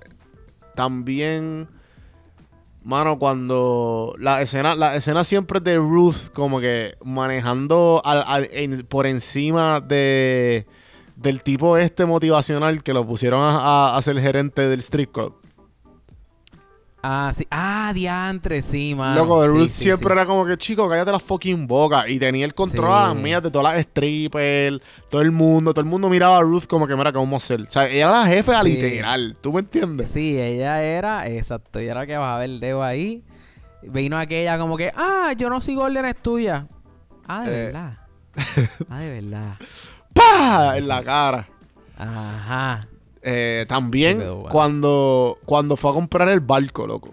también, 0.74 1.68
mano, 2.82 3.18
cuando 3.18 4.14
la 4.18 4.40
escena, 4.40 4.74
la 4.74 4.96
escena 4.96 5.22
siempre 5.24 5.60
de 5.60 5.76
Ruth 5.76 6.28
como 6.32 6.60
que 6.60 6.94
manejando 7.04 8.00
al- 8.04 8.24
al- 8.26 8.48
en- 8.52 8.86
por 8.86 9.06
encima 9.06 9.80
de 9.80 10.66
del 11.18 11.42
tipo 11.42 11.76
este 11.76 12.06
motivacional 12.06 12.82
que 12.82 12.92
lo 12.92 13.04
pusieron 13.06 13.40
a, 13.42 13.58
a- 13.58 13.96
a 13.96 14.02
ser 14.02 14.20
gerente 14.20 14.68
del 14.68 14.80
street 14.80 15.10
club. 15.12 15.34
Ah, 17.00 17.30
sí. 17.32 17.46
Ah, 17.50 17.92
diantre, 17.94 18.60
sí, 18.60 18.92
mano. 18.94 19.14
Loco, 19.20 19.42
de 19.42 19.68
Sí, 19.68 19.84
siempre 19.84 20.08
sí. 20.08 20.12
era 20.12 20.26
como 20.26 20.44
que, 20.44 20.56
chico, 20.56 20.88
cállate 20.88 21.12
la 21.12 21.20
fucking 21.20 21.66
boca. 21.68 22.08
Y 22.08 22.18
tenía 22.18 22.44
el 22.44 22.54
control 22.54 22.92
a 22.92 23.06
las 23.08 23.16
mías 23.16 23.40
de 23.40 23.52
todas 23.52 23.72
las 23.72 23.84
strippers, 23.86 24.80
todo 25.08 25.20
el 25.20 25.30
mundo. 25.30 25.72
Todo 25.72 25.80
el 25.82 25.86
mundo 25.88 26.08
miraba 26.08 26.38
a 26.38 26.42
Ruth 26.42 26.64
como 26.64 26.88
que, 26.88 26.96
mira, 26.96 27.12
¿cómo 27.12 27.38
ser? 27.38 27.62
O 27.62 27.70
sea, 27.70 27.86
ella 27.88 28.08
era 28.08 28.10
la 28.10 28.26
jefe 28.26 28.52
Sí. 28.62 28.68
literal. 28.68 29.36
¿Tú 29.40 29.52
me 29.52 29.60
entiendes? 29.60 30.10
Sí, 30.10 30.40
ella 30.40 30.82
era, 30.82 31.28
exacto, 31.28 31.78
ella 31.78 31.92
era 31.92 32.00
la 32.00 32.06
que 32.08 32.16
bajaba 32.16 32.44
el 32.44 32.58
dedo 32.58 32.82
ahí. 32.82 33.22
Vino 33.82 34.18
aquella 34.18 34.58
como 34.58 34.76
que, 34.76 34.92
ah, 34.96 35.32
yo 35.36 35.48
no 35.50 35.60
sigo 35.60 35.82
órdenes 35.84 36.16
tuyas. 36.20 36.64
Ah, 37.28 37.42
de 37.44 37.48
Eh. 37.48 37.64
verdad. 37.66 37.98
Ah, 38.90 38.98
de 39.00 39.20
verdad. 39.20 39.54
¡Pah! 40.18 40.76
En 40.76 40.88
la 40.88 41.02
cara. 41.02 41.48
Ajá. 41.96 42.80
Eh, 43.22 43.66
también 43.68 44.18
quedó 44.18 44.36
bueno. 44.36 44.50
cuando, 44.50 45.38
cuando 45.44 45.76
fue 45.76 45.90
a 45.90 45.94
comprar 45.94 46.28
el 46.28 46.40
barco, 46.40 46.86
loco. 46.86 47.10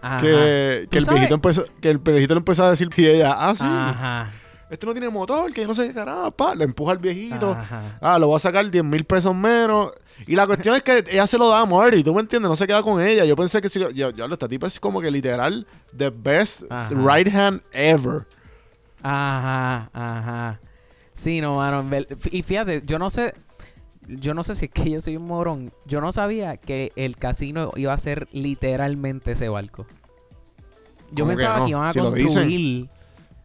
Ajá. 0.00 0.20
Que, 0.20 0.82
¿Tú 0.84 0.90
que 0.90 0.98
el 0.98 1.04
sabes? 1.04 1.20
viejito 1.20 1.34
empezó, 1.34 1.64
que 1.80 1.90
el 1.90 1.98
viejito 1.98 2.34
le 2.34 2.38
empezó 2.38 2.64
a 2.64 2.70
decir 2.70 2.88
y 2.96 3.06
ella, 3.06 3.34
ah, 3.36 3.54
sí, 3.56 3.64
Ajá. 3.66 4.30
este 4.70 4.86
no 4.86 4.92
tiene 4.92 5.08
motor, 5.08 5.52
que 5.52 5.62
yo 5.62 5.66
no 5.68 5.74
sé 5.74 5.88
qué 5.88 5.94
carajo, 5.94 6.30
pa, 6.30 6.54
le 6.54 6.64
empuja 6.64 6.92
al 6.92 6.98
viejito. 6.98 7.50
Ajá. 7.50 7.98
Ah, 8.00 8.18
lo 8.18 8.28
voy 8.28 8.36
a 8.36 8.38
sacar 8.38 8.70
10 8.70 8.84
mil 8.84 9.04
pesos 9.04 9.34
menos. 9.34 9.90
Y 10.26 10.34
la 10.36 10.46
cuestión 10.46 10.74
es 10.76 10.82
que 10.82 11.04
ella 11.10 11.26
se 11.26 11.36
lo 11.38 11.48
da 11.48 11.60
a 11.60 11.66
Marty, 11.66 12.02
¿tú 12.04 12.14
me 12.14 12.20
entiendes? 12.20 12.48
No 12.48 12.56
se 12.56 12.66
queda 12.66 12.82
con 12.82 13.00
ella. 13.00 13.24
Yo 13.24 13.36
pensé 13.36 13.60
que 13.60 13.68
si... 13.68 13.78
lo- 13.78 13.90
Yo, 13.90 14.10
yo, 14.10 14.26
esta 14.26 14.48
tipa 14.48 14.66
es 14.68 14.78
como 14.80 15.00
que 15.00 15.10
literal 15.10 15.66
the 15.96 16.10
best 16.10 16.62
Ajá. 16.70 16.90
right 16.94 17.32
hand 17.32 17.60
ever. 17.72 18.26
Ajá, 19.02 19.90
ajá. 19.92 20.60
Sí, 21.18 21.40
no, 21.40 21.56
mano. 21.56 21.84
Y 22.30 22.42
fíjate, 22.42 22.82
yo 22.86 22.98
no 22.98 23.10
sé. 23.10 23.34
Yo 24.06 24.32
no 24.34 24.42
sé 24.42 24.54
si 24.54 24.66
es 24.66 24.70
que 24.70 24.88
yo 24.90 25.00
soy 25.00 25.16
un 25.16 25.26
morón. 25.26 25.72
Yo 25.84 26.00
no 26.00 26.12
sabía 26.12 26.56
que 26.56 26.92
el 26.96 27.16
casino 27.16 27.72
iba 27.76 27.92
a 27.92 27.98
ser 27.98 28.28
literalmente 28.32 29.32
ese 29.32 29.48
barco. 29.48 29.84
Yo 31.10 31.24
¿Cómo 31.24 31.30
que 31.30 31.36
pensaba 31.36 31.54
que, 31.56 31.60
no? 31.62 31.68
iban 31.68 31.84
a 31.86 31.92
Si 31.92 31.98
lo 31.98 32.10
dicen. 32.12 32.24
construir. 32.42 32.88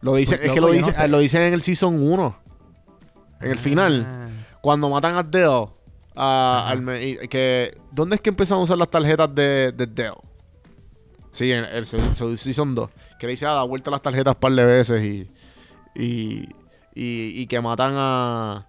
Lo 0.00 0.14
dicen, 0.14 0.38
Pues, 0.38 0.48
es 0.48 0.54
que 0.54 0.60
loco, 0.60 0.72
lo 0.72 0.80
no 0.80 0.86
dicen, 0.86 0.94
sé. 0.94 1.08
lo 1.08 1.18
dicen 1.18 1.42
en 1.42 1.54
el 1.54 1.62
Season 1.62 2.00
1. 2.12 2.36
En 3.40 3.50
el 3.50 3.58
final. 3.58 4.06
Ah, 4.08 4.28
Cuando 4.60 4.88
matan 4.88 5.16
a 5.16 5.28
a- 6.16 6.68
al 6.68 7.02
y- 7.02 7.28
que, 7.28 7.76
¿Dónde 7.90 8.14
es 8.16 8.20
que 8.22 8.30
empiezan 8.30 8.58
a 8.58 8.60
usar 8.62 8.78
las 8.78 8.88
tarjetas 8.90 9.34
de, 9.34 9.72
de 9.72 9.86
Dell? 9.86 10.14
Sí, 11.32 11.50
en 11.50 11.64
el, 11.64 11.84
se- 11.84 12.14
se- 12.14 12.36
Season 12.36 12.74
2. 12.74 12.88
Que 13.18 13.26
le 13.26 13.32
dice, 13.32 13.46
ah, 13.46 13.54
da 13.54 13.62
vuelta 13.64 13.90
las 13.90 14.00
tarjetas 14.00 14.34
un 14.34 14.40
par 14.40 14.52
de 14.52 14.64
veces 14.64 15.02
y, 15.04 15.28
y, 15.94 16.48
y, 16.94 17.40
y 17.40 17.46
que 17.46 17.60
matan 17.60 17.94
a... 17.96 18.66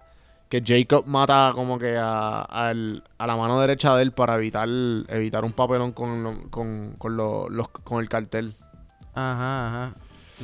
Que 0.48 0.62
Jacob 0.64 1.04
mata 1.06 1.50
como 1.56 1.76
que 1.76 1.96
a, 1.98 2.72
la 2.72 3.36
mano 3.36 3.60
derecha 3.60 3.96
de 3.96 4.02
él 4.04 4.12
para 4.12 4.36
evitar 4.36 4.68
evitar 5.08 5.44
un 5.44 5.52
papelón 5.52 5.90
con, 5.90 6.48
con, 6.50 6.92
con, 6.98 7.16
lo- 7.16 7.48
los, 7.48 7.68
con 7.68 8.00
el 8.00 8.08
cartel. 8.08 8.54
Ajá, 9.12 9.66
ajá. 9.68 9.94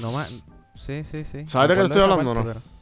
No 0.00 0.10
ma- 0.10 0.26
Sí, 0.74 1.04
sí, 1.04 1.22
sí. 1.22 1.46
¿Sabes 1.46 1.68
de 1.68 1.74
qué 1.76 1.82
estoy 1.82 2.02
hablando, 2.02 2.34
parte, 2.34 2.48
no? 2.48 2.54
pero- 2.54 2.72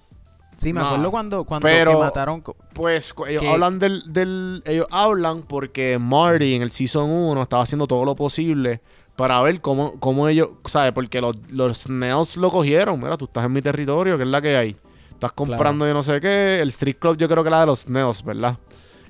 Sí, 0.56 0.72
me 0.72 0.80
No, 0.80 0.86
acuerdo 0.88 1.10
cuando, 1.10 1.44
cuando 1.44 1.66
pero- 1.66 1.92
que 1.92 1.98
mataron. 1.98 2.42
Pues 2.74 3.14
ellos 3.28 3.42
Que- 3.42 3.50
hablan 3.50 3.78
del, 3.78 4.02
del- 4.12 4.62
Ellos 4.64 4.86
hablan 4.90 5.42
porque 5.42 5.98
Marty 5.98 6.54
en 6.54 6.62
el 6.62 6.70
Season 6.70 7.10
1 7.10 7.42
estaba 7.42 7.62
haciendo 7.64 7.86
todo 7.86 8.04
lo 8.06 8.14
posible 8.16 8.80
para 9.16 9.40
ver 9.42 9.60
cómo, 9.60 10.00
cómo 10.00 10.26
ellos... 10.28 10.48
¿Sabes? 10.66 10.92
Porque 10.92 11.20
los, 11.20 11.36
los 11.50 11.78
Snails 11.82 12.38
lo 12.38 12.50
cogieron. 12.50 12.98
Mira, 12.98 13.18
tú 13.18 13.26
estás 13.26 13.44
en 13.44 13.52
mi 13.52 13.60
territorio, 13.60 14.16
que 14.16 14.22
es 14.22 14.28
la 14.28 14.40
que 14.40 14.56
hay. 14.56 14.76
Estás 15.20 15.33
comprando 15.33 15.87
yo 15.87 15.92
no 15.92 16.02
sé 16.02 16.18
qué. 16.20 16.61
El 16.62 16.70
Street 16.70 16.96
Club 16.98 17.16
yo 17.18 17.28
creo 17.28 17.42
que 17.42 17.48
era 17.48 17.61
de 17.61 17.66
los 17.66 17.80
Snails, 17.80 18.24
¿verdad? 18.24 18.56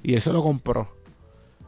Y 0.02 0.14
eso 0.14 0.32
lo 0.32 0.42
compró. 0.42 0.88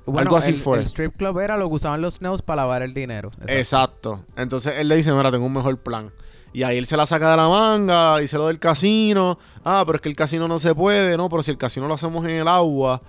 Bueno, 0.05 0.21
Algo 0.23 0.37
así 0.37 0.51
el, 0.51 0.59
fue. 0.59 0.79
El 0.79 0.85
strip 0.87 1.17
club 1.17 1.39
era 1.39 1.57
lo 1.57 1.69
que 1.69 1.75
usaban 1.77 2.01
los 2.03 2.15
snails 2.15 2.43
para 2.43 2.63
lavar 2.63 2.83
el 2.83 2.93
dinero. 2.93 3.29
Exacto. 3.47 3.53
Exacto. 3.53 4.25
Entonces 4.37 4.75
él 4.79 4.89
le 4.89 4.97
dice, 4.97 5.13
mira, 5.13 5.31
tengo 5.31 5.47
un 5.47 5.53
mejor 5.53 5.79
plan. 5.79 6.11
Y 6.53 6.65
ahí 6.65 6.77
él 6.77 6.87
se 6.87 6.97
la 6.97 7.07
saca 7.07 7.31
de 7.31 7.37
la 7.37 7.49
manga, 7.49 8.19
dice 8.19 8.37
lo 8.37 8.49
del 8.49 8.59
casino. 8.59 9.39
Ah, 9.65 9.85
pero 9.87 9.97
es 9.97 10.03
que 10.03 10.09
el 10.09 10.17
casino 10.17 10.49
no 10.49 10.59
se 10.59 10.75
puede, 10.75 11.17
¿no? 11.17 11.29
Pero 11.29 11.45
si 11.45 11.53
el 11.53 11.57
casino 11.57 11.87
lo 11.87 11.95
hacemos 11.95 12.25
en 12.25 12.33
el 12.33 12.49
agua, 12.49 13.01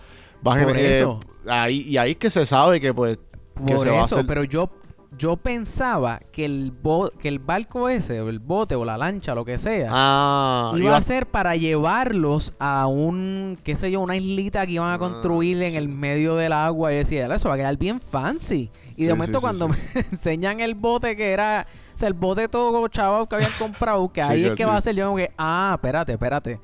va 0.48 0.54
a 0.56 0.64
Por 0.64 0.76
gener- 0.76 0.86
eso. 0.92 1.20
ahí, 1.50 1.82
y 1.82 1.98
ahí 1.98 2.12
es 2.12 2.18
que 2.18 2.30
se 2.30 2.46
sabe 2.46 2.80
que 2.80 2.94
pues 2.94 3.18
que 3.66 3.74
Por 3.74 3.80
se 3.86 3.90
va 3.90 4.02
a 4.02 4.04
eso, 4.04 4.16
hacer- 4.16 4.28
pero 4.28 4.44
yo, 4.44 4.70
yo 5.18 5.38
pensaba 5.38 6.20
que 6.32 6.46
el, 6.46 6.72
bo- 6.72 7.10
que 7.12 7.28
el 7.28 7.40
barco 7.40 7.88
ese, 7.90 8.20
o 8.22 8.30
el 8.30 8.40
bote, 8.40 8.76
o 8.76 8.84
la 8.86 8.98
lancha, 8.98 9.36
lo 9.36 9.46
que 9.46 9.58
sea, 9.58 9.90
Ah, 9.92 10.72
iba 10.76 10.84
iba- 10.86 10.98
a 10.98 11.02
ser 11.02 11.28
para 11.28 11.56
llevarlos 11.56 12.54
a 12.60 12.88
un, 12.88 13.58
qué 13.64 13.76
sé 13.76 13.92
yo, 13.92 14.02
una 14.02 14.16
islita 14.16 14.66
que 14.66 14.74
iban 14.74 14.92
a 14.92 14.98
construir 14.98 15.62
en 15.64 15.76
el 15.76 15.88
medio 15.90 16.36
del 16.36 16.54
agua. 16.54 16.92
Y 16.94 16.98
decía, 16.98 17.34
eso 17.34 17.50
va 17.50 17.56
a 17.56 17.58
quedar 17.58 17.78
bien 17.78 18.00
fancy. 18.02 18.72
Y 18.96 19.04
de 19.04 19.10
Sí, 19.12 19.16
momento 19.16 19.40
sí, 19.40 19.42
cuando 19.42 19.68
me 19.70 19.76
enseñan 20.12 20.60
el 20.60 20.76
bote 20.76 21.16
que 21.16 21.32
era, 21.32 21.68
o 21.94 21.98
sea, 21.98 22.08
el 22.08 22.14
bote 22.14 22.48
todo 22.48 22.88
chavo 22.88 23.28
que 23.28 23.36
habían 23.36 23.52
comprado, 23.60 24.12
que 24.12 24.22
ahí 24.22 24.46
es 24.46 24.52
que 24.54 24.66
va 24.66 24.78
a 24.78 24.82
ser 24.82 24.96
yo 24.96 25.06
como 25.06 25.18
que, 25.18 25.32
ah, 25.38 25.74
espérate, 25.76 26.14
espérate. 26.14 26.60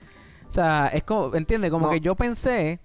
O 0.47 0.51
sea, 0.51 0.87
es 0.93 1.03
como, 1.03 1.35
¿entiendes? 1.35 1.69
Como 1.69 1.85
No. 1.85 1.91
que 1.91 1.99
yo 1.99 2.15
pensé 2.15 2.79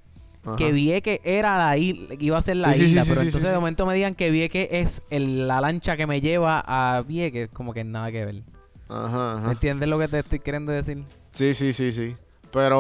Ajá. 0.47 0.57
que 0.57 0.73
Vieque 0.73 1.21
era 1.25 1.57
la 1.59 1.77
isla, 1.79 2.15
iba 2.19 2.37
a 2.39 2.43
ser 2.43 2.57
la 2.57 2.73
Sí, 2.75 2.81
sí, 2.81 2.85
sí, 2.87 2.91
isla, 2.91 3.05
sí, 3.05 3.09
pero 3.11 3.21
entonces 3.23 3.51
de 3.51 3.57
momento 3.57 3.87
me 3.87 3.95
digan 3.95 4.15
que 4.15 4.31
Vieque 4.31 4.69
es 4.73 5.03
el- 5.11 5.49
la 5.49 5.61
lancha 5.61 5.97
que 5.97 6.07
me 6.07 6.21
lleva 6.21 6.63
a 6.67 7.03
Vieque, 7.03 7.49
como 7.49 7.73
que 7.73 7.83
nada 7.85 8.11
que 8.13 8.25
ver. 8.25 8.43
Ajá, 8.89 9.35
¿Me 9.37 9.41
ajá. 9.43 9.53
entiendes 9.53 9.89
lo 9.89 9.99
que 9.99 10.09
te 10.09 10.19
estoy 10.19 10.39
queriendo 10.41 10.71
decir? 10.73 11.03
Sí, 11.33 11.55
sí, 11.55 11.73
sí, 11.73 11.91
sí. 11.93 12.15
Pero 12.53 12.77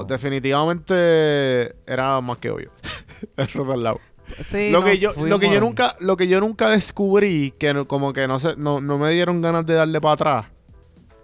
So- 0.00 0.06
definitivamente 0.08 1.74
era 1.86 2.20
más 2.20 2.38
que 2.38 2.50
obvio. 2.50 2.70
El 3.36 3.70
al 3.70 3.82
lado. 3.82 4.00
Sí, 4.40 4.70
lo 4.70 4.80
no, 4.80 4.86
que 4.86 4.98
yo, 4.98 5.12
lo 5.26 5.38
que 5.40 5.50
yo 5.52 5.60
nunca, 5.60 5.96
lo 5.98 6.16
que 6.16 6.28
yo 6.28 6.40
nunca 6.40 6.68
descubrí, 6.70 7.52
que 7.58 7.74
no- 7.74 7.86
como 7.88 8.12
que 8.12 8.28
no 8.28 8.38
sé, 8.38 8.54
no, 8.56 8.80
no 8.80 8.96
me 8.96 9.10
dieron 9.10 9.42
ganas 9.42 9.66
de 9.66 9.74
darle 9.74 10.00
para 10.00 10.14
atrás 10.14 10.46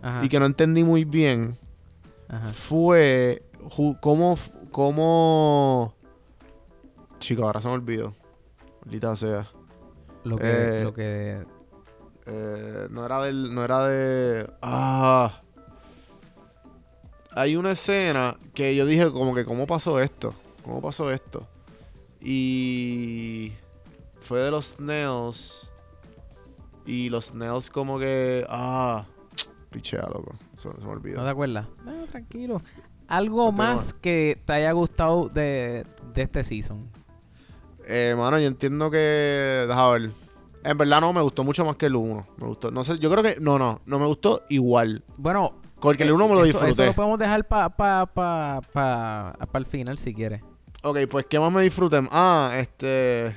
Ajá, 0.02 0.24
y 0.24 0.28
que 0.28 0.40
no 0.40 0.46
entendí 0.46 0.82
muy 0.82 1.04
bien, 1.04 1.56
ajá. 2.28 2.50
fue 2.50 3.42
ju- 3.62 3.96
cómo, 4.00 4.36
cómo, 4.70 5.94
chico, 7.18 7.44
ahora 7.44 7.60
se 7.60 7.68
me 7.68 7.74
olvidó, 7.74 8.14
maldita 8.84 9.16
sea, 9.16 9.48
Lo 10.24 10.36
que, 10.36 10.80
Eh, 10.80 10.84
lo 10.84 10.92
que 10.94 11.44
Eh, 12.26 12.88
no 12.90 13.06
era 13.06 13.22
del, 13.22 13.54
no 13.54 13.64
era 13.64 13.86
de, 13.86 14.50
ah, 14.62 15.40
hay 17.32 17.54
una 17.56 17.70
escena 17.72 18.36
que 18.54 18.74
yo 18.74 18.86
dije 18.86 19.10
como 19.12 19.34
que 19.34 19.44
cómo 19.44 19.66
pasó 19.66 20.00
esto, 20.00 20.34
cómo 20.64 20.80
pasó 20.80 21.10
esto 21.12 21.46
y 22.20 23.52
fue 24.20 24.40
de 24.40 24.50
los 24.50 24.72
Snails. 24.76 25.68
Y 26.84 27.08
los 27.08 27.26
Snails 27.26 27.70
como 27.70 27.98
que, 27.98 28.44
ah, 28.48 29.04
pichea 29.70 30.02
loco, 30.02 30.34
se, 30.54 30.70
se 30.72 30.78
me 30.78 30.88
olvidó. 30.88 31.18
¿No 31.18 31.24
te 31.24 31.30
acuerdas? 31.30 31.66
No, 31.84 32.04
tranquilo. 32.06 32.60
Algo 33.08 33.52
más 33.52 33.94
que 33.94 34.40
te 34.44 34.52
haya 34.54 34.72
gustado 34.72 35.28
de, 35.28 35.84
de 36.14 36.22
este 36.22 36.42
season. 36.42 36.90
Eh, 37.86 38.14
mano, 38.16 38.38
yo 38.38 38.46
entiendo 38.46 38.90
que. 38.90 39.64
Deja 39.68 39.88
ver. 39.90 40.10
En 40.64 40.76
verdad 40.76 41.00
no 41.00 41.12
me 41.12 41.20
gustó 41.20 41.44
mucho 41.44 41.64
más 41.64 41.76
que 41.76 41.86
el 41.86 41.94
1. 41.94 42.26
Me 42.38 42.46
gustó. 42.48 42.70
No 42.70 42.82
sé, 42.82 42.98
yo 42.98 43.10
creo 43.10 43.22
que. 43.22 43.36
No, 43.40 43.58
no. 43.58 43.80
No 43.86 43.98
me 43.98 44.06
gustó 44.06 44.42
igual. 44.48 45.04
Bueno. 45.16 45.60
Porque 45.80 46.02
el 46.02 46.12
1 46.12 46.28
me 46.28 46.34
lo 46.34 46.40
eso, 46.40 46.46
disfruté. 46.46 46.70
Eso 46.70 46.84
lo 46.86 46.94
podemos 46.94 47.18
dejar 47.18 47.46
para 47.46 47.68
pa, 47.68 48.06
pa, 48.06 48.60
pa, 48.72 49.36
pa 49.52 49.58
el 49.58 49.66
final 49.66 49.98
si 49.98 50.14
quieres. 50.14 50.42
Ok, 50.82 50.98
pues 51.08 51.26
¿qué 51.26 51.38
más 51.38 51.52
me 51.52 51.62
disfruté? 51.62 52.00
Ah, 52.10 52.54
este. 52.56 53.36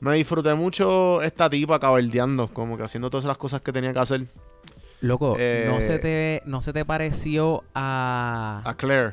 Me 0.00 0.14
disfruté 0.14 0.54
mucho 0.54 1.22
esta 1.22 1.48
tipa 1.48 1.80
cabaldeando, 1.80 2.48
como 2.48 2.76
que 2.76 2.84
haciendo 2.84 3.08
todas 3.08 3.24
las 3.24 3.38
cosas 3.38 3.62
que 3.62 3.72
tenía 3.72 3.92
que 3.92 3.98
hacer. 3.98 4.26
Loco, 5.00 5.36
Eh, 5.38 5.66
no 5.68 5.80
se 5.80 5.98
te 5.98 6.42
no 6.44 6.60
se 6.60 6.72
te 6.72 6.84
pareció 6.84 7.62
a 7.74 8.62
A 8.64 8.74
Claire. 8.76 9.12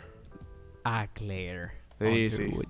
a 0.83 1.07
Claire. 1.13 1.71
Sí, 2.01 2.29
sí. 2.31 2.41
Underwood? 2.43 2.65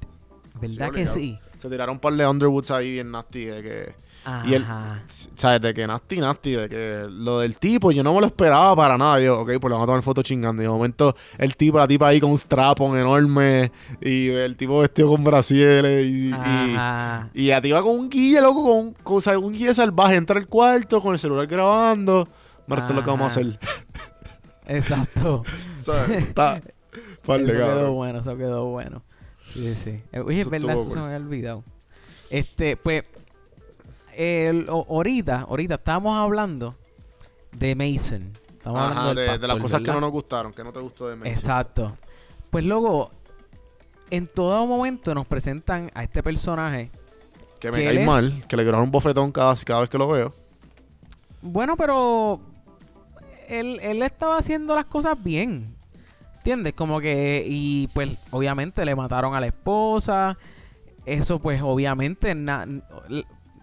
¿Verdad 0.62 0.70
Sí, 0.70 0.78
que 0.78 0.86
obligado. 0.88 1.14
sí? 1.16 1.40
Se 1.62 1.70
tiraron 1.70 1.94
un 1.96 2.00
par 2.00 2.14
de 2.14 2.28
Underwoods 2.28 2.72
ahí 2.72 2.92
bien 2.92 3.12
nasty. 3.12 3.46
De 3.46 3.64
que, 3.64 4.06
Y 4.46 4.56
el- 4.56 4.64
Ajá. 4.64 5.04
¿Sabes? 5.36 5.62
De 5.62 5.74
que 5.74 5.86
nasty, 5.86 6.18
nasty. 6.18 6.52
De 6.54 6.68
que 6.68 7.06
lo 7.10 7.40
del 7.42 7.58
tipo 7.58 7.92
yo 7.92 8.04
no 8.04 8.14
me 8.14 8.22
lo 8.22 8.26
esperaba 8.28 8.76
para 8.76 8.98
nada. 8.98 9.20
Yo, 9.20 9.42
ok, 9.42 9.46
pues 9.46 9.64
le 9.64 9.70
vamos 9.70 9.84
a 9.84 9.86
tomar 9.86 10.02
foto 10.02 10.22
chingando. 10.24 10.62
Y 10.64 10.66
de 10.66 10.70
momento 10.72 11.16
el 11.38 11.56
tipo, 11.56 11.78
la 11.78 11.88
tipa 11.88 12.08
ahí 12.08 12.20
con 12.20 12.32
un 12.32 12.38
strapon 12.38 12.98
enorme. 12.98 13.72
Y 14.02 14.30
el 14.30 14.56
tipo 14.58 14.80
vestido 14.80 15.10
con 15.10 15.24
brasieres. 15.24 16.06
Y, 16.08 16.30
y, 16.30 16.34
Ajá. 16.34 17.30
y 17.36 17.48
la 17.50 17.62
tipa 17.62 17.82
con 17.84 18.00
un 18.00 18.10
guille, 18.10 18.42
loco, 18.42 18.64
con, 18.64 18.78
un- 18.88 18.94
con, 18.94 19.18
o 19.18 19.22
sea, 19.22 19.38
un 19.38 19.54
guille 19.54 19.74
salvaje. 19.76 20.16
Entra 20.16 20.40
al 20.40 20.48
cuarto 20.48 21.02
con 21.02 21.14
el 21.14 21.20
celular 21.20 21.46
grabando. 21.48 22.28
Es 22.68 22.90
lo 22.92 23.04
que 23.04 23.10
vamos 23.10 23.24
a 23.24 23.28
hacer. 23.28 23.60
Exacto. 24.68 25.44
Está. 26.10 26.62
par 27.26 27.40
de 27.40 27.46
eso 27.46 27.54
quedó 27.54 27.92
bueno, 27.94 28.20
eso 28.20 28.38
quedó 28.38 28.66
bueno. 28.68 29.04
Sí, 29.44 29.76
sí. 29.76 30.02
Eh, 30.12 30.20
Oye, 30.22 30.38
es 30.42 30.42
Eso 30.42 30.50
verdad, 30.50 30.74
eso 30.74 30.90
se 30.90 31.00
me 31.00 31.06
había 31.06 31.18
olvidado. 31.18 31.64
Este, 32.30 32.76
pues, 32.78 33.04
el- 34.16 34.68
ahorita, 34.70 35.42
ahorita 35.42 35.76
estábamos 35.76 36.18
hablando 36.18 36.76
de 37.52 37.76
Mason. 37.76 38.32
Estamos 38.50 38.80
Ajá, 38.80 39.00
hablando 39.02 39.22
de, 39.22 39.38
de 39.38 39.48
las 39.48 39.58
cosas 39.58 39.82
que 39.82 39.92
no 39.92 40.02
nos 40.02 40.12
gustaron, 40.12 40.52
que 40.52 40.64
no 40.64 40.74
te 40.74 40.80
gustó 40.80 41.08
de 41.08 41.16
Mason. 41.16 41.32
Exacto. 41.32 41.98
Pues 42.50 42.66
luego, 42.66 43.12
en 44.10 44.28
todo 44.28 44.66
momento 44.66 45.14
nos 45.14 45.28
presentan 45.28 45.92
a 45.94 46.04
este 46.04 46.24
personaje. 46.24 46.90
Que 47.60 47.72
me 47.72 47.78
que 47.78 47.86
cae 47.86 48.06
mal, 48.06 48.44
que 48.48 48.58
le 48.58 48.64
dar 48.66 48.82
un 48.82 48.92
bofetón 48.92 49.32
cada, 49.32 49.56
cada 49.58 49.82
vez 49.82 49.90
que 49.90 49.98
lo 49.98 50.08
veo. 50.08 50.34
Bueno, 51.42 51.76
pero 51.78 52.40
él, 53.50 53.80
él 53.82 54.02
estaba 54.04 54.38
haciendo 54.38 54.76
las 54.76 54.86
cosas 54.86 55.22
bien. 55.24 55.76
¿Entiendes? 56.38 56.74
Como 56.74 57.00
que, 57.00 57.44
y 57.48 57.88
pues 57.94 58.10
obviamente 58.32 58.86
le 58.86 58.96
mataron 58.96 59.34
a 59.34 59.40
la 59.40 59.48
esposa. 59.48 60.38
Eso 61.06 61.40
pues 61.40 61.62
obviamente, 61.62 62.34
na- 62.36 62.68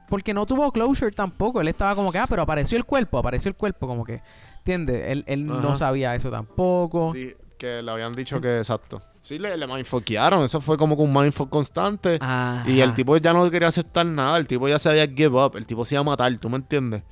porque 0.09 0.35
no 0.35 0.47
tuvo 0.47 0.71
closure 0.73 1.11
tampoco. 1.13 1.61
Él 1.61 1.69
estaba 1.69 1.95
como 1.95 2.11
que, 2.13 2.19
ah, 2.19 2.27
pero 2.29 2.43
apareció 2.43 2.77
el 2.77 2.85
cuerpo, 2.85 3.19
apareció 3.19 3.49
el 3.49 3.55
cuerpo, 3.55 3.87
como 3.87 4.05
que, 4.05 4.21
¿entiendes? 4.59 5.05
Él, 5.09 5.25
él 5.27 5.47
no 5.47 5.77
sabía 5.77 6.15
eso 6.15 6.31
tampoco. 6.31 7.13
Di- 7.15 7.35
que 7.57 7.81
le 7.83 7.91
habían 7.93 8.13
dicho 8.13 8.41
que 8.41 8.59
exacto. 8.59 9.01
Sí, 9.21 9.39
le, 9.39 9.57
le 9.57 9.67
mindfuckearon. 9.69 10.43
Eso 10.43 10.61
fue 10.61 10.77
como 10.77 10.97
que 10.97 11.03
un 11.03 11.15
mindfuck 11.15 11.49
constante. 11.49 12.19
Y 12.67 12.81
el 12.81 12.93
tipo 12.95 13.17
ya 13.19 13.33
no 13.33 13.49
quería 13.49 13.69
aceptar 13.69 14.05
nada. 14.05 14.37
El 14.37 14.49
tipo 14.49 14.69
ya 14.69 14.81
se 14.81 14.89
había 14.89 15.07
give 15.07 15.29
up. 15.41 15.57
El 15.57 15.65
tipo 15.69 15.85
se 15.85 15.95
iba 15.95 16.01
a 16.01 16.05
matar, 16.05 16.37
¿tú 16.41 16.51
me 16.51 16.57
entiendes? 16.57 17.05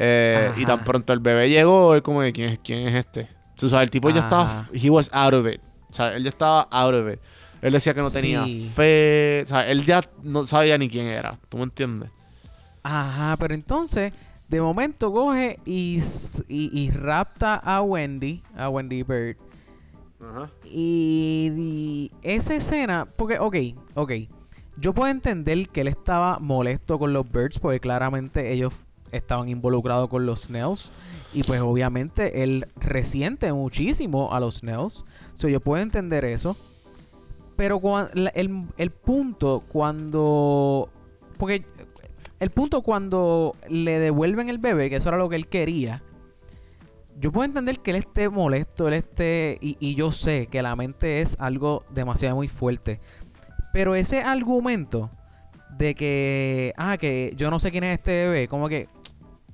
Eh, 0.00 0.52
y 0.56 0.64
tan 0.64 0.84
pronto 0.84 1.12
el 1.12 1.18
bebé 1.18 1.48
llegó, 1.50 1.94
él 1.94 2.02
como 2.02 2.22
de, 2.22 2.32
¿quién 2.32 2.50
es, 2.50 2.60
quién 2.62 2.86
es 2.86 2.94
este? 2.94 3.28
Tú 3.56 3.68
sabes, 3.68 3.84
el 3.86 3.90
tipo 3.90 4.08
ya 4.10 4.20
estaba... 4.20 4.68
He 4.72 4.88
was 4.90 5.10
out 5.12 5.34
of 5.34 5.46
it. 5.48 5.60
O 5.90 5.92
sea, 5.92 6.14
él 6.14 6.22
ya 6.22 6.28
estaba 6.28 6.68
out 6.70 6.94
of 6.94 7.12
it. 7.12 7.18
Él 7.60 7.72
decía 7.72 7.92
que 7.94 8.00
no 8.00 8.10
tenía 8.10 8.44
Sí. 8.44 8.70
fe. 8.74 9.42
O 9.44 9.48
sea, 9.48 9.66
él 9.68 9.84
ya 9.84 10.08
no 10.22 10.44
sabía 10.46 10.78
ni 10.78 10.88
quién 10.88 11.06
era. 11.06 11.40
¿Tú 11.48 11.56
me 11.58 11.64
entiendes? 11.64 12.10
Ajá, 12.84 13.36
pero 13.36 13.54
entonces, 13.54 14.12
de 14.48 14.60
momento 14.60 15.10
coge 15.12 15.58
y, 15.66 16.00
y, 16.46 16.70
y 16.72 16.90
rapta 16.92 17.56
a 17.56 17.82
Wendy, 17.82 18.42
a 18.56 18.68
Wendy 18.68 19.02
Bird. 19.02 19.36
Ajá. 20.20 20.50
Y, 20.64 21.52
y 21.56 22.10
esa 22.22 22.54
escena, 22.54 23.06
porque, 23.16 23.40
ok, 23.40 23.56
ok, 23.94 24.12
yo 24.76 24.94
puedo 24.94 25.10
entender 25.10 25.68
que 25.70 25.80
él 25.80 25.88
estaba 25.88 26.38
molesto 26.38 26.98
con 27.00 27.12
los 27.12 27.28
Birds 27.28 27.58
porque 27.58 27.80
claramente 27.80 28.52
ellos 28.52 28.72
estaban 29.12 29.48
involucrados 29.48 30.08
con 30.08 30.26
los 30.26 30.42
Snells 30.42 30.90
y 31.32 31.42
pues 31.42 31.60
obviamente 31.60 32.42
él 32.42 32.66
resiente 32.76 33.52
muchísimo 33.52 34.32
a 34.32 34.40
los 34.40 34.58
Snells, 34.58 35.04
so 35.34 35.48
yo 35.48 35.60
puedo 35.60 35.82
entender 35.82 36.24
eso. 36.24 36.56
Pero 37.56 37.80
el, 38.14 38.66
el 38.76 38.90
punto 38.90 39.64
cuando... 39.68 40.88
Porque 41.38 41.64
el 42.40 42.50
punto 42.50 42.82
cuando 42.82 43.54
le 43.68 43.98
devuelven 43.98 44.48
el 44.48 44.58
bebé, 44.58 44.90
que 44.90 44.96
eso 44.96 45.08
era 45.08 45.18
lo 45.18 45.28
que 45.28 45.36
él 45.36 45.48
quería, 45.48 46.02
yo 47.20 47.32
puedo 47.32 47.44
entender 47.44 47.80
que 47.80 47.90
él 47.90 47.96
esté 47.96 48.28
molesto, 48.28 48.86
él 48.86 48.94
esté. 48.94 49.58
Y, 49.60 49.76
y 49.80 49.94
yo 49.94 50.12
sé 50.12 50.46
que 50.46 50.62
la 50.62 50.76
mente 50.76 51.20
es 51.20 51.36
algo 51.40 51.84
demasiado 51.90 52.36
muy 52.36 52.48
fuerte. 52.48 53.00
Pero 53.72 53.94
ese 53.94 54.20
argumento 54.20 55.10
de 55.76 55.94
que. 55.94 56.72
Ah, 56.76 56.96
que 56.96 57.32
yo 57.36 57.50
no 57.50 57.58
sé 57.58 57.70
quién 57.70 57.84
es 57.84 57.98
este 57.98 58.26
bebé. 58.26 58.48
Como 58.48 58.68
que. 58.68 58.88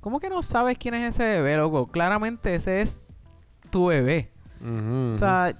¿Cómo 0.05 0.19
que 0.19 0.29
no 0.29 0.43
sabes 0.43 0.77
quién 0.77 0.93
es 0.93 1.15
ese 1.15 1.23
bebé, 1.23 1.57
loco? 1.57 1.87
Claramente 1.87 2.53
ese 2.53 2.79
es 2.81 3.01
tu 3.71 3.87
bebé. 3.87 4.29
O 4.63 5.15
sea, 5.15 5.57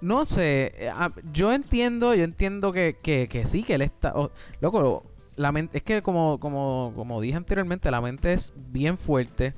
no 0.00 0.24
sé. 0.24 0.72
eh, 0.78 0.90
Yo 1.34 1.52
entiendo, 1.52 2.14
yo 2.14 2.24
entiendo 2.24 2.72
que, 2.72 2.96
que, 3.02 3.28
que 3.28 3.44
sí, 3.46 3.62
que 3.62 3.74
él 3.74 3.82
está. 3.82 4.14
oh, 4.16 4.30
loco, 4.62 5.04
la 5.36 5.52
mente. 5.52 5.76
Es 5.76 5.84
que 5.84 6.00
como, 6.00 6.40
como, 6.40 6.94
como 6.96 7.20
dije 7.20 7.36
anteriormente, 7.36 7.90
la 7.90 8.00
mente 8.00 8.32
es 8.32 8.54
bien 8.56 8.96
fuerte. 8.96 9.52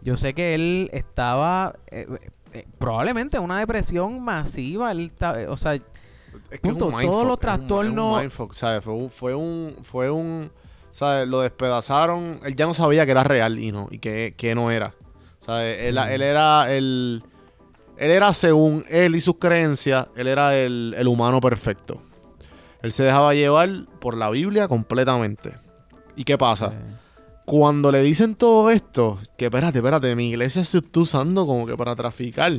Yo 0.00 0.16
sé 0.16 0.32
que 0.32 0.54
él 0.54 0.88
estaba. 0.94 1.74
eh, 1.88 2.06
eh, 2.54 2.66
probablemente 2.78 3.36
en 3.36 3.42
una 3.42 3.58
depresión 3.58 4.22
masiva. 4.24 4.90
Él 4.90 5.00
está- 5.00 5.38
eh, 5.38 5.48
o 5.48 5.58
sea, 5.58 5.74
Es 5.74 5.82
que 6.50 6.58
Punto, 6.60 6.88
es 6.88 6.94
un 6.94 7.02
todos 7.02 7.26
los 7.26 7.36
un- 7.36 7.40
trastornos- 7.42 8.08
Es 8.12 8.14
un 8.16 8.20
mindfuck, 8.22 8.54
¿sabes? 8.54 8.82
Fue 8.82 8.94
un, 8.94 9.10
fue 9.10 9.34
un, 9.34 9.76
fue 9.82 10.10
un, 10.10 10.50
¿sabes? 10.92 11.26
Lo 11.28 11.40
despedazaron. 11.40 12.40
Él 12.44 12.54
ya 12.56 12.66
no 12.66 12.74
sabía 12.74 13.04
que 13.04 13.12
era 13.12 13.24
real 13.24 13.58
y 13.58 13.72
no, 13.72 13.88
y 13.90 13.98
que, 13.98 14.34
que 14.36 14.54
no 14.54 14.70
era. 14.70 14.94
¿Sabes? 15.40 15.80
Él, 15.86 15.96
Sí. 16.02 16.12
él 16.14 16.22
era 16.22 16.70
el, 16.72 17.22
él 17.96 18.10
era 18.10 18.32
según 18.34 18.84
él 18.88 19.14
y 19.16 19.20
sus 19.20 19.36
creencias, 19.36 20.08
él 20.16 20.26
era 20.28 20.56
el, 20.56 20.94
el 20.96 21.08
humano 21.08 21.40
perfecto. 21.40 22.02
Él 22.82 22.92
se 22.92 23.04
dejaba 23.04 23.34
llevar 23.34 23.68
por 24.00 24.16
la 24.16 24.30
Biblia 24.30 24.68
completamente. 24.68 25.54
¿Y 26.16 26.24
qué 26.24 26.36
pasa? 26.38 26.72
Cuando 27.44 27.90
le 27.90 28.00
dicen 28.02 28.34
todo 28.36 28.70
esto, 28.70 29.18
que 29.36 29.46
espérate, 29.46 29.78
espérate, 29.78 30.14
mi 30.14 30.28
iglesia 30.28 30.62
se 30.64 30.78
está 30.78 31.00
usando 31.00 31.46
como 31.46 31.66
que 31.66 31.76
para 31.76 31.96
traficar 31.96 32.52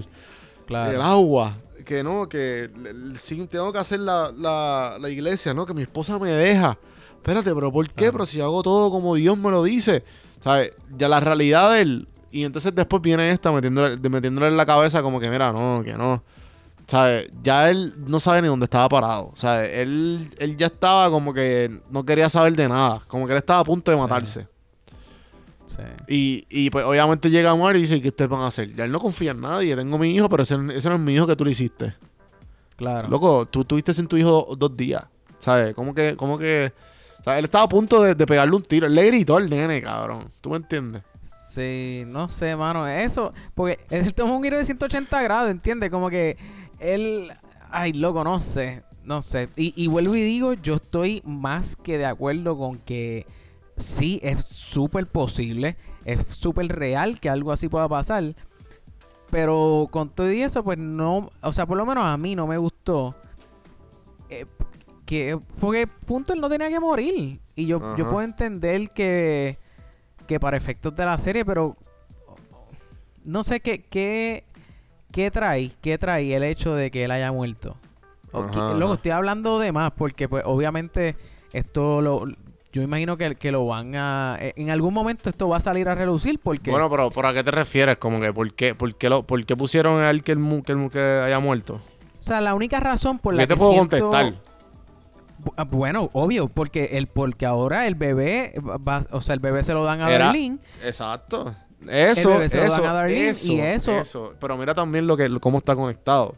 claro. 0.68 0.92
el 0.92 1.02
agua. 1.02 1.58
Que 1.86 2.04
no, 2.04 2.28
que 2.28 2.66
l- 2.66 2.90
l- 2.90 3.18
sí, 3.18 3.48
tengo 3.50 3.72
que 3.72 3.80
hacer 3.80 4.00
la, 4.02 4.32
la- 4.36 4.98
la 5.00 5.10
iglesia, 5.10 5.54
¿no? 5.54 5.66
Que 5.66 5.74
mi 5.74 5.84
esposa 5.84 6.20
me 6.20 6.32
deja. 6.32 6.78
Espérate, 7.22 7.54
pero 7.54 7.72
¿por 7.72 7.88
qué? 7.92 8.12
Pero 8.12 8.26
si 8.26 8.42
hago 8.42 8.64
todo 8.64 8.90
como 8.90 9.14
Dios 9.16 9.38
me 9.38 9.52
lo 9.52 9.64
dice. 9.64 10.04
¿Sabes? 10.44 10.74
Ya 10.98 11.08
la 11.08 11.20
realidad 11.20 11.72
de 11.74 11.82
él. 11.82 12.08
Y 12.32 12.44
entonces 12.46 12.74
después 12.74 13.02
viene 13.02 13.30
esta 13.30 13.52
metiéndole, 13.52 14.48
en 14.48 14.58
la 14.58 14.66
cabeza 14.66 15.04
como 15.04 15.20
que, 15.20 15.30
mira, 15.30 15.52
no, 15.54 15.84
que 15.84 15.94
no. 15.94 16.24
¿Sabes? 16.88 17.32
Ya 17.44 17.70
él 17.70 17.94
no 18.08 18.20
sabe 18.20 18.42
ni 18.42 18.48
dónde 18.48 18.64
estaba 18.66 18.90
parado. 18.90 19.32
¿Sabes? 19.36 19.70
Él, 19.78 20.30
él 20.40 20.58
ya 20.58 20.66
estaba 20.68 21.12
como 21.12 21.34
que 21.34 21.80
no 21.92 22.04
quería 22.04 22.28
saber 22.28 22.54
de 22.56 22.68
nada. 22.68 23.02
Como 23.08 23.28
que 23.28 23.34
él 23.34 23.38
estaba 23.38 23.60
a 23.60 23.64
punto 23.64 23.92
de 23.92 23.98
matarse. 23.98 24.48
Sí. 25.68 25.84
Y, 26.08 26.46
y 26.50 26.70
pues 26.70 26.84
obviamente 26.84 27.30
llega 27.30 27.54
Omar 27.54 27.78
y 27.78 27.82
dice, 27.82 28.02
¿qué 28.02 28.10
ustedes 28.10 28.30
van 28.30 28.42
a 28.42 28.48
hacer? 28.48 28.74
Ya 28.76 28.84
él 28.86 28.92
no 28.92 29.00
confía 29.00 29.32
en 29.32 29.42
nadie. 29.42 29.76
Tengo 29.76 29.98
mi 29.98 30.14
hijo, 30.14 30.28
pero 30.28 30.44
ese, 30.44 30.56
ese 30.74 30.90
no 30.90 30.96
es 30.96 31.02
mi 31.02 31.14
hijo 31.14 31.28
que 31.28 31.36
tú 31.36 31.46
le 31.46 31.52
hiciste. 31.52 31.94
Claro. 32.76 33.08
Loco, 33.10 33.46
tú 33.46 33.64
tuviste 33.64 33.94
sin 33.94 34.08
tu 34.08 34.18
hijo 34.18 34.48
do- 34.50 34.56
dos 34.56 34.76
días. 34.76 35.04
¿Sabes? 35.40 35.74
¿Cómo 35.76 35.94
que, 35.94 36.16
cómo 36.18 36.38
que. 36.38 36.74
O 37.22 37.24
sea, 37.24 37.38
él 37.38 37.46
estaba 37.46 37.66
a 37.66 37.70
punto 37.70 38.02
de, 38.02 38.16
pegarle 38.16 38.56
un 38.56 38.64
tiro. 38.64 38.88
Él 38.88 38.96
le 38.96 39.06
gritó 39.06 39.38
al 39.38 39.48
nene, 39.48 39.82
cabrón. 39.82 40.32
¿Tú 40.42 40.50
me 40.50 40.58
entiendes? 40.58 41.04
Sí, 41.24 42.04
no 42.08 42.28
sé, 42.28 42.56
mano. 42.56 42.88
Eso, 42.88 43.32
porque 43.54 43.80
él 43.92 44.14
tomó 44.16 44.38
un 44.38 44.44
giro 44.44 44.58
de 44.58 44.66
180 44.66 45.22
grados, 45.22 45.52
¿entiendes? 45.52 45.92
Como 45.92 46.10
que 46.10 46.38
él. 46.80 47.32
Ay, 47.70 47.94
loco, 47.94 48.24
no 48.24 48.42
sé. 48.42 48.84
No 49.04 49.22
sé. 49.22 49.50
Y, 49.56 49.74
y 49.76 49.88
vuelvo 49.88 50.16
y 50.16 50.24
digo, 50.24 50.54
yo 50.54 50.76
estoy 50.76 51.22
más 51.24 51.76
que 51.76 52.00
de 52.00 52.06
acuerdo 52.06 52.58
con 52.58 52.78
que 52.78 53.28
sí, 53.78 54.20
es 54.24 54.46
súper 54.46 55.06
posible. 55.06 55.78
Es 56.06 56.26
súper 56.30 56.70
real 56.70 57.20
que 57.20 57.30
algo 57.30 57.52
así 57.52 57.70
pueda 57.70 57.88
pasar. 57.88 58.36
Pero 59.30 59.88
con 59.92 60.10
todo 60.10 60.32
y 60.32 60.42
eso, 60.42 60.64
pues 60.64 60.80
no. 60.80 61.30
O 61.42 61.54
sea, 61.54 61.68
por 61.68 61.78
lo 61.78 61.86
menos 61.86 62.04
a 62.04 62.18
mí 62.18 62.36
no 62.36 62.48
me 62.48 62.58
gustó. 62.58 63.16
eh, 64.30 64.46
que. 65.12 65.40
Porque, 65.60 65.88
punto, 65.88 66.34
él 66.34 66.40
no 66.40 66.50
tenía 66.50 66.70
que 66.70 66.80
morir. 66.80 67.42
Y 67.56 67.66
yo, 67.66 67.98
yo 67.98 68.10
puedo 68.10 68.22
entender 68.22 68.90
que 68.90 69.58
que 70.32 70.40
para 70.40 70.56
efectos 70.56 70.96
de 70.96 71.06
la 71.06 71.18
serie, 71.18 71.44
pero 71.44 71.76
no 73.26 73.44
sé 73.44 73.60
qué, 73.60 73.84
qué, 73.84 74.46
qué 75.12 75.30
trae, 75.30 75.72
qué 75.82 75.98
trae 75.98 76.34
el 76.34 76.44
hecho 76.44 76.74
de 76.74 76.90
que 76.90 77.04
él 77.04 77.12
haya 77.12 77.34
muerto. 77.34 77.76
Luego 78.32 78.94
estoy 78.94 79.12
hablando 79.12 79.60
de 79.60 79.74
más 79.74 79.92
porque 79.92 80.30
pues 80.30 80.44
obviamente 80.46 81.18
esto 81.52 82.02
lo 82.02 82.28
yo 82.72 82.82
imagino 82.82 83.18
que, 83.18 83.36
que, 83.36 83.52
lo 83.52 83.66
van 83.66 83.94
a... 83.96 84.38
Eh, 84.40 84.54
en 84.56 84.70
algún 84.70 84.94
momento 84.94 85.30
esto 85.30 85.50
va 85.50 85.58
a 85.58 85.60
salir 85.60 85.90
a 85.90 85.96
reducir 85.96 86.40
porque... 86.40 86.72
Bueno, 86.72 86.90
pero 86.90 87.10
¿por 87.10 87.26
a 87.26 87.34
qué 87.34 87.44
te 87.44 87.52
refieres? 87.52 87.98
Como 87.98 88.22
que 88.22 88.32
¿por 88.32 88.54
qué, 88.54 88.74
por 88.74 88.96
qué, 88.96 89.10
lo, 89.10 89.24
por 89.24 89.46
qué 89.46 89.58
pusieron 89.58 90.00
a 90.00 90.10
él 90.10 90.24
que, 90.24 90.32
el, 90.32 90.64
que, 90.66 90.72
el, 90.72 90.90
que 90.90 91.00
haya 91.00 91.40
muerto? 91.40 91.82
O 92.18 92.24
sea, 92.24 92.40
la 92.40 92.54
única 92.54 92.80
razón 92.80 93.20
por 93.20 93.34
la 93.34 93.44
que... 93.44 93.48
¿Qué 93.50 93.54
te 93.56 93.60
puedo 93.60 93.76
contestar? 93.76 94.36
Ah, 95.58 95.64
bueno, 95.64 96.10
obvio, 96.14 96.48
porque 96.48 96.90
el 96.94 97.08
porque 97.08 97.46
ahora 97.46 97.88
el 97.88 97.96
bebé 97.96 98.54
va, 98.60 99.06
o 99.12 99.22
sea, 99.22 99.34
el 99.34 99.40
bebé 99.40 99.64
se 99.64 99.74
lo 99.74 99.84
dan 99.84 100.02
a 100.02 100.10
Darlene. 100.10 100.60
Exacto. 100.84 101.56
Eso, 101.88 102.42
el 102.42 102.50
se 102.50 102.66
eso, 102.66 102.78
lo 102.78 102.84
dan 102.84 102.92
a 102.92 102.94
Darlene 102.94 103.30
eso, 103.30 103.52
y 103.52 103.60
eso, 103.60 103.92
eso. 103.98 104.34
Pero 104.40 104.58
mira 104.58 104.74
también 104.74 105.08
lo 105.08 105.18
que 105.18 105.30
cómo 105.40 105.58
está 105.58 105.76
conectado. 105.76 106.36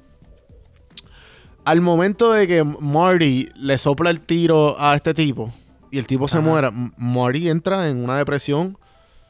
Al 1.66 1.82
momento 1.82 2.32
de 2.32 2.48
que 2.48 2.64
Marty 2.64 3.50
le 3.56 3.78
sopla 3.78 4.10
el 4.10 4.20
tiro 4.20 4.80
a 4.80 4.96
este 4.96 5.14
tipo, 5.14 5.54
y 5.92 5.98
el 5.98 6.08
tipo 6.08 6.28
se 6.28 6.40
muera, 6.40 6.72
Marty 6.72 7.50
entra 7.50 7.90
en 7.90 8.04
una 8.04 8.18
depresión, 8.18 8.78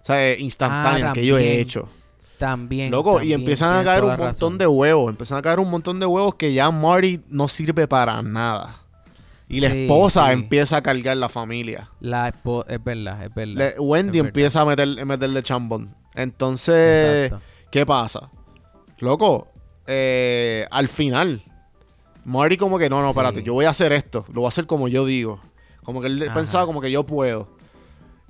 o 0.01 0.05
sea, 0.05 0.31
eh, 0.31 0.37
instantánea 0.39 1.11
ah, 1.11 1.13
que 1.13 1.25
yo 1.25 1.37
he 1.37 1.59
hecho. 1.59 1.87
También. 2.37 2.91
Loco, 2.91 3.21
y 3.21 3.33
empiezan 3.33 3.77
a 3.79 3.83
caer 3.83 4.03
un 4.03 4.17
montón 4.17 4.57
de 4.57 4.67
huevos. 4.67 5.09
Empiezan 5.09 5.37
a 5.37 5.41
caer 5.41 5.59
un 5.59 5.69
montón 5.69 5.99
de 5.99 6.05
huevos 6.05 6.35
que 6.35 6.53
ya 6.53 6.69
Marty 6.71 7.21
no 7.29 7.47
sirve 7.47 7.87
para 7.87 8.21
nada. 8.21 8.82
Y 9.53 9.61
la 9.61 9.67
esposa 9.67 10.31
empieza 10.31 10.77
a 10.77 10.81
cargar 10.81 11.17
la 11.17 11.29
familia. 11.29 11.87
La 11.99 12.29
esposa, 12.29 12.67
es 12.69 12.83
verdad, 12.83 13.23
es 13.23 13.33
verdad. 13.33 13.73
Wendy 13.79 14.19
empieza 14.19 14.61
a 14.61 14.65
meter, 14.65 15.05
meterle 15.05 15.43
chambón. 15.43 15.95
Entonces, 16.15 17.33
¿qué 17.71 17.85
pasa? 17.85 18.29
Loco, 18.99 19.47
eh, 19.85 20.65
al 20.71 20.87
final, 20.87 21.43
Marty 22.25 22.57
como 22.57 22.77
que 22.77 22.89
no, 22.89 23.01
no, 23.01 23.09
espérate, 23.09 23.43
yo 23.43 23.53
voy 23.53 23.65
a 23.65 23.69
hacer 23.71 23.91
esto. 23.91 24.25
Lo 24.29 24.41
voy 24.41 24.45
a 24.45 24.49
hacer 24.49 24.65
como 24.65 24.87
yo 24.87 25.05
digo. 25.05 25.39
Como 25.83 26.01
que 26.01 26.07
él 26.07 26.29
pensaba 26.33 26.65
como 26.65 26.81
que 26.81 26.91
yo 26.91 27.05
puedo. 27.05 27.49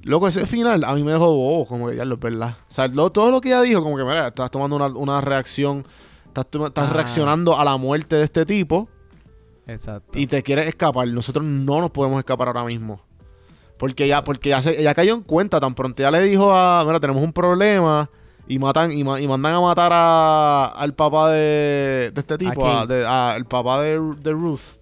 Loco, 0.01 0.27
ese 0.27 0.45
final 0.45 0.83
a 0.83 0.93
mí 0.93 1.03
me 1.03 1.13
dejó 1.13 1.33
bobo, 1.33 1.65
como 1.65 1.87
que 1.87 1.95
ya 1.95 2.03
lo 2.03 2.15
es 2.15 2.21
verdad. 2.21 2.57
O 2.69 2.73
sea, 2.73 2.89
todo 2.89 3.31
lo 3.31 3.39
que 3.39 3.49
ella 3.49 3.61
dijo, 3.61 3.81
como 3.81 3.95
que, 3.95 4.03
mira, 4.03 4.27
estás 4.27 4.51
tomando 4.51 4.75
una, 4.75 5.21
reacción, 5.21 5.85
estás, 6.27 6.45
estás 6.45 6.89
ah. 6.89 6.93
reaccionando 6.93 7.57
a 7.57 7.63
la 7.63 7.77
muerte 7.77 8.17
de 8.17 8.23
este 8.23 8.45
tipo. 8.45 8.89
Exacto. 9.67 10.17
Y 10.17 10.27
te 10.27 10.43
quieres 10.43 10.67
escapar. 10.67 11.07
Nosotros 11.07 11.45
no 11.45 11.79
nos 11.79 11.91
podemos 11.91 12.19
escapar 12.19 12.47
ahora 12.47 12.65
mismo. 12.65 13.01
Porque 13.77 14.07
ya, 14.07 14.23
porque 14.23 14.49
ya, 14.49 14.61
se, 14.61 14.81
ya 14.81 14.93
cayó 14.93 15.13
en 15.13 15.21
cuenta, 15.21 15.59
tan 15.59 15.73
pronto 15.73 16.01
ya 16.01 16.11
le 16.11 16.21
dijo 16.21 16.53
a, 16.53 16.83
mira, 16.85 16.99
tenemos 16.99 17.23
un 17.23 17.33
problema 17.33 18.09
y 18.47 18.59
matan 18.59 18.91
y, 18.91 19.03
mandan 19.03 19.53
a 19.53 19.61
matar 19.61 19.91
a, 19.93 20.65
al 20.65 20.93
papá 20.93 21.31
de, 21.31 22.11
de 22.13 22.19
este 22.21 22.37
tipo, 22.37 22.65
a, 22.65 23.35
el 23.35 23.45
papá 23.45 23.81
de, 23.81 23.99
de 24.21 24.31
Ruth. 24.31 24.79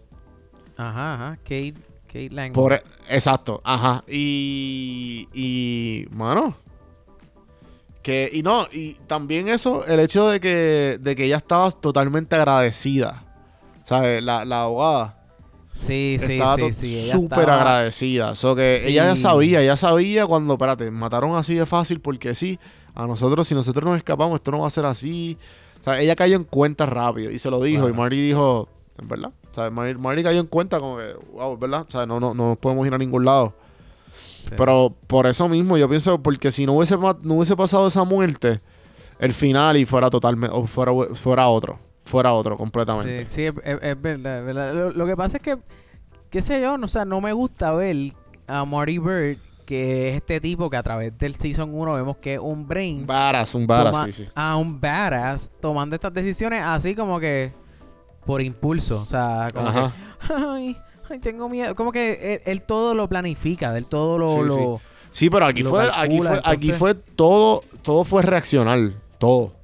Ajá, 0.78 1.14
ajá, 1.16 1.38
Kate 1.44 1.92
por, 2.54 2.74
e, 2.74 2.84
exacto, 3.10 3.62
ajá. 3.64 4.04
Y, 4.08 5.28
y, 5.34 6.08
mano, 6.12 6.56
que, 8.02 8.30
y 8.32 8.44
no, 8.44 8.68
y 8.72 8.96
también 9.08 9.48
eso, 9.48 9.86
el 9.86 10.00
hecho 10.00 10.28
de 10.28 10.40
que, 10.40 10.98
de 11.00 11.16
que 11.16 11.26
ella 11.26 11.38
estaba 11.38 11.72
totalmente 11.72 12.36
agradecida. 12.36 13.24
¿Sabes? 13.92 14.24
La, 14.24 14.46
la 14.46 14.64
abogada. 14.64 15.18
Sí, 15.74 16.16
sí, 16.18 16.40
sí, 16.56 16.72
sí. 16.72 17.10
Súper 17.12 17.50
agradecida. 17.50 18.36
So 18.36 18.56
que 18.56 18.88
ella 18.88 19.04
ya 19.04 19.16
sabía, 19.18 19.62
ya 19.62 19.76
sabía 19.76 20.26
cuando, 20.26 20.54
espérate, 20.54 20.90
mataron 20.92 21.36
así 21.36 21.56
de 21.56 21.66
fácil 21.66 22.00
porque 22.00 22.34
sí, 22.34 22.58
a 22.96 23.06
nosotros, 23.06 23.46
si 23.50 23.54
nosotros 23.54 23.84
nos 23.84 23.98
escapamos, 23.98 24.36
esto 24.36 24.52
no 24.52 24.60
va 24.60 24.68
a 24.68 24.70
ser 24.70 24.86
así. 24.86 25.38
O 25.82 25.84
sea, 25.84 26.00
ella 26.00 26.16
cayó 26.16 26.38
en 26.38 26.46
cuenta 26.46 26.86
rápido 26.86 27.32
y 27.32 27.38
se 27.40 27.50
lo 27.50 27.62
dijo. 27.62 27.90
Y 27.90 27.92
Mari 27.92 28.22
dijo, 28.22 28.70
¿en 28.98 29.10
verdad? 29.10 29.32
O 29.52 29.54
sea, 29.54 29.70
Mari, 29.70 30.24
cayó 30.24 30.40
en 30.40 30.48
cuenta 30.48 30.80
como 30.80 30.96
que, 30.96 31.14
wow, 31.34 31.58
¿verdad? 31.58 31.86
O 31.86 31.92
sea, 31.92 32.06
no, 32.06 32.22
no, 32.22 32.34
no 32.34 32.56
podemos 32.56 32.88
ir 32.88 32.94
a 32.94 32.98
ningún 32.98 33.26
lado. 33.26 33.54
Pero 34.56 34.96
por 35.08 35.28
eso 35.28 35.50
mismo 35.50 35.78
yo 35.78 35.90
pienso, 35.90 36.18
porque 36.18 36.50
si 36.50 36.66
no 36.66 36.78
hubiese, 36.78 36.96
no 36.98 37.36
hubiese 37.36 37.58
pasado 37.58 37.88
esa 37.88 38.06
muerte, 38.06 38.62
el 39.20 39.34
final 39.34 39.76
y 39.76 39.86
fuera 39.86 40.10
totalmente, 40.10 40.56
o 40.56 40.66
fuera, 40.66 40.94
fuera 41.14 41.48
otro, 41.50 41.78
fuera 42.12 42.34
otro 42.34 42.58
completamente. 42.58 43.26
Sí, 43.26 43.36
sí, 43.36 43.60
es, 43.64 44.02
verdad, 44.02 44.46
verdad. 44.46 44.92
Lo, 44.94 45.06
que 45.06 45.16
pasa 45.16 45.38
es 45.38 45.44
que, 45.44 45.58
qué 46.30 46.42
sé 46.42 46.62
yo, 46.62 46.78
no, 46.78 46.86
o 46.86 46.88
sea, 46.88 47.06
no 47.06 47.22
me 47.22 47.34
gusta 47.34 47.72
ver 47.72 48.14
a 48.48 48.66
Marty 48.66 49.00
Bird, 49.00 49.38
que 49.66 50.10
es 50.10 50.16
este 50.16 50.42
tipo 50.42 50.70
que 50.70 50.78
a 50.78 50.84
través 50.84 51.18
del 51.18 51.36
Season 51.36 51.74
1 51.74 51.94
vemos 51.94 52.18
que 52.18 52.36
es 52.36 52.40
un 52.40 52.68
brain. 52.68 53.08
Badass, 53.08 53.56
un 53.56 53.66
badass, 53.66 54.06
sí, 54.08 54.26
sí. 54.26 54.32
A 54.36 54.58
un 54.58 54.80
badass 54.80 55.50
tomando 55.62 55.96
estas 55.96 56.14
decisiones 56.14 56.62
así 56.64 56.94
como 56.94 57.20
que 57.20 57.54
por 58.26 58.42
impulso. 58.42 59.02
O 59.02 59.06
sea, 59.06 59.48
como 59.54 59.72
que, 59.72 59.80
ay, 60.34 60.78
ay, 61.10 61.20
tengo 61.20 61.48
miedo. 61.48 61.74
Como 61.76 61.92
que 61.92 62.42
él, 62.46 62.62
todo 62.64 62.94
lo 62.94 63.08
planifica, 63.08 63.76
él 63.78 63.88
todo 63.88 64.18
lo... 64.18 64.82
Sí, 65.12 65.30
pero 65.30 65.46
aquí 65.46 65.64
fue, 65.64 65.90
aquí 65.94 66.18
fue, 66.20 66.42
aquí 66.44 66.72
fue 66.72 66.96
todo, 66.96 67.64
todo 67.82 68.06
fue 68.06 68.22
reaccional, 68.22 68.96
todo. 69.18 69.61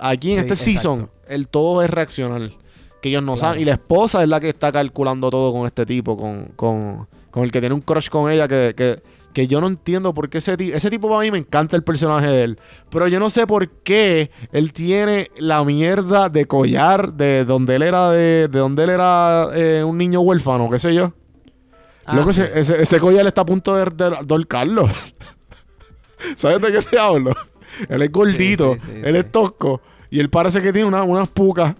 Aquí 0.00 0.32
en 0.32 0.40
este 0.40 0.56
season, 0.56 1.10
el 1.28 1.48
todo 1.48 1.82
es 1.82 1.90
reaccional. 1.90 2.56
Que 3.02 3.08
ellos 3.08 3.22
no 3.22 3.36
saben. 3.36 3.60
Y 3.60 3.64
la 3.64 3.72
esposa 3.72 4.22
es 4.22 4.28
la 4.28 4.40
que 4.40 4.50
está 4.50 4.72
calculando 4.72 5.30
todo 5.30 5.52
con 5.52 5.66
este 5.66 5.86
tipo, 5.86 6.16
con, 6.16 6.46
con, 6.56 7.06
con 7.30 7.44
el 7.44 7.52
que 7.52 7.60
tiene 7.60 7.74
un 7.74 7.80
crush 7.80 8.08
con 8.08 8.30
ella, 8.30 8.46
que, 8.46 8.74
que 8.76 9.02
que 9.32 9.46
yo 9.46 9.60
no 9.60 9.68
entiendo 9.68 10.12
por 10.12 10.28
qué 10.28 10.38
ese 10.38 10.56
tipo, 10.56 10.76
ese 10.76 10.90
tipo 10.90 11.16
a 11.16 11.22
mí 11.22 11.30
me 11.30 11.38
encanta 11.38 11.76
el 11.76 11.84
personaje 11.84 12.26
de 12.26 12.42
él, 12.42 12.58
pero 12.90 13.08
yo 13.08 13.20
no 13.20 13.30
sé 13.30 13.46
por 13.46 13.68
qué 13.68 14.30
él 14.52 14.72
tiene 14.72 15.30
la 15.36 15.64
mierda 15.64 16.28
de 16.28 16.46
collar 16.46 17.12
de 17.12 17.44
donde 17.44 17.76
él 17.76 17.82
era 17.82 18.10
de, 18.10 18.48
de 18.48 18.58
donde 18.58 18.84
él 18.84 18.90
era 18.90 19.48
eh, 19.54 19.84
un 19.84 19.98
niño 19.98 20.20
huérfano, 20.20 20.68
qué 20.70 20.78
sé 20.78 20.94
yo. 20.94 21.12
Ah, 22.06 22.20
ese, 22.28 22.82
ese, 22.82 22.98
collar 22.98 23.24
está 23.26 23.42
a 23.42 23.46
punto 23.46 23.76
de, 23.76 23.84
de, 23.84 24.46
Carlos. 24.46 24.90
¿Sabes 26.36 26.60
de 26.60 26.72
qué 26.72 26.82
te 26.82 26.98
hablo? 26.98 27.32
Él 27.88 28.02
es 28.02 28.12
gordito, 28.12 28.76
él 29.02 29.16
es 29.16 29.32
tosco 29.32 29.80
y 30.10 30.20
él 30.20 30.28
parece 30.30 30.60
que 30.60 30.72
tiene 30.72 30.88
una, 30.88 31.02
unas 31.04 31.28
pucas 31.28 31.74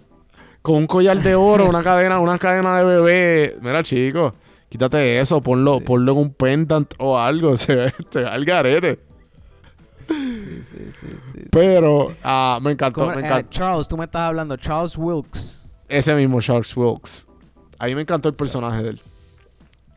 con 0.63 0.77
un 0.77 0.87
collar 0.87 1.21
de 1.23 1.35
oro, 1.35 1.69
una 1.69 1.83
cadena, 1.83 2.19
una 2.21 2.39
cadena 2.39 2.79
de 2.79 2.85
bebé. 2.85 3.57
Mira, 3.63 3.83
chico. 3.83 4.35
Quítate 4.69 5.19
eso, 5.19 5.41
ponlo, 5.41 5.81
ponlo 5.81 6.13
en 6.13 6.19
un 6.19 6.35
pendant 6.35 6.95
o 6.99 7.19
algo, 7.19 7.57
se 7.59 7.75
ve 7.75 7.93
este, 7.99 8.25
al 8.25 8.45
garete. 8.45 9.01
Sí, 10.07 10.63
sí, 10.63 10.91
sí, 10.93 11.09
sí. 11.33 11.41
Pero 11.51 12.13
ah, 12.23 12.59
me 12.63 12.73
encantó, 12.73 13.07
me 13.07 13.21
encantó. 13.21 13.39
Eh, 13.39 13.47
Charles, 13.51 13.89
tú 13.89 13.97
me 13.97 14.05
estás 14.05 14.23
hablando, 14.23 14.57
Charles 14.57 14.97
Wilkes. 14.97 15.75
Ese 15.89 16.15
mismo 16.15 16.41
Charles 16.41 16.77
Wilkes. 16.77 17.27
A 17.79 17.87
mí 17.87 17.95
me 17.95 18.03
encantó 18.03 18.29
el 18.29 18.35
personaje 18.35 18.83
de 18.83 18.89
él. 18.91 19.03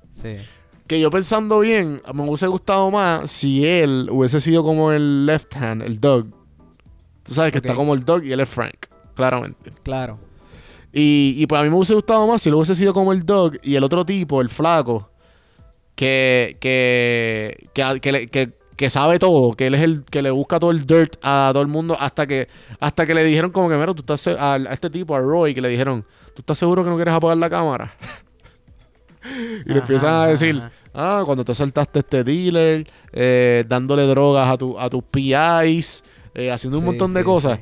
Sí. 0.10 0.38
Que 0.94 1.00
yo 1.00 1.10
pensando 1.10 1.62
bien, 1.62 2.04
me 2.14 2.22
hubiese 2.22 2.46
gustado 2.46 2.92
más 2.92 3.32
si 3.32 3.66
él 3.66 4.08
hubiese 4.12 4.40
sido 4.40 4.64
como 4.64 4.92
el 4.92 5.26
left 5.26 5.56
hand, 5.56 5.82
el 5.82 6.00
Doug. 6.00 6.28
Tú 7.24 7.34
sabes 7.34 7.52
que 7.52 7.58
está 7.58 7.74
como 7.74 7.96
el 7.96 8.06
Doug 8.06 8.24
y 8.24 8.32
él 8.32 8.40
es 8.42 8.48
Frank, 8.48 8.86
claramente. 9.16 9.72
Claro. 9.82 10.20
Y, 10.92 11.34
y 11.36 11.48
pues 11.48 11.60
a 11.60 11.64
mí 11.64 11.72
me 11.72 11.78
hubiese 11.78 11.96
gustado 11.96 12.28
más 12.28 12.44
si 12.44 12.52
lo 12.52 12.58
hubiese 12.58 12.76
sido 12.76 12.94
como 12.94 13.12
el 13.12 13.26
Dog 13.26 13.54
y 13.64 13.74
el 13.74 13.84
otro 13.84 14.06
tipo, 14.06 14.40
el 14.40 14.50
flaco, 14.50 15.10
que, 15.96 16.58
que, 16.60 17.70
que, 17.74 18.54
que, 18.78 18.90
sabe 18.92 19.18
todo, 19.18 19.54
que 19.54 19.66
él 19.66 19.74
es 19.74 19.82
el 19.82 20.04
que 20.06 20.22
le 20.22 20.30
busca 20.30 20.60
todo 20.60 20.70
el 20.70 20.86
dirt 20.86 21.16
a 21.24 21.50
todo 21.54 21.64
el 21.64 21.70
mundo 21.70 21.98
hasta 22.00 22.28
que 22.28 22.50
hasta 22.80 23.08
que 23.08 23.16
le 23.16 23.24
dijeron 23.24 23.50
como 23.50 23.68
que, 23.68 23.78
mira, 23.78 23.96
tú 23.96 24.02
estás 24.02 24.28
a, 24.28 24.58
este 24.72 24.92
tipo, 24.92 25.16
a 25.16 25.20
Roy, 25.22 25.56
que 25.56 25.62
le 25.62 25.70
dijeron, 25.70 26.06
¿tú 26.36 26.44
estás 26.44 26.60
seguro 26.60 26.84
que 26.84 26.92
no 26.92 26.98
quieres 26.98 27.16
apagar 27.16 27.38
la 27.38 27.50
cámara? 27.50 27.96
y 29.66 29.70
le 29.70 29.80
empiezan 29.80 30.14
a 30.14 30.28
decir, 30.28 30.62
ah, 30.94 31.24
cuando 31.26 31.44
te 31.44 31.54
saltaste 31.54 32.00
este 32.00 32.24
dealer, 32.24 32.90
eh, 33.12 33.64
dándole 33.68 34.04
drogas 34.04 34.50
a, 34.50 34.58
tu, 34.58 34.80
a 34.80 34.90
tus 34.90 35.04
PIs, 35.04 36.04
eh, 36.34 36.52
haciendo 36.52 36.80
un 36.80 36.86
montón 36.86 37.14
de 37.14 37.24
cosas. 37.24 37.60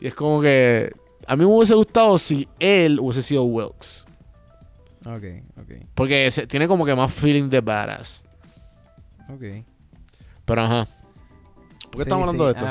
Y 0.00 0.08
es 0.08 0.14
como 0.14 0.40
que 0.40 0.92
a 1.26 1.36
mí 1.36 1.44
me 1.44 1.52
hubiese 1.52 1.74
gustado 1.74 2.18
si 2.18 2.48
él 2.58 2.98
hubiese 3.00 3.22
sido 3.22 3.44
Wilkes. 3.44 4.06
Ok, 5.06 5.24
ok. 5.60 5.86
Porque 5.94 6.30
tiene 6.48 6.68
como 6.68 6.84
que 6.84 6.94
más 6.94 7.12
feeling 7.12 7.48
de 7.48 7.60
badass. 7.60 8.26
Ok. 9.28 9.64
Pero 10.44 10.62
ajá. 10.62 10.88
¿Por 11.84 11.96
qué 11.96 12.02
estamos 12.02 12.28
hablando 12.28 12.46
de 12.46 12.52
esto? 12.52 12.66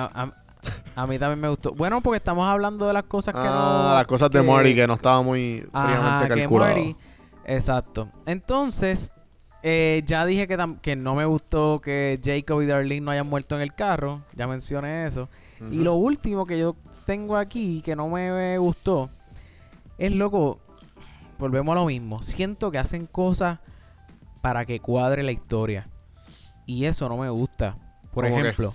A, 0.95 1.07
mí 1.07 1.17
también 1.17 1.39
me 1.39 1.49
gustó. 1.49 1.73
Bueno, 1.73 2.01
porque 2.01 2.17
estamos 2.17 2.47
hablando 2.47 2.87
de 2.87 2.93
las 2.93 3.03
cosas 3.03 3.33
que 3.33 3.41
ah, 3.43 3.87
no. 3.89 3.95
las 3.95 4.07
cosas 4.07 4.29
de 4.29 4.41
Marty 4.43 4.75
que 4.75 4.85
no 4.85 4.93
estaba 4.93 5.21
muy 5.21 5.65
fríamente 5.71 6.27
calculado. 6.27 6.95
exacto. 7.45 8.09
Entonces, 8.25 9.13
eh, 9.63 10.03
ya 10.05 10.25
dije 10.25 10.47
que, 10.47 10.75
que 10.81 10.95
no 10.95 11.15
me 11.15 11.25
gustó 11.25 11.81
que 11.81 12.19
Jacob 12.23 12.61
y 12.61 12.65
Darlene 12.65 13.01
no 13.01 13.11
hayan 13.11 13.27
muerto 13.27 13.55
en 13.55 13.61
el 13.61 13.73
carro. 13.73 14.21
Ya 14.35 14.47
mencioné 14.47 15.05
eso. 15.05 15.29
Y 15.71 15.83
lo 15.83 15.95
último 15.95 16.45
que 16.45 16.57
yo 16.57 16.75
tengo 17.05 17.37
aquí 17.37 17.81
que 17.81 17.95
no 17.95 18.09
me 18.09 18.57
gustó 18.57 19.09
es 19.97 20.13
loco. 20.15 20.59
Volvemos 21.37 21.73
a 21.73 21.79
lo 21.79 21.85
mismo. 21.85 22.21
Siento 22.23 22.71
que 22.71 22.79
hacen 22.79 23.05
cosas 23.05 23.59
para 24.41 24.65
que 24.65 24.79
cuadre 24.79 25.23
la 25.23 25.31
historia. 25.31 25.87
Y 26.65 26.85
eso 26.85 27.07
no 27.09 27.17
me 27.17 27.29
gusta. 27.29 27.77
Por 28.13 28.25
ejemplo, 28.25 28.73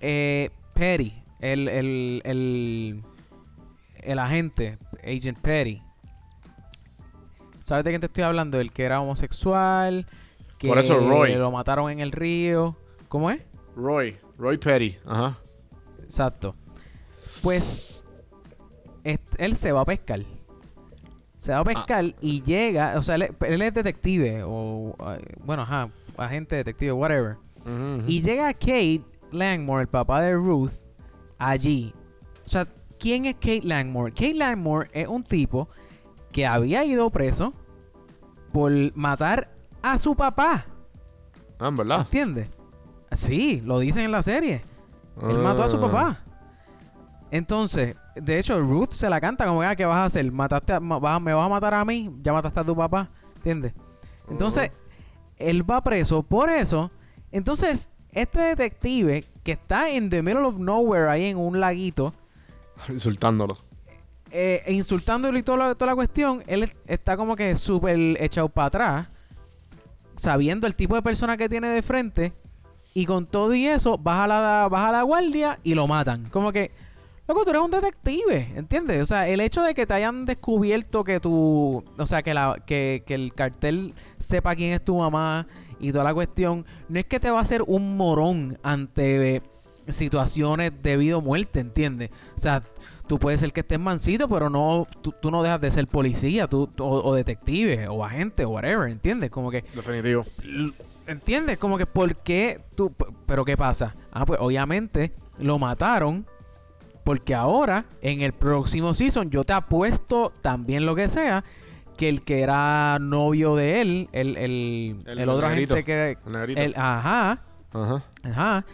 eh, 0.00 0.50
Perry, 0.74 1.12
el, 1.40 1.68
el, 1.68 3.02
el 4.02 4.18
agente, 4.18 4.78
Agent 5.04 5.38
Petty. 5.40 5.82
¿Sabes 7.68 7.84
de 7.84 7.90
quién 7.90 8.00
te 8.00 8.06
estoy 8.06 8.24
hablando? 8.24 8.58
El 8.58 8.72
que 8.72 8.82
era 8.82 8.98
homosexual, 8.98 10.06
que 10.56 10.68
Por 10.68 10.78
eso 10.78 10.98
Roy. 11.00 11.34
lo 11.34 11.50
mataron 11.50 11.90
en 11.90 12.00
el 12.00 12.12
río. 12.12 12.74
¿Cómo 13.10 13.30
es? 13.30 13.42
Roy. 13.76 14.16
Roy 14.38 14.56
Petty. 14.56 14.96
Ajá. 15.04 15.38
Exacto. 16.02 16.54
Pues 17.42 18.00
él 19.04 19.54
se 19.54 19.70
va 19.72 19.82
a 19.82 19.84
pescar. 19.84 20.20
Se 21.36 21.52
va 21.52 21.58
a 21.58 21.64
pescar 21.64 22.14
y 22.22 22.42
llega, 22.42 22.94
o 22.96 23.02
sea, 23.02 23.16
él, 23.16 23.36
él 23.38 23.60
es 23.60 23.74
detective 23.74 24.42
o 24.46 24.96
eh, 25.10 25.36
bueno, 25.44 25.60
ajá, 25.60 25.90
agente 26.16 26.56
detective, 26.56 26.92
whatever. 26.92 27.36
Y 28.06 28.22
llega 28.22 28.50
Kate 28.54 29.02
Langmore, 29.30 29.82
el 29.82 29.88
papá 29.88 30.22
de 30.22 30.32
Ruth, 30.32 30.72
allí. 31.36 31.92
O 32.46 32.48
sea, 32.48 32.66
¿quién 32.98 33.26
es 33.26 33.34
Kate 33.34 33.60
Langmore? 33.64 34.10
Kate 34.10 34.32
Langmore 34.32 34.88
es 34.94 35.06
un 35.06 35.22
tipo 35.22 35.68
que 36.32 36.46
había 36.46 36.82
ido 36.84 37.10
preso 37.10 37.52
por 38.52 38.72
matar 38.96 39.50
a 39.82 39.98
su 39.98 40.14
papá. 40.14 40.66
Ah, 41.58 41.70
verdad. 41.72 42.00
¿Entiendes? 42.02 42.48
Sí, 43.12 43.62
lo 43.64 43.78
dicen 43.78 44.04
en 44.04 44.12
la 44.12 44.22
serie. 44.22 44.62
Él 45.22 45.38
mató 45.38 45.62
a 45.62 45.68
su 45.68 45.76
Ah. 45.78 45.80
papá. 45.80 46.18
Entonces, 47.30 47.96
de 48.14 48.38
hecho, 48.38 48.58
Ruth 48.60 48.92
se 48.92 49.10
la 49.10 49.20
canta 49.20 49.46
como, 49.46 49.62
ah, 49.62 49.76
¿qué 49.76 49.84
vas 49.84 49.98
a 49.98 50.04
hacer? 50.06 50.30
¿Mataste 50.32 50.72
a- 50.72 50.78
vas- 50.80 51.20
¿Me 51.20 51.34
vas 51.34 51.46
a 51.46 51.48
matar 51.48 51.74
a 51.74 51.84
mí? 51.84 52.10
¿Ya 52.22 52.32
mataste 52.32 52.60
a 52.60 52.64
tu 52.64 52.74
papá? 52.76 53.08
¿Entiendes? 53.36 53.74
Entonces, 54.30 54.70
él 55.36 55.68
va 55.68 55.82
preso 55.82 56.22
por 56.22 56.48
eso. 56.50 56.90
Entonces, 57.30 57.90
este 58.12 58.40
detective 58.40 59.24
que 59.42 59.52
está 59.52 59.90
en 59.90 60.08
the 60.10 60.22
middle 60.22 60.44
of 60.44 60.58
nowhere, 60.58 61.08
ahí 61.10 61.24
en 61.26 61.36
un 61.38 61.60
laguito, 61.60 62.14
Insultándolo. 62.88 63.58
Eh, 64.30 64.62
e 64.66 64.72
insultándolo 64.72 65.38
y 65.38 65.42
toda 65.42 65.74
la, 65.78 65.86
la 65.86 65.94
cuestión, 65.94 66.42
él 66.46 66.64
es- 66.64 66.76
está 66.86 67.16
como 67.16 67.36
que 67.36 67.54
súper 67.56 67.96
echado 68.22 68.48
para 68.48 68.66
atrás, 68.66 69.08
sabiendo 70.16 70.66
el 70.66 70.74
tipo 70.74 70.94
de 70.94 71.02
persona 71.02 71.36
que 71.36 71.48
tiene 71.48 71.68
de 71.68 71.82
frente, 71.82 72.32
y 72.94 73.06
con 73.06 73.26
todo 73.26 73.54
y 73.54 73.66
eso, 73.66 73.96
baja 73.98 74.26
la, 74.26 74.68
baja 74.70 74.90
la 74.90 75.02
guardia 75.02 75.58
y 75.62 75.74
lo 75.74 75.86
matan. 75.86 76.28
Como 76.30 76.50
que, 76.50 76.72
loco, 77.28 77.44
tú 77.44 77.50
eres 77.50 77.62
un 77.62 77.70
detective, 77.70 78.52
¿entiendes? 78.56 79.02
O 79.02 79.06
sea, 79.06 79.28
el 79.28 79.40
hecho 79.40 79.62
de 79.62 79.74
que 79.74 79.86
te 79.86 79.94
hayan 79.94 80.24
descubierto 80.24 81.04
que 81.04 81.20
tú, 81.20 81.84
o 81.96 82.06
sea, 82.06 82.22
que, 82.22 82.34
la, 82.34 82.60
que, 82.66 83.04
el 83.06 83.34
cartel 83.34 83.94
sepa 84.18 84.56
quién 84.56 84.72
es 84.72 84.84
tu 84.84 84.98
mamá 84.98 85.46
y 85.78 85.92
toda 85.92 86.02
la 86.04 86.14
cuestión, 86.14 86.66
no 86.88 86.98
es 86.98 87.04
que 87.06 87.20
te 87.20 87.30
va 87.30 87.38
a 87.38 87.42
hacer 87.42 87.62
un 87.68 87.96
morón 87.96 88.58
ante 88.64 89.42
situaciones 89.88 90.72
debido 90.82 91.18
a 91.18 91.20
muerte, 91.20 91.60
¿entiendes? 91.60 92.10
O 92.34 92.38
sea, 92.40 92.62
tú 93.08 93.18
puedes 93.18 93.40
ser 93.40 93.52
que 93.52 93.60
estés 93.60 93.78
mansito, 93.80 94.28
pero 94.28 94.48
no, 94.50 94.86
tú, 95.02 95.12
tú 95.20 95.30
no 95.30 95.42
dejas 95.42 95.60
de 95.60 95.70
ser 95.70 95.86
policía, 95.88 96.46
tú, 96.46 96.70
o, 96.78 97.02
o 97.08 97.14
detective, 97.14 97.88
o 97.88 98.04
agente, 98.04 98.44
o 98.44 98.50
whatever, 98.50 98.88
¿entiendes? 98.90 99.30
Como 99.30 99.50
que, 99.50 99.62
Definitivo. 99.74 100.24
¿entiendes? 101.06 101.58
Como 101.58 101.78
que, 101.78 101.86
¿por 101.86 102.16
qué 102.16 102.60
tú? 102.76 102.92
Pero 103.26 103.44
¿qué 103.44 103.56
pasa? 103.56 103.94
Ah, 104.12 104.24
pues 104.26 104.38
obviamente 104.40 105.12
lo 105.38 105.58
mataron, 105.58 106.26
porque 107.04 107.34
ahora, 107.34 107.86
en 108.02 108.20
el 108.20 108.32
próximo 108.32 108.92
season, 108.94 109.30
yo 109.30 109.44
te 109.44 109.54
apuesto 109.54 110.32
también 110.42 110.84
lo 110.84 110.94
que 110.94 111.08
sea, 111.08 111.44
que 111.96 112.08
el 112.08 112.22
que 112.22 112.42
era 112.42 112.98
novio 113.00 113.56
de 113.56 113.80
él, 113.80 114.08
el, 114.12 114.36
el, 114.36 114.96
El 115.06 115.18
el 115.20 115.28
otro 115.28 115.48
negrito. 115.48 115.74
agente 115.74 115.84
que... 115.84 116.18
El, 116.62 116.74
ajá, 116.76 117.42
Ajá. 117.72 118.04
Ajá. 118.22 118.64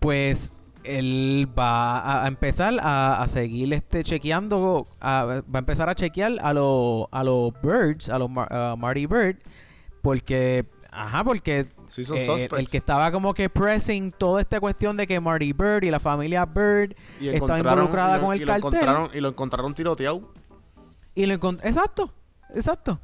Pues 0.00 0.52
él 0.84 1.48
va 1.58 2.24
a, 2.24 2.28
empezar 2.28 2.74
a, 2.80 3.22
a 3.22 3.28
seguir 3.28 3.72
este 3.72 4.04
chequeando, 4.04 4.86
a- 5.00 5.42
va 5.42 5.58
a 5.58 5.58
empezar 5.58 5.88
a 5.88 5.94
chequear 5.94 6.32
a 6.42 6.52
los 6.52 7.06
a 7.10 7.24
los 7.24 7.52
Birds, 7.62 8.08
a 8.10 8.18
los 8.18 8.30
Mar- 8.30 8.76
Marty 8.78 9.06
Bird, 9.06 9.36
porque, 10.02 10.66
ajá, 10.92 11.24
porque 11.24 11.66
Sí, 11.88 12.02
eh, 12.16 12.48
el 12.58 12.68
que 12.68 12.76
estaba 12.78 13.12
como 13.12 13.34
que 13.34 13.48
pressing 13.48 14.10
toda 14.10 14.40
esta 14.40 14.58
cuestión 14.58 14.96
de 14.96 15.06
que 15.06 15.20
Marty 15.20 15.52
Bird 15.52 15.84
y 15.84 15.90
la 15.90 16.00
familia 16.00 16.44
Bird 16.44 16.94
Y 17.20 17.28
encontraron- 17.28 17.60
involucrada 17.74 18.16
y 18.16 18.20
lo- 18.20 18.26
con 18.26 18.34
el 18.34 18.42
y 18.42 18.44
cartel. 18.44 18.64
encontraron- 18.72 19.10
y 19.14 19.20
lo 19.20 19.28
encontraron 19.28 19.74
tiroteado. 19.74 20.32
y 21.14 21.26
lo 21.26 21.34
encont- 21.38 21.60
exacto, 21.62 22.10
exacto. 22.54 22.98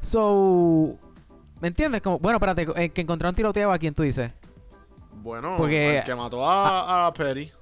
So, 0.00 0.96
¿me 1.60 1.68
entiendes? 1.68 2.00
Como, 2.02 2.18
bueno, 2.20 2.36
espérate, 2.36 2.66
eh, 2.76 2.90
que 2.90 3.00
encontraron 3.00 3.34
tiroteo 3.34 3.72
a 3.72 3.78
quién 3.78 3.92
tú 3.94 4.04
dices. 4.04 4.30
Bueno, 5.28 5.56
Porque- 5.58 5.98
el 5.98 6.04
que 6.04 6.14
mató 6.14 6.48
a, 6.48 7.06
a 7.06 7.12
Perry. 7.12 7.52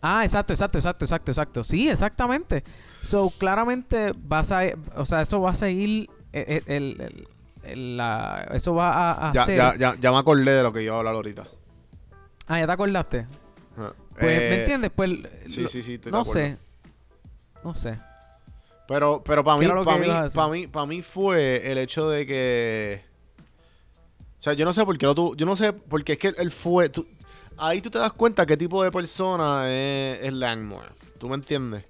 Ah, 0.00 0.24
exacto, 0.24 0.54
exacto, 0.54 0.78
exacto, 0.78 1.04
exacto, 1.04 1.30
exacto. 1.30 1.62
Sí, 1.64 1.90
exactamente. 1.90 2.64
So, 3.02 3.28
claramente 3.36 4.12
vas 4.16 4.50
a, 4.50 4.62
o 4.94 5.04
sea, 5.04 5.20
eso 5.20 5.38
va 5.42 5.50
a 5.50 5.54
seguir, 5.54 6.08
eh, 6.32 6.44
eh, 6.48 6.62
el, 6.74 7.00
el- 7.02 7.28
el- 7.64 7.96
la- 7.98 8.48
eso 8.54 8.74
va 8.74 8.92
a, 9.12 9.28
a 9.28 9.32
Ya, 9.34 9.44
ya, 9.46 9.74
ya, 9.76 9.94
ya 10.00 10.10
me 10.10 10.16
acordé 10.16 10.50
de 10.52 10.62
lo 10.62 10.72
que 10.72 10.82
iba 10.84 10.94
a 10.94 10.98
hablar 10.98 11.14
ahorita. 11.16 11.46
Ah, 12.46 12.60
ya 12.60 12.66
te 12.66 12.72
acordaste. 12.72 13.26
Ajá. 13.76 13.92
Pues, 14.18 14.24
Eh, 14.40 14.48
¿me 14.50 14.58
entiendes? 14.60 14.90
Pues, 14.96 15.10
Sí, 15.48 15.60
lo- 15.62 15.68
sí, 15.68 15.82
sí. 15.82 15.98
de 15.98 16.10
no 16.10 16.24
sé, 16.24 16.56
no 17.62 17.74
sé. 17.74 17.98
Pero, 18.88 19.22
pero 19.22 19.44
para 19.44 19.58
¿Qué 19.58 19.66
mí, 19.66 19.84
para 19.84 19.98
mí, 19.98 20.08
para 20.34 20.48
mí, 20.48 20.66
para 20.68 20.86
mí 20.86 21.02
fue 21.02 21.70
el 21.70 21.76
hecho 21.76 22.08
de 22.08 22.24
que. 22.26 23.04
O 24.38 24.42
sea, 24.42 24.52
yo 24.52 24.64
no 24.64 24.72
sé 24.72 24.84
por 24.84 24.96
qué 24.98 25.06
lo 25.06 25.14
tuvo. 25.14 25.34
Yo 25.36 25.46
no 25.46 25.56
sé, 25.56 25.72
porque 25.72 26.12
es 26.14 26.18
que 26.18 26.34
él 26.36 26.50
fue. 26.50 26.88
tú- 26.88 27.06
ahí 27.58 27.80
tú 27.80 27.90
te 27.90 27.98
das 27.98 28.12
cuenta 28.12 28.44
qué 28.46 28.56
tipo 28.56 28.82
de 28.82 28.90
persona 28.92 29.68
es, 29.70 30.18
es 30.22 30.32
Langmore. 30.32 30.88
¿Tú 31.18 31.28
me 31.28 31.34
entiendes? 31.36 31.84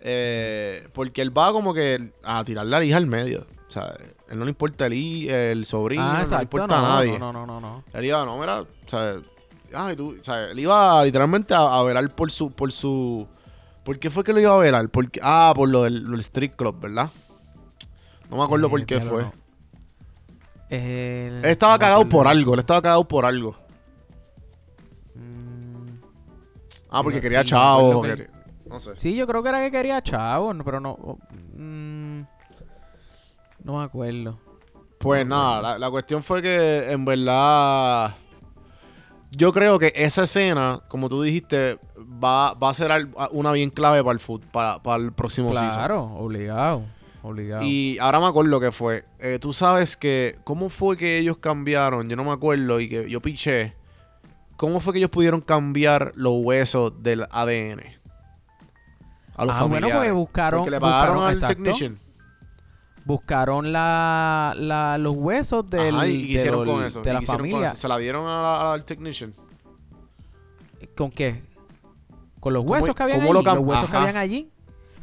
Eh, 0.00 0.86
porque 0.92 1.22
él 1.22 1.36
va 1.36 1.52
como 1.52 1.72
que 1.72 2.10
a 2.24 2.44
tirar 2.44 2.66
la 2.66 2.84
hija 2.84 2.96
al 2.98 3.06
medio. 3.06 3.46
O 3.66 3.70
sea, 3.74 3.94
él 4.28 4.38
no 4.38 4.44
le 4.44 4.50
importa 4.50 4.86
el, 4.86 4.92
el 5.30 5.64
sobrino, 5.66 6.02
ah, 6.04 6.24
no 6.28 6.36
le 6.36 6.42
importa 6.42 6.66
No, 6.66 6.74
a 6.76 6.88
nadie. 6.96 7.18
no, 7.18 7.32
no, 7.32 7.46
no, 7.46 7.60
no, 7.60 7.60
no. 7.60 7.84
Él 7.92 8.04
iba, 8.04 8.24
no, 8.24 8.38
mira, 8.38 8.60
o 8.62 8.66
sea, 8.86 9.16
ay, 9.74 9.96
tú, 9.96 10.16
o 10.20 10.24
sea, 10.24 10.50
él 10.50 10.58
iba 10.60 11.02
literalmente 11.04 11.54
a, 11.54 11.78
a 11.78 11.82
velar 11.82 12.14
por 12.14 12.30
su, 12.30 12.50
por 12.52 12.70
su, 12.70 13.26
¿por 13.84 13.98
qué 13.98 14.10
fue 14.10 14.22
que 14.22 14.32
lo 14.32 14.40
iba 14.40 14.54
a 14.54 14.58
velar? 14.58 14.88
Porque, 14.90 15.18
ah, 15.22 15.52
por 15.56 15.68
lo 15.70 15.84
del, 15.84 16.02
lo 16.04 16.10
del 16.12 16.20
street 16.20 16.52
club, 16.56 16.78
¿verdad? 16.80 17.10
No 18.30 18.36
me 18.36 18.44
acuerdo 18.44 18.66
Eh, 18.66 18.70
por 18.70 18.84
qué 18.86 18.96
diablo, 18.96 19.12
fue. 19.14 19.22
no. 19.22 19.32
Él 20.70 21.44
estaba 21.44 21.78
cagado 21.78 22.08
por 22.08 22.26
algo, 22.26 22.54
él 22.54 22.60
estaba 22.60 22.80
cagado 22.82 23.06
por 23.06 23.24
algo. 23.26 23.54
Mm, 25.14 25.86
Ah, 26.90 27.02
porque 27.02 27.18
Sí, 27.18 27.22
quería 27.22 27.40
me 27.40 27.44
chavo. 27.44 27.78
acuerdo 27.92 28.02
que- 28.02 28.08
quería- 28.24 28.30
No 28.66 28.80
sé. 28.80 28.92
Sí, 28.96 29.14
yo 29.14 29.26
creo 29.26 29.42
que 29.42 29.48
era 29.50 29.60
que 29.60 29.70
quería 29.70 30.02
chavo, 30.02 30.52
pero 30.64 30.80
no. 30.80 30.92
oh, 30.92 31.18
mm, 31.56 32.20
no 33.62 33.78
me 33.78 33.84
acuerdo. 33.84 34.38
Pues 34.98 35.26
nada, 35.26 35.60
la, 35.60 35.78
la 35.78 35.90
cuestión 35.90 36.22
fue 36.22 36.40
que 36.40 36.90
en 36.90 37.04
verdad. 37.04 38.14
Yo 39.30 39.52
creo 39.52 39.78
que 39.78 39.92
esa 39.94 40.22
escena, 40.24 40.80
como 40.88 41.08
tú 41.08 41.20
dijiste, 41.22 41.78
va, 41.98 42.54
va 42.54 42.70
a 42.70 42.74
ser 42.74 42.90
al- 42.90 43.10
una 43.32 43.52
bien 43.52 43.68
clave 43.70 44.00
para 44.02 44.12
el 44.12 44.20
foot, 44.20 44.44
para, 44.46 44.80
para 44.82 45.02
el 45.02 45.12
próximo 45.12 45.50
season. 45.50 45.68
Claro, 45.70 46.04
obligado. 46.16 46.82
Obligado. 47.26 47.64
Y 47.64 47.98
ahora 48.00 48.20
me 48.20 48.26
acuerdo 48.26 48.60
que 48.60 48.70
fue. 48.70 49.04
Eh, 49.18 49.38
tú 49.40 49.52
sabes 49.54 49.96
que. 49.96 50.38
¿Cómo 50.44 50.68
fue 50.68 50.96
que 50.96 51.18
ellos 51.18 51.38
cambiaron? 51.38 52.08
Yo 52.08 52.16
no 52.16 52.24
me 52.24 52.32
acuerdo 52.32 52.78
y 52.80 52.88
que 52.88 53.08
yo 53.08 53.20
piché. 53.20 53.74
¿Cómo 54.56 54.78
fue 54.78 54.92
que 54.92 54.98
ellos 54.98 55.10
pudieron 55.10 55.40
cambiar 55.40 56.12
los 56.16 56.34
huesos 56.44 57.02
del 57.02 57.22
ADN? 57.30 57.80
A 59.36 59.44
los 59.46 59.56
Ah, 59.56 59.64
bueno, 59.64 59.88
pues 59.90 60.12
buscaron- 60.12 60.58
Porque 60.60 60.70
le 60.70 60.80
pagaron 60.80 61.14
buscaron, 61.16 61.28
al 61.28 61.32
exacto. 61.34 61.54
technician. 61.56 61.98
Buscaron 63.06 63.72
la, 63.72 64.54
la- 64.56 64.96
los 64.98 65.14
huesos 65.16 65.68
del, 65.68 65.94
Ajá, 65.94 66.06
¿y 66.06 66.12
qué 66.22 66.26
de 66.34 66.34
hicieron 66.34 66.64
los- 66.64 66.68
con 66.74 66.84
eso? 66.84 67.00
de 67.02 67.10
¿Y 67.10 67.12
la 67.14 67.18
hicieron 67.22 67.40
con 67.40 67.50
familia. 67.50 67.66
eso? 67.72 67.76
¿Se 67.76 67.88
la 67.88 67.98
dieron 67.98 68.26
a 68.28 68.42
la- 68.42 68.72
al 68.74 68.84
technician? 68.84 69.34
¿Con 70.96 71.10
qué? 71.10 71.42
Con 72.38 72.52
los 72.52 72.62
¿Cómo- 72.62 72.72
huesos 72.74 72.94
que 72.94 73.02
habían 73.02 73.18
cómo 73.20 73.32
allí. 73.38 73.44
los 73.44 73.58
huesos 73.58 73.90
que 73.90 73.96
Ajá. 73.96 74.02
habían 74.02 74.16
allí. 74.18 74.50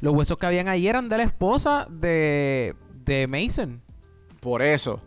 Los 0.02 0.14
huesos 0.14 0.38
que 0.38 0.46
habían 0.46 0.68
allí 0.68 0.88
eran 0.88 1.08
de 1.10 1.18
la 1.18 1.24
esposa 1.24 1.88
de, 1.90 2.76
de 3.06 3.28
Mason. 3.28 3.82
Por 4.40 4.62
eso. 4.62 5.00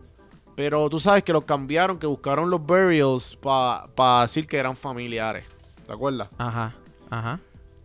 Pero 0.55 0.89
tú 0.89 1.01
sabes 1.01 1.25
que 1.25 1.33
los 1.33 1.45
cambiaron, 1.45 1.99
que 1.99 2.07
buscaron 2.07 2.49
los 2.49 2.61
burials 2.65 3.37
para 3.37 4.23
decir 4.23 4.47
que 4.47 4.57
eran 4.57 4.77
familiares. 4.77 5.45
¿Te 5.85 5.93
acuerdas? 5.93 6.29
Ajá, 6.39 6.75
ajá. 7.11 7.41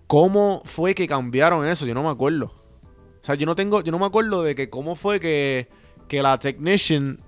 ¿Cómo 0.06 0.62
fue 0.66 0.94
que 0.94 1.08
cambiaron 1.08 1.66
eso? 1.66 1.86
Yo 1.88 1.94
no 1.96 2.04
me 2.04 2.10
acuerdo. 2.10 2.46
O 2.46 3.26
sea, 3.26 3.34
yo 3.36 3.46
no 3.48 3.56
tengo, 3.56 3.82
yo 3.82 3.92
no 3.92 4.00
me 4.00 4.06
acuerdo 4.06 4.44
de 4.44 4.54
que 4.56 4.70
cómo 4.70 4.96
fue 4.96 5.20
que, 5.20 5.68
que 6.08 6.22
la 6.22 6.38
technician, 6.40 7.20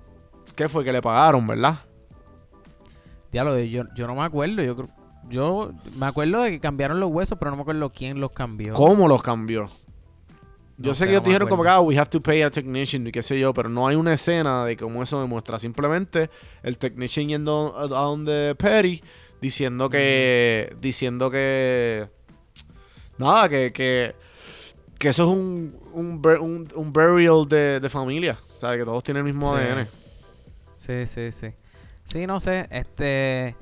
¿qué 0.56 0.68
fue 0.68 0.84
que 0.84 0.92
le 0.92 1.02
pagaron, 1.02 1.44
verdad? 1.46 1.80
Diablo, 3.30 3.58
yo, 3.58 3.84
yo 3.96 4.06
no 4.06 4.14
me 4.14 4.22
acuerdo. 4.22 4.62
Yo, 4.62 4.76
creo- 4.76 4.88
yo 5.32 5.72
me 5.96 6.06
acuerdo 6.06 6.42
de 6.42 6.50
que 6.52 6.60
cambiaron 6.60 7.00
los 7.00 7.10
huesos, 7.10 7.36
pero 7.38 7.50
no 7.50 7.56
me 7.56 7.62
acuerdo 7.62 7.90
quién 7.90 8.20
los 8.20 8.30
cambió. 8.30 8.74
¿Cómo 8.74 9.08
los 9.08 9.22
cambió? 9.22 9.66
Yo 10.78 10.88
No 10.90 10.94
sé 10.94 11.00
sé, 11.00 11.04
que 11.06 11.10
ellos 11.12 11.22
no 11.22 11.26
dijeron 11.26 11.48
como 11.48 11.62
que, 11.62 11.68
ah, 11.68 11.80
we 11.80 11.96
have 11.98 12.08
to 12.10 12.20
pay 12.20 12.42
a 12.42 12.50
technician 12.50 13.06
y 13.06 13.12
qué 13.12 13.22
sé 13.22 13.38
yo, 13.38 13.52
pero 13.54 13.68
no 13.68 13.86
hay 13.86 13.94
una 13.96 14.12
escena 14.14 14.64
de 14.64 14.76
cómo 14.76 15.02
eso 15.02 15.20
demuestra. 15.20 15.58
Simplemente 15.58 16.30
el 16.62 16.78
technician 16.78 17.28
yendo 17.28 17.74
a, 17.76 17.86
donde 17.86 18.54
Perry 18.56 19.02
diciendo 19.40 19.88
que, 19.90 20.74
diciendo 20.80 21.30
que, 21.30 22.08
nada, 23.18 23.48
que, 23.48 23.72
que, 23.72 24.14
que 24.98 25.08
eso 25.08 25.24
es 25.24 25.30
un, 25.30 25.76
un, 25.92 26.20
un- 26.40 26.68
un 26.74 26.92
burial 26.92 27.46
de, 27.48 27.78
de 27.80 27.88
familia. 27.90 28.38
¿Sabes? 28.56 28.78
Que 28.78 28.84
todos 28.84 29.02
tienen 29.02 29.26
el 29.26 29.32
mismo 29.34 29.56
Sí. 29.56 29.62
ADN. 29.64 29.88
Sí, 30.76 31.06
sí, 31.06 31.30
sí. 31.32 31.48
Sí, 32.04 32.26
no 32.26 32.40
sé, 32.40 32.66
este... 32.70 33.54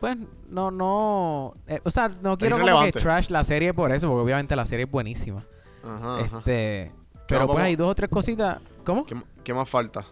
Pues, 0.00 0.16
no, 0.50 0.70
no... 0.70 1.54
eh, 1.66 1.80
o 1.84 1.90
sea, 1.90 2.08
no 2.22 2.36
quiero 2.36 2.58
como 2.58 2.82
que 2.82 2.92
trash 2.92 3.28
la 3.30 3.42
serie 3.44 3.72
por 3.74 3.90
eso, 3.92 4.08
porque 4.08 4.22
obviamente 4.22 4.54
la 4.56 4.64
serie 4.66 4.84
es 4.84 4.90
buenísima. 4.90 5.42
Ajá, 5.84 6.18
ajá. 6.20 6.38
Este... 6.38 6.92
Pero 7.28 7.40
pues 7.40 7.48
vamos- 7.56 7.62
hay 7.62 7.76
dos 7.76 7.90
o 7.90 7.94
tres 7.94 8.08
cositas... 8.10 8.58
¿Cómo? 8.84 9.04
¿Qué, 9.06 9.20
qué 9.42 9.52
más 9.54 9.68
falta? 9.68 10.04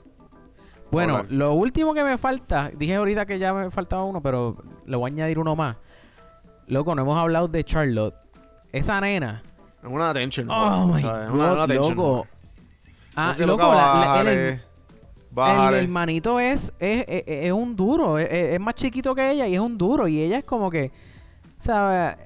Bueno, 0.90 1.24
lo 1.28 1.54
último 1.54 1.92
que 1.94 2.04
me 2.04 2.16
falta, 2.18 2.70
dije 2.76 2.94
ahorita 2.94 3.26
que 3.26 3.38
ya 3.38 3.52
me 3.52 3.70
faltaba 3.70 4.04
uno, 4.04 4.20
pero 4.22 4.56
le 4.86 4.96
voy 4.96 5.10
a 5.10 5.12
añadir 5.12 5.38
uno 5.38 5.54
más. 5.56 5.76
Loco, 6.66 6.94
no 6.94 7.02
hemos 7.02 7.18
hablado 7.18 7.48
de 7.48 7.62
Charlotte. 7.64 8.14
Esa 8.72 9.00
nena. 9.00 9.42
Es 9.82 9.88
una 9.88 10.10
attention. 10.10 10.48
Oh 10.50 10.86
my 10.86 11.02
¿sabes? 11.02 11.26
Es 11.26 11.30
una, 11.32 11.44
una 11.44 11.50
god, 11.54 11.60
attention. 11.62 11.96
loco. 11.96 12.26
Ah, 13.16 13.34
loco, 13.38 13.74
la- 13.74 14.22
la- 14.24 14.32
el, 14.32 14.62
bájale, 15.34 15.68
el- 15.68 15.74
el 15.74 15.84
hermanito 15.84 16.38
es, 16.40 16.72
es, 16.78 17.04
es- 17.08 17.24
es 17.26 17.52
un 17.52 17.74
duro. 17.76 18.18
Es, 18.18 18.58
más 18.60 18.74
chiquito 18.74 19.14
que 19.14 19.30
ella 19.32 19.46
y 19.48 19.54
es 19.54 19.60
un 19.60 19.76
duro. 19.76 20.06
Y 20.08 20.20
ella 20.22 20.38
es 20.38 20.44
como 20.44 20.70
que, 20.70 20.90
¿sabes? 21.58 22.16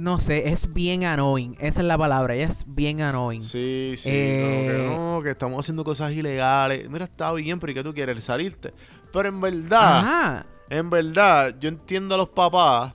No 0.00 0.18
sé, 0.18 0.48
es 0.48 0.72
bien 0.72 1.02
annoying. 1.04 1.56
Esa 1.58 1.80
es 1.80 1.86
la 1.86 1.98
palabra. 1.98 2.34
Ella 2.36 2.46
es 2.46 2.64
bien 2.66 3.00
annoying. 3.00 3.42
Sí, 3.42 3.94
sí. 3.96 4.08
Eh, 4.12 4.40
como 4.44 4.60
que 4.66 4.96
no, 5.18 5.22
que 5.24 5.30
estamos 5.30 5.58
haciendo 5.58 5.82
cosas 5.82 6.12
ilegales. 6.12 6.88
Mira, 6.88 7.06
está 7.06 7.32
bien, 7.32 7.58
pero 7.58 7.72
¿y 7.72 7.74
qué 7.74 7.82
tú 7.82 7.92
quieres? 7.92 8.22
Salirte. 8.22 8.72
Pero 9.12 9.28
en 9.28 9.40
verdad, 9.40 9.98
Ajá. 9.98 10.46
en 10.68 10.88
verdad, 10.90 11.56
yo 11.58 11.68
entiendo 11.68 12.14
a 12.14 12.18
los 12.18 12.28
papás. 12.28 12.92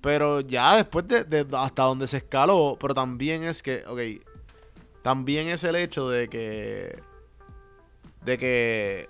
Pero 0.00 0.40
ya 0.40 0.76
después 0.76 1.08
de, 1.08 1.24
de 1.24 1.44
hasta 1.56 1.82
donde 1.82 2.06
se 2.06 2.18
escaló, 2.18 2.76
pero 2.80 2.94
también 2.94 3.42
es 3.42 3.60
que, 3.64 3.82
ok, 3.88 4.22
también 5.02 5.48
es 5.48 5.64
el 5.64 5.74
hecho 5.74 6.08
de 6.08 6.28
que, 6.28 7.00
de 8.24 8.38
que 8.38 9.08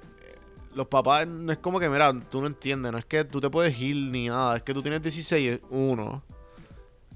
los 0.74 0.86
papás, 0.86 1.26
no 1.26 1.50
es 1.50 1.58
como 1.58 1.80
que, 1.80 1.88
mira, 1.88 2.12
tú 2.30 2.40
no 2.40 2.46
entiendes, 2.46 2.92
no 2.92 2.98
es 2.98 3.04
que 3.04 3.24
tú 3.24 3.40
te 3.40 3.50
puedes 3.50 3.78
ir 3.80 3.96
ni 3.96 4.28
nada, 4.28 4.56
es 4.56 4.62
que 4.62 4.72
tú 4.74 4.82
tienes 4.82 5.02
16, 5.02 5.54
es 5.54 5.60
uno. 5.70 6.22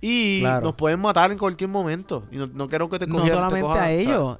Y 0.01 0.41
Claro. 0.41 0.67
nos 0.67 0.75
pueden 0.75 0.99
matar 1.01 1.31
en 1.31 1.39
cualquier 1.39 1.71
momento. 1.71 2.25
Y 2.33 2.37
no, 2.37 2.49
no 2.49 2.69
quiero 2.69 2.89
que 2.91 2.99
te 2.99 3.07
No 3.07 3.17
cogieran- 3.17 3.27
te 3.27 3.33
solamente 3.35 3.61
cojan, 3.61 3.79
a 3.79 3.85
¿sabes? 3.85 4.01
ellos. 4.07 4.39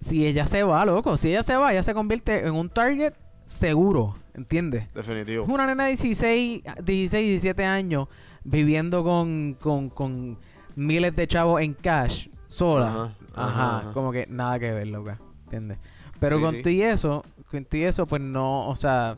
Si 0.00 0.24
ella 0.26 0.46
se 0.46 0.62
va, 0.62 0.84
loco. 0.84 1.16
Si 1.16 1.30
ella 1.30 1.42
se 1.42 1.56
va, 1.56 1.72
ella 1.72 1.82
se 1.82 1.94
convierte 1.94 2.46
en 2.46 2.54
un 2.54 2.68
target 2.68 3.14
seguro. 3.44 4.14
¿Entiendes? 4.34 4.92
Definitivo. 4.94 5.44
Una 5.46 5.66
nena 5.66 5.84
de 5.84 5.90
16, 5.90 6.62
16, 6.84 7.10
17 7.28 7.64
años 7.64 8.08
viviendo 8.44 9.02
con, 9.02 9.54
con, 9.60 9.88
con 9.90 10.38
miles 10.76 11.14
de 11.16 11.26
chavos 11.26 11.60
en 11.62 11.74
cash, 11.74 12.28
sola. 12.46 12.86
Ajá, 12.88 13.02
Ajá, 13.34 13.48
ajá, 13.48 13.78
ajá. 13.78 13.92
como 13.92 14.12
que 14.12 14.26
nada 14.28 14.58
que 14.60 14.70
ver, 14.70 14.86
loca. 14.88 15.18
¿Entiendes? 15.44 15.78
Pero 16.24 16.38
Sí, 16.38 16.42
con 16.44 16.54
sí. 16.64 16.70
y 16.70 16.82
eso, 16.82 17.24
con 17.50 17.66
y 17.72 17.82
eso, 17.82 18.06
pues 18.06 18.20
no, 18.22 18.68
o 18.68 18.76
sea, 18.76 19.16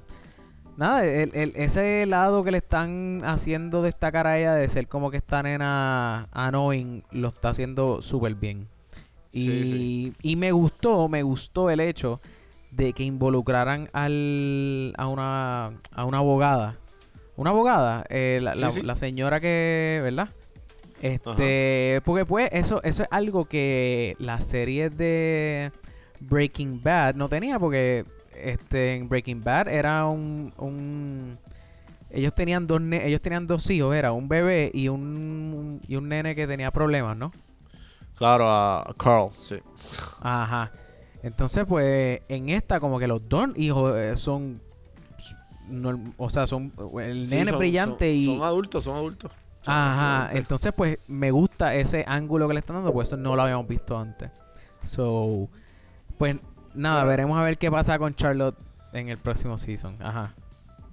nada, 0.76 1.04
el, 1.06 1.30
el- 1.34 1.52
ese 1.56 2.04
lado 2.06 2.42
que 2.44 2.50
le 2.50 2.58
están 2.58 3.22
haciendo 3.24 3.82
destacar 3.82 4.26
a 4.26 4.38
ella 4.38 4.54
de 4.54 4.68
ser 4.68 4.88
como 4.88 5.10
que 5.10 5.16
esta 5.18 5.42
nena 5.42 6.28
annoying, 6.32 7.02
lo 7.10 7.28
está 7.28 7.50
haciendo 7.50 8.02
súper 8.02 8.34
bien. 8.34 8.68
Y, 9.32 9.46
Sí, 9.48 10.14
y 10.22 10.36
me 10.36 10.52
gustó, 10.52 11.08
me 11.08 11.22
gustó 11.22 11.68
el 11.70 11.80
hecho 11.80 12.20
de 12.70 12.92
que 12.92 13.04
involucraran 13.04 13.88
al, 13.92 14.94
a, 14.98 15.06
una, 15.08 15.66
a 15.92 16.04
una 16.04 16.18
abogada. 16.18 16.76
Una 17.36 17.50
abogada, 17.50 18.04
eh, 18.08 18.38
la, 18.42 18.54
Sí, 18.54 18.60
la- 18.60 18.70
sí. 18.70 18.82
la 18.82 18.96
señora 18.96 19.40
que, 19.40 20.00
¿verdad? 20.02 20.30
Este, 21.02 22.00
porque 22.04 22.24
pues 22.24 22.48
eso, 22.52 22.82
eso 22.82 23.02
es 23.02 23.08
algo 23.10 23.44
que 23.44 24.16
la 24.18 24.40
serie 24.40 24.88
de 24.88 25.70
Breaking 26.20 26.82
Bad 26.82 27.14
no 27.14 27.28
tenía, 27.28 27.58
porque 27.58 28.04
este 28.34 28.96
en 28.96 29.08
Breaking 29.08 29.42
Bad 29.42 29.68
era 29.68 30.04
un, 30.06 30.52
un 30.58 31.38
ellos 32.10 32.34
tenían 32.34 32.66
dos 32.66 32.80
ne- 32.80 33.06
ellos 33.06 33.20
tenían 33.20 33.46
dos 33.46 33.68
hijos, 33.70 33.94
era 33.94 34.12
un 34.12 34.28
bebé 34.28 34.70
y 34.74 34.88
un 34.88 35.80
y 35.88 35.96
un 35.96 36.08
nene 36.08 36.34
que 36.34 36.46
tenía 36.46 36.70
problemas, 36.70 37.16
¿no? 37.16 37.32
Claro, 38.16 38.48
a, 38.50 38.94
Carl, 38.96 39.28
sí. 39.36 39.56
Ajá. 40.20 40.72
Entonces, 41.22 41.64
pues, 41.68 42.20
en 42.28 42.48
esta, 42.48 42.78
como 42.80 42.98
que 42.98 43.06
los 43.06 43.28
dos 43.28 43.48
hijos 43.56 43.94
eh, 43.98 44.16
son. 44.16 44.60
o 46.16 46.30
sea, 46.30 46.46
son. 46.46 46.72
El 47.02 47.26
Sí, 47.28 47.34
nene 47.34 47.50
son- 47.50 47.58
brillante 47.58 48.08
son- 48.08 48.16
y. 48.16 48.26
Son 48.26 48.42
adultos, 48.44 48.84
son 48.84 48.96
adultos. 48.96 49.32
Ajá. 49.66 50.30
Entonces, 50.32 50.72
pues, 50.74 50.98
me 51.08 51.30
gusta 51.32 51.74
ese 51.74 52.04
ángulo 52.06 52.46
que 52.46 52.54
le 52.54 52.60
están 52.60 52.76
dando, 52.76 52.92
pues 52.92 53.08
eso 53.08 53.16
no 53.16 53.34
lo 53.34 53.42
habíamos 53.42 53.66
visto 53.66 53.98
antes. 53.98 54.30
So. 54.82 55.48
Pues, 56.18 56.36
nada, 56.74 57.04
veremos 57.04 57.38
a 57.38 57.42
ver 57.42 57.58
qué 57.58 57.70
pasa 57.70 57.98
con 57.98 58.14
Charlotte 58.14 58.56
en 58.92 59.08
el 59.08 59.18
próximo 59.18 59.58
season. 59.58 59.96
Ajá. 60.02 60.34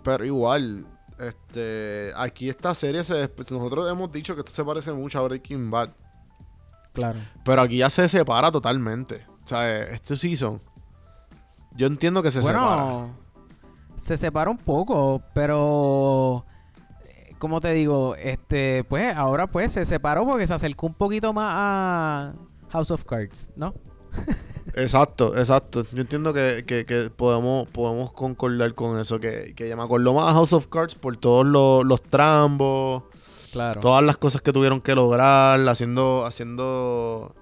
Pero 0.04 0.26
igual, 0.26 0.86
este, 1.20 2.12
aquí 2.16 2.50
esta 2.50 2.76
serie 2.76 3.04
se 3.04 3.30
nosotros 3.38 3.90
hemos 3.90 4.12
dicho 4.12 4.36
que 4.36 4.42
esto 4.42 4.52
se 4.52 4.64
parece 4.66 4.92
mucho 4.92 5.20
a 5.20 5.24
Breaking 5.24 5.72
Bad, 5.72 5.90
Claro. 6.94 7.20
pero 7.46 7.62
aquí 7.62 7.78
ya 7.78 7.90
se 7.90 8.08
separa 8.10 8.52
totalmente. 8.52 9.26
O 9.44 9.48
sea, 9.48 9.80
este 9.84 10.16
season 10.18 10.62
yo 11.76 11.88
entiendo 11.88 12.22
que 12.22 12.32
se 12.32 12.42
separa. 12.42 12.60
bueno, 12.60 13.10
se 13.96 14.16
separa 14.18 14.50
un 14.52 14.58
poco, 14.58 15.22
pero 15.34 16.46
eh, 17.06 17.34
como 17.40 17.62
te 17.62 17.74
digo, 17.74 18.16
este, 18.16 18.84
pues 18.84 19.16
ahora 19.16 19.48
pues 19.48 19.72
se 19.72 19.86
separó 19.86 20.26
porque 20.26 20.46
se 20.48 20.54
acercó 20.54 20.88
un 20.88 20.94
poquito 20.94 21.34
más 21.34 21.52
a 21.56 22.34
House 22.70 22.92
of 22.92 23.04
Cards, 23.06 23.52
¿no? 23.56 23.74
Exacto, 24.76 25.38
exacto. 25.38 25.86
Yo 25.92 26.02
entiendo 26.02 26.34
que, 26.34 26.64
que, 26.66 26.86
que 26.86 27.10
podemos, 27.16 27.68
podemos 27.70 28.12
concordar 28.12 28.74
con 28.74 28.98
eso, 29.00 29.20
que, 29.20 29.54
que 29.56 29.70
ya 29.70 29.76
me 29.76 29.84
acuerdo 29.84 30.14
más 30.14 30.30
a 30.30 30.34
House 30.34 30.54
of 30.54 30.68
Cards 30.68 30.96
por 30.96 31.16
todos 31.18 31.46
los, 31.46 31.86
los 31.86 32.02
trambos, 32.02 33.04
Claro. 33.52 33.80
todas 33.82 34.04
las 34.04 34.18
cosas 34.18 34.42
que 34.42 34.52
tuvieron 34.52 34.82
que 34.82 34.96
lograr, 34.96 35.60
haciendo, 35.70 36.26
haciendo, 36.26 37.36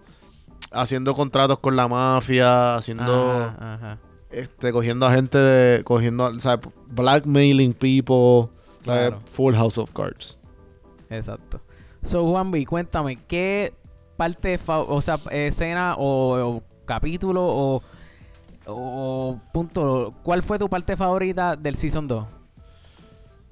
haciendo 0.72 1.14
contratos 1.14 1.60
con 1.60 1.78
la 1.78 1.88
mafia, 1.88 2.76
haciendo 2.76 3.32
Ajá, 3.32 3.74
ajá. 3.76 3.98
este, 4.30 4.74
cogiendo 4.74 5.06
a 5.06 5.14
gente 5.14 5.38
de, 5.38 5.84
cogiendo, 5.86 6.38
sea, 6.42 6.60
blackmailing 6.90 7.72
people, 7.74 8.54
¿sabes? 8.84 9.10
Claro. 9.12 9.22
full 9.34 9.54
House 9.56 9.78
of 9.78 9.90
Cards. 9.94 10.38
Exacto. 11.10 11.62
So, 12.04 12.26
Juan 12.30 12.52
B, 12.52 12.66
cuéntame, 12.66 13.16
¿qué 13.16 13.72
parte, 14.22 14.60
o 14.68 15.02
sea, 15.02 15.18
escena 15.32 15.96
o, 15.98 16.38
o 16.58 16.64
capítulo 16.86 17.42
o, 17.44 17.82
o 18.68 19.40
punto, 19.52 20.14
cuál 20.22 20.44
fue 20.44 20.60
tu 20.60 20.70
parte 20.70 20.96
favorita 20.96 21.56
del 21.56 21.76
Season 21.76 22.08
2? 22.08 22.24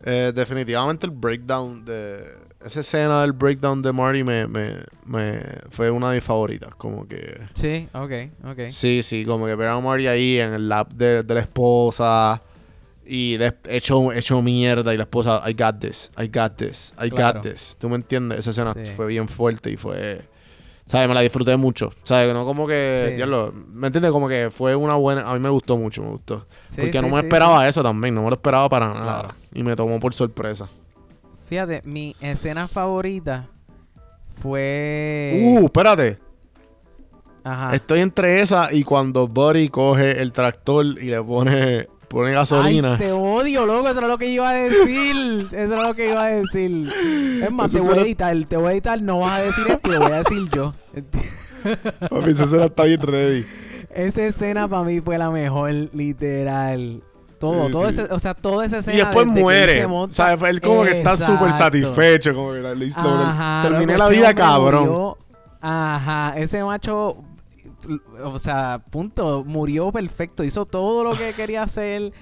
Eh, 0.03 0.31
definitivamente 0.35 1.07
el 1.07 1.11
breakdown 1.11 1.83
de 1.83 2.23
esa 2.63 2.81
escena 2.81 3.21
del 3.23 3.31
breakdown 3.33 3.81
de 3.81 3.91
Marty 3.91 4.23
me, 4.23 4.45
me, 4.47 4.75
me 5.05 5.41
fue 5.71 5.89
una 5.89 6.11
de 6.11 6.17
mis 6.17 6.23
favoritas, 6.23 6.69
como 6.75 7.07
que 7.07 7.41
Sí, 7.55 7.87
ok, 7.93 8.11
ok. 8.51 8.59
sí, 8.69 9.01
sí, 9.01 9.25
como 9.25 9.47
que 9.47 9.55
ver 9.55 9.69
a 9.69 9.79
Marty 9.79 10.05
ahí 10.05 10.37
en 10.37 10.53
el 10.53 10.69
lap 10.69 10.91
de, 10.93 11.23
de 11.23 11.33
la 11.33 11.39
esposa 11.39 12.41
y 13.07 13.37
de- 13.37 13.55
hecho, 13.69 14.13
hecho 14.13 14.39
mierda 14.43 14.93
y 14.93 14.97
la 14.97 15.03
esposa 15.03 15.41
I 15.49 15.53
got 15.53 15.79
this, 15.79 16.11
I 16.15 16.27
got 16.27 16.57
this, 16.57 16.93
I 17.03 17.09
Claro. 17.09 17.39
got 17.41 17.49
this. 17.51 17.75
¿Tú 17.79 17.89
me 17.89 17.95
entiendes? 17.95 18.37
Esa 18.37 18.51
escena 18.51 18.73
Sí. 18.75 18.93
fue 18.95 19.07
bien 19.07 19.27
fuerte 19.27 19.71
y 19.71 19.77
fue 19.77 20.21
¿Sabes? 20.89 21.07
Me 21.07 21.13
la 21.13 21.21
disfruté 21.21 21.55
mucho. 21.55 21.91
¿Sabes? 22.01 22.33
No 22.33 22.45
como 22.45 22.65
que. 22.65 23.09
Sí. 23.09 23.15
diablo, 23.15 23.53
¿Me 23.71 23.87
entiendes? 23.87 24.11
Como 24.11 24.27
que 24.27 24.49
fue 24.49 24.75
una 24.75 24.95
buena. 24.95 25.29
A 25.29 25.33
mí 25.35 25.39
me 25.39 25.49
gustó 25.49 25.77
mucho, 25.77 26.01
me 26.01 26.09
gustó. 26.09 26.47
Sí, 26.63 26.81
Porque 26.81 26.97
sí, 26.97 27.05
no 27.05 27.15
me 27.15 27.21
esperaba 27.21 27.67
eso 27.67 27.83
también. 27.83 28.15
No 28.15 28.23
me 28.23 28.29
lo 28.29 28.33
esperaba 28.33 28.67
para 28.67 28.87
nada. 28.87 29.03
Claro. 29.03 29.35
Y 29.53 29.61
me 29.61 29.75
tomó 29.75 29.99
por 29.99 30.15
sorpresa. 30.15 30.67
Fíjate, 31.47 31.83
mi 31.85 32.15
escena 32.21 32.67
favorita 32.67 33.45
fue... 34.41 35.39
Uh, 35.61 35.65
espérate. 35.65 36.17
Ajá. 37.43 37.75
Estoy 37.75 37.99
entre 37.99 38.41
esa 38.41 38.73
y 38.73 38.81
cuando 38.81 39.27
Buddy 39.27 39.69
coge 39.69 40.19
el 40.19 40.31
tractor 40.31 40.85
y 40.85 41.05
le 41.05 41.21
pone, 41.21 41.87
pone 42.09 42.31
gasolina. 42.33 42.93
Ay, 42.93 42.97
te 42.97 43.11
odio, 43.11 43.65
loco. 43.65 43.87
Eso 43.89 43.99
era 43.99 44.07
lo 44.07 44.17
que 44.17 44.27
iba 44.27 44.49
a 44.49 44.53
decir. 44.53 45.47
Eso 45.51 45.73
era 45.73 45.83
lo 45.87 45.93
que 45.95 46.09
iba 46.09 46.23
a 46.23 46.27
decir. 46.27 46.91
Es 47.43 47.51
más, 47.51 47.73
Eso 47.73 47.83
te 47.83 47.89
voy 47.89 47.97
a 47.99 48.01
editar. 48.01 48.37
Te 48.47 48.57
voy 48.57 48.67
a 48.67 48.71
editar. 48.73 49.01
No 49.01 49.19
vas 49.19 49.39
a 49.39 49.43
decir 49.43 49.65
esto. 49.69 49.89
Lo 49.89 49.99
voy 49.99 50.11
a 50.11 50.17
decir 50.19 50.49
yo. 50.53 50.73
Papi, 52.09 52.31
esa 52.31 52.43
escena 52.45 52.65
está 52.65 52.83
bien 52.83 53.01
ready. 53.01 53.45
Esa 53.93 54.23
escena 54.23 54.67
para 54.67 54.83
mí 54.83 55.01
fue 55.01 55.17
la 55.17 55.29
mejor, 55.29 55.71
literal. 55.93 57.01
Todo, 57.39 57.67
Sí, 57.67 57.71
todo 57.71 57.83
sí. 57.83 57.89
ese, 58.01 58.03
o 58.13 58.19
sea, 58.19 58.33
toda 58.33 58.65
esa 58.65 58.77
escena. 58.79 58.97
Y 58.97 59.01
después 59.01 59.25
que 59.25 59.31
muere. 59.41 59.73
se 59.75 59.87
monta- 59.87 60.13
¿Sabes? 60.15 60.49
Él 60.49 60.61
como 60.61 60.83
que 60.83 60.97
está 60.99 61.15
súper 61.17 61.51
satisfecho. 61.53 62.33
Como 62.35 62.53
que 62.53 62.75
listo. 62.75 62.99
Ajá, 63.01 63.67
terminé 63.69 63.97
la 63.97 64.09
vida 64.09 64.33
cabrón. 64.33 64.83
murió. 64.87 65.17
Ajá, 65.61 66.33
ese 66.37 66.63
macho, 66.63 67.17
o 68.23 68.39
sea, 68.39 68.83
punto, 68.89 69.43
murió 69.45 69.91
perfecto, 69.91 70.43
hizo 70.43 70.65
todo 70.65 71.03
lo 71.03 71.17
que 71.17 71.33
quería 71.35 71.63
hacer, 71.63 72.13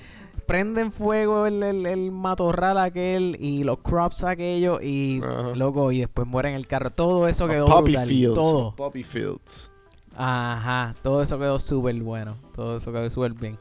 prenden 0.45 0.91
fuego 0.91 1.45
el, 1.45 1.61
el, 1.63 1.85
el 1.85 2.11
matorral 2.11 2.77
aquel 2.77 3.37
y 3.39 3.63
los 3.63 3.79
crops 3.79 4.23
aquellos 4.23 4.81
y 4.83 5.21
Ajá. 5.23 5.55
loco 5.55 5.91
y 5.91 5.99
después 5.99 6.27
mueren 6.27 6.51
en 6.53 6.57
el 6.57 6.67
carro. 6.67 6.89
Todo 6.89 7.27
eso 7.27 7.47
quedó 7.47 7.65
Poppy 7.65 7.91
brutal. 7.91 8.07
Fields. 8.07 8.35
Todo. 8.35 8.75
Poppy 8.75 9.03
Fields. 9.03 9.71
Ajá, 10.15 10.95
todo 11.03 11.21
eso 11.21 11.37
quedó 11.37 11.59
súper 11.59 11.95
bueno. 12.01 12.37
Todo 12.55 12.77
eso 12.77 12.91
quedó 12.91 13.09
súper 13.09 13.33
bien. 13.33 13.57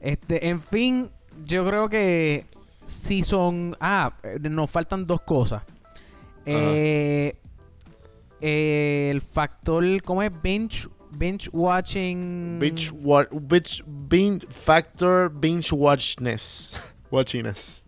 Este, 0.00 0.48
en 0.48 0.60
fin, 0.60 1.10
yo 1.44 1.66
creo 1.66 1.88
que 1.88 2.46
si 2.86 3.22
son. 3.22 3.76
Ah, 3.80 4.12
nos 4.40 4.70
faltan 4.70 5.06
dos 5.06 5.20
cosas. 5.20 5.62
Eh, 6.46 7.36
eh, 8.40 9.08
el 9.10 9.20
factor, 9.20 9.84
¿cómo 10.02 10.22
es? 10.22 10.32
Binge, 10.42 10.88
binge 11.18 11.48
watching. 11.52 12.58
Binge, 12.58 12.90
wa- 12.92 13.26
binge, 13.30 13.82
binge 13.86 14.46
factor 14.50 15.28
binge 15.30 15.72
watchness. 15.72 16.72
Watchiness. 17.10 17.82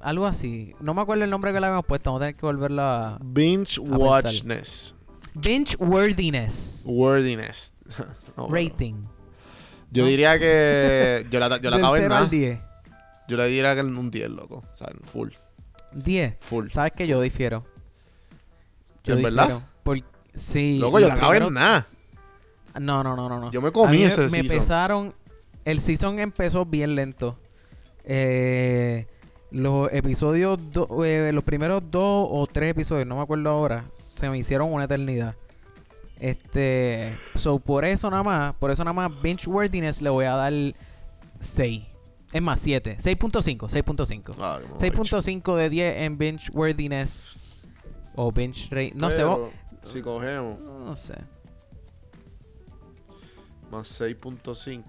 Algo 0.00 0.26
así. 0.26 0.74
No 0.80 0.92
me 0.94 1.00
acuerdo 1.00 1.24
el 1.24 1.30
nombre 1.30 1.52
que 1.52 1.60
le 1.60 1.66
habíamos 1.66 1.86
puesto. 1.86 2.10
Vamos 2.10 2.20
a 2.20 2.24
tener 2.26 2.36
que 2.36 2.44
volverlo 2.44 2.82
a. 2.82 3.18
Binge 3.22 3.80
pensar. 3.80 3.98
watchness. 3.98 4.94
Binge 5.34 5.76
worthiness. 5.78 6.84
No, 8.36 8.46
pero- 8.48 8.48
Rating. 8.48 8.94
Yo 9.90 10.06
diría 10.06 10.38
que. 10.38 11.26
Yo 11.30 11.38
la, 11.40 11.58
yo 11.60 11.70
la 11.70 11.76
acabo 11.78 11.96
en 11.96 12.02
0 12.02 12.14
al 12.14 12.20
nada. 12.22 12.28
10. 12.30 12.60
Yo 13.28 13.36
le 13.36 13.46
diría 13.46 13.74
que 13.74 13.80
en 13.80 13.96
un 13.96 14.10
10, 14.10 14.30
loco. 14.30 14.64
O 14.70 14.74
sea, 14.74 14.88
en 14.88 15.00
full. 15.06 15.30
10. 15.92 16.36
Full. 16.40 16.68
¿Sabes 16.70 16.92
que 16.92 17.06
yo 17.06 17.20
difiero? 17.20 17.64
Yo 19.04 19.14
¿En 19.16 19.22
verdad? 19.22 19.60
Por- 19.82 20.00
sí. 20.34 20.78
Loco, 20.78 20.98
yo 20.98 21.08
la 21.08 21.14
acabo 21.14 21.34
en 21.34 21.52
nada. 21.54 21.86
No, 22.80 23.02
no, 23.02 23.14
no, 23.16 23.28
no, 23.28 23.38
no. 23.40 23.50
Yo 23.50 23.60
me 23.60 23.70
comí 23.72 24.02
ese 24.02 24.22
me 24.22 24.28
season. 24.30 24.46
empezaron. 24.52 25.14
El 25.64 25.80
season 25.80 26.18
empezó 26.18 26.64
bien 26.64 26.94
lento. 26.94 27.38
Eh, 28.04 29.06
los 29.50 29.92
episodios, 29.92 30.58
do- 30.72 31.04
eh, 31.04 31.30
los 31.32 31.44
primeros 31.44 31.82
dos 31.90 32.26
o 32.30 32.46
tres 32.50 32.70
episodios, 32.70 33.06
no 33.06 33.16
me 33.16 33.22
acuerdo 33.22 33.50
ahora, 33.50 33.84
se 33.90 34.28
me 34.30 34.38
hicieron 34.38 34.72
una 34.72 34.84
eternidad. 34.84 35.34
Este, 36.18 37.12
so 37.34 37.58
por 37.58 37.84
eso 37.84 38.08
nada 38.10 38.22
más, 38.22 38.54
por 38.54 38.70
eso 38.70 38.84
nada 38.84 38.92
más 38.92 39.22
binge 39.22 39.48
worthiness 39.48 40.00
le 40.00 40.08
voy 40.10 40.24
a 40.24 40.36
dar 40.36 40.52
6. 41.38 41.82
Es 42.32 42.40
más 42.40 42.60
7, 42.60 42.96
6.5, 42.98 43.68
6.5. 43.68 44.34
Ah, 44.40 44.58
qué 44.60 44.68
mamabicho. 44.88 45.18
6.5 45.20 45.56
de 45.56 45.68
10 45.68 45.96
en 45.98 46.16
binge 46.18 46.50
worthiness 46.52 47.36
o 48.14 48.32
binge 48.32 48.68
rate, 48.70 48.92
no 48.94 49.10
sé, 49.10 49.24
vos- 49.24 49.50
Pero, 49.70 49.92
Si 49.92 50.00
cogemos 50.00 50.60
no 50.60 50.94
sé. 50.96 51.14
Más 53.72 54.00
6.5. 54.00 54.82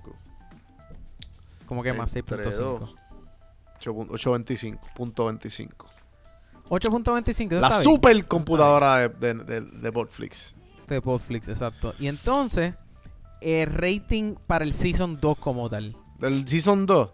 Como 1.65 1.81
que 1.81 1.93
más 1.93 2.15
Entre 2.15 2.37
6.5. 2.37 2.79
dos. 2.79 2.95
8.25. 3.81 4.79
Punto 4.95 5.25
25. 5.25 5.87
8.25, 6.69 7.51
eso 7.51 7.59
La 7.59 7.67
está 7.67 7.79
bien. 7.79 7.83
super 7.83 8.27
computadora 8.27 8.97
de, 8.97 9.09
de, 9.09 9.33
de, 9.33 9.61
de 9.61 9.89
Botflix. 9.89 10.55
De 10.87 11.01
Podflix, 11.01 11.47
exacto. 11.49 11.93
Y 11.99 12.07
entonces, 12.07 12.75
el 13.41 13.67
rating 13.73 14.35
para 14.47 14.63
el 14.65 14.73
Season 14.73 15.17
2 15.19 15.37
como 15.37 15.69
tal. 15.69 15.95
Del 16.19 16.47
Season 16.47 16.85
2. 16.85 17.09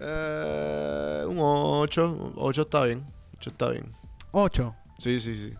Eh, 0.00 1.24
un 1.28 1.36
8. 1.40 2.32
8 2.36 2.62
está 2.62 2.84
bien. 2.84 3.04
8 3.36 3.50
está 3.50 3.68
bien. 3.70 3.92
8. 4.32 4.74
Sí, 4.98 5.20
sí, 5.20 5.36
sí. 5.36 5.54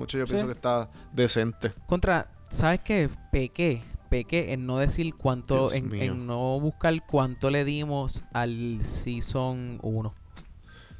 8 0.00 0.18
yo 0.18 0.26
Sí. 0.26 0.32
pienso 0.32 0.46
que 0.48 0.52
está 0.54 0.88
decente. 1.12 1.72
Contra, 1.86 2.28
¿sabes 2.50 2.80
qué? 2.80 3.08
Pequé. 3.30 3.82
Pequé 4.08 4.52
en 4.52 4.66
no 4.66 4.78
decir 4.78 5.14
cuánto, 5.14 5.72
en, 5.72 6.26
no 6.26 6.58
buscar 6.60 7.04
cuánto 7.06 7.50
le 7.50 7.64
dimos 7.64 8.22
al 8.32 8.78
Season 8.82 9.78
1. 9.82 10.14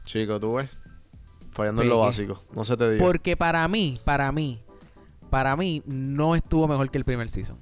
Chico, 0.04 0.40
tú 0.40 0.54
ves. 0.54 0.70
Fallando 1.52 1.82
en 1.82 1.88
lo 1.88 2.00
básico. 2.00 2.42
No 2.54 2.64
se 2.64 2.76
te 2.76 2.90
diga. 2.90 3.04
Porque 3.04 3.36
para 3.36 3.66
mí, 3.68 4.00
para 4.04 4.30
mí, 4.32 4.60
para 5.30 5.56
mí 5.56 5.82
no 5.86 6.34
estuvo 6.34 6.68
mejor 6.68 6.90
que 6.90 6.98
el 6.98 7.04
primer 7.04 7.30
Season. 7.30 7.58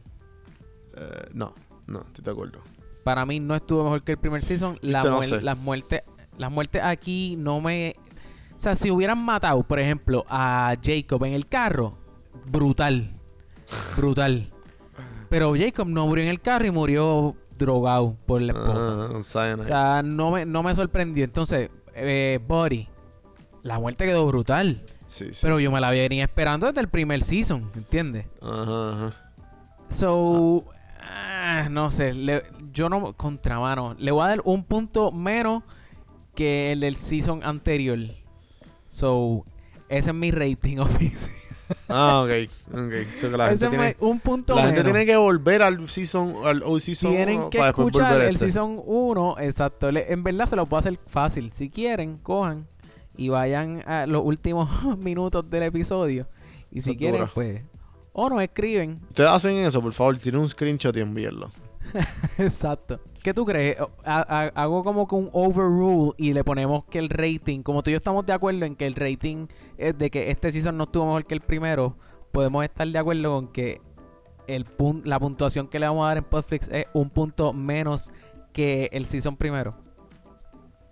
Eh, 0.96 1.28
no, 1.32 1.54
no, 1.86 2.00
estoy 2.00 2.24
de 2.24 2.30
acuerdo. 2.30 2.60
Para 3.04 3.26
mí 3.26 3.38
no 3.40 3.54
estuvo 3.54 3.84
mejor 3.84 4.02
que 4.02 4.12
el 4.12 4.18
primer 4.18 4.42
season. 4.44 4.78
La 4.80 5.00
Viste, 5.00 5.10
no 5.10 5.20
muer- 5.20 5.28
sé. 5.28 5.42
Las 5.42 5.58
muertes. 5.58 6.02
Las 6.38 6.50
muertes 6.50 6.82
aquí 6.82 7.36
no 7.38 7.60
me. 7.60 7.94
O 8.56 8.58
sea, 8.58 8.74
si 8.74 8.90
hubieran 8.90 9.22
matado, 9.22 9.62
por 9.62 9.78
ejemplo, 9.78 10.24
a 10.28 10.74
Jacob 10.82 11.22
en 11.24 11.34
el 11.34 11.46
carro, 11.46 11.98
brutal. 12.46 13.12
Brutal. 13.96 14.50
Pero 15.34 15.52
Jacob 15.58 15.88
no 15.88 16.06
murió 16.06 16.22
en 16.22 16.30
el 16.30 16.40
carro 16.40 16.64
y 16.64 16.70
murió 16.70 17.34
drogado 17.58 18.16
por 18.24 18.40
la 18.40 18.52
esposa. 18.52 19.08
Ah. 19.10 19.56
O 19.58 19.64
sea, 19.64 20.00
no 20.04 20.30
me, 20.30 20.46
no 20.46 20.62
me 20.62 20.72
sorprendió. 20.76 21.24
Entonces, 21.24 21.70
eh, 21.96 22.38
Buddy, 22.46 22.86
la 23.64 23.80
muerte 23.80 24.04
quedó 24.04 24.24
brutal. 24.28 24.80
sí, 25.08 25.30
sí, 25.32 25.40
pero 25.42 25.56
sí. 25.58 25.64
yo 25.64 25.72
me 25.72 25.80
la 25.80 25.90
venía 25.90 26.22
esperando 26.22 26.68
desde 26.68 26.82
el 26.82 26.88
primer 26.88 27.24
season, 27.24 27.68
¿entiendes? 27.74 28.26
Ajá, 28.40 28.92
ajá. 28.92 29.32
So, 29.88 30.66
ah, 31.00 31.66
no 31.68 31.90
sé, 31.90 32.14
le- 32.14 32.44
yo 32.72 32.88
no 32.88 33.12
contramano. 33.14 33.96
Le 33.98 34.12
voy 34.12 34.22
a 34.24 34.28
dar 34.28 34.40
un 34.44 34.62
punto 34.62 35.10
menos 35.10 35.64
que 36.36 36.70
el 36.70 36.78
del 36.78 36.94
season 36.94 37.42
anterior. 37.42 37.98
So, 38.86 39.44
ese 39.88 40.10
es 40.10 40.14
mi 40.16 40.30
rating 40.30 40.76
oficial. 40.78 41.34
Ah, 41.88 42.22
ok. 42.22 42.50
Ok. 42.72 42.92
So 43.16 43.30
que 43.30 43.36
la 43.36 43.50
ese 43.52 43.66
gente, 43.68 43.88
es 43.88 43.96
tiene, 43.96 43.96
un 44.00 44.20
punto 44.20 44.54
la 44.54 44.62
gente 44.62 44.78
menos. 44.82 44.92
tiene 44.92 45.06
que 45.06 45.16
volver 45.16 45.62
al 45.62 45.88
season, 45.88 46.34
al 46.44 46.62
old 46.62 46.80
season 46.80 47.10
Tienen 47.12 47.50
que 47.50 47.58
para 47.58 47.68
después 47.68 47.86
escuchar 47.88 48.12
volver 48.12 48.26
a 48.26 48.28
el 48.28 48.34
este. 48.34 48.46
season 48.50 48.82
1, 48.84 49.36
exacto. 49.40 49.90
Le- 49.90 50.12
en 50.12 50.22
verdad 50.22 50.46
se 50.46 50.56
lo 50.56 50.66
puedo 50.66 50.78
hacer 50.80 50.98
fácil. 51.06 51.50
Si 51.52 51.70
quieren, 51.70 52.18
cojan 52.18 52.66
y 53.16 53.28
vayan 53.28 53.82
a 53.88 54.06
los 54.06 54.22
últimos 54.24 54.68
minutos 54.98 55.48
del 55.48 55.62
episodio. 55.64 56.26
Y 56.70 56.80
si 56.82 56.90
Eso 56.90 56.98
quieren, 56.98 57.20
dura. 57.20 57.32
pues, 57.34 57.62
o 58.12 58.28
nos 58.28 58.42
escriben 58.42 59.00
Ustedes 59.08 59.30
hacen 59.30 59.56
eso, 59.56 59.80
por 59.80 59.92
favor, 59.92 60.18
tienen 60.18 60.40
un 60.40 60.48
screenshot 60.48 60.96
y 60.96 61.00
envíenlo. 61.00 61.50
Exacto. 62.38 63.00
¿Qué 63.22 63.32
tú 63.32 63.44
crees? 63.44 63.76
Ha- 64.04 64.24
ha- 64.28 64.52
hago 64.62 64.82
como 64.84 65.06
que 65.08 65.14
un 65.14 65.30
overrule 65.32 66.12
y 66.18 66.32
le 66.34 66.44
ponemos 66.44 66.84
que 66.86 66.98
el 66.98 67.08
rating, 67.08 67.62
como 67.62 67.82
tú 67.82 67.90
y 67.90 67.92
yo 67.92 67.96
estamos 67.96 68.26
de 68.26 68.32
acuerdo 68.32 68.64
en 68.66 68.76
que 68.76 68.86
el 68.86 68.94
rating 68.94 69.46
es 69.78 69.96
de 69.96 70.10
que 70.10 70.30
este 70.30 70.52
season 70.52 70.76
no 70.76 70.84
estuvo 70.84 71.06
mejor 71.06 71.24
que 71.26 71.34
el 71.34 71.40
primero, 71.40 71.96
podemos 72.32 72.64
estar 72.64 72.86
de 72.86 72.98
acuerdo 72.98 73.32
con 73.34 73.48
que 73.48 73.80
el 74.46 74.66
pun- 74.66 75.02
la 75.04 75.18
puntuación 75.18 75.68
que 75.68 75.78
le 75.78 75.86
vamos 75.86 76.04
a 76.04 76.08
dar 76.08 76.16
en 76.18 76.24
Podflix 76.24 76.68
es 76.68 76.86
un 76.92 77.08
punto 77.08 77.52
menos 77.54 78.12
que 78.52 78.90
el 78.92 79.06
season 79.06 79.36
primero. 79.36 79.74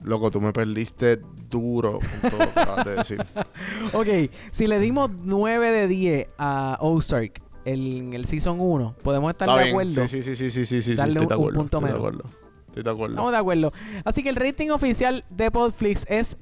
Loco, 0.00 0.30
tú 0.30 0.40
me 0.40 0.53
perdiste 0.53 1.20
duro 1.50 1.98
con 2.00 2.30
todo 2.30 2.40
lo 2.40 2.53
que 2.53 2.61
acabas 2.61 2.84
de 2.86 2.94
decir. 2.96 3.24
Ok, 3.92 4.09
si 4.50 4.66
le 4.66 4.78
dimos 4.80 5.11
9 5.22 5.70
de 5.70 5.86
10 5.86 6.28
a 6.38 6.78
Ozark 6.80 7.41
el- 7.64 7.96
en 7.98 8.12
el 8.14 8.24
season 8.26 8.60
1, 8.60 8.94
podemos 9.02 9.30
estar 9.30 9.48
Está 9.48 9.58
de 9.58 9.64
bien. 9.64 9.74
acuerdo. 9.76 10.06
Sí, 10.08 10.22
sí, 10.22 10.22
sí, 10.22 10.36
sí, 10.36 10.50
sí, 10.50 10.66
sí, 10.66 10.82
sí, 10.82 10.94
Darle 10.94 11.12
estoy 11.12 11.24
un- 11.24 11.28
de 11.28 11.34
un 11.34 11.40
acuerdo. 11.40 11.58
punto 11.60 11.76
estoy 11.78 11.88
de 11.90 11.94
menos. 11.94 12.08
acuerdo. 12.14 12.24
Estoy 12.68 12.82
de 12.82 12.90
acuerdo. 12.90 13.14
Estamos 13.14 13.32
de 13.32 13.38
acuerdo. 13.38 13.72
Así 14.04 14.22
que 14.22 14.28
el 14.30 14.36
rating 14.36 14.70
oficial 14.70 15.24
de 15.30 15.50
Podflix 15.50 16.06
es 16.08 16.38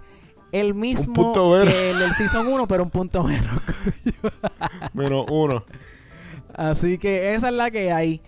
el 0.52 0.74
mismo 0.74 1.32
menos. 1.34 1.64
que 1.72 1.90
el 1.90 1.98
del 1.98 2.12
Season 2.12 2.46
1, 2.46 2.66
pero 2.68 2.82
un 2.84 2.90
punto 2.90 3.24
menos. 3.24 3.44
Menos 4.94 5.26
uno. 5.30 5.64
Así 6.54 6.98
que 6.98 7.34
esa 7.34 7.48
es 7.48 7.54
la 7.54 7.70
que 7.70 7.92
hay. 7.92 8.20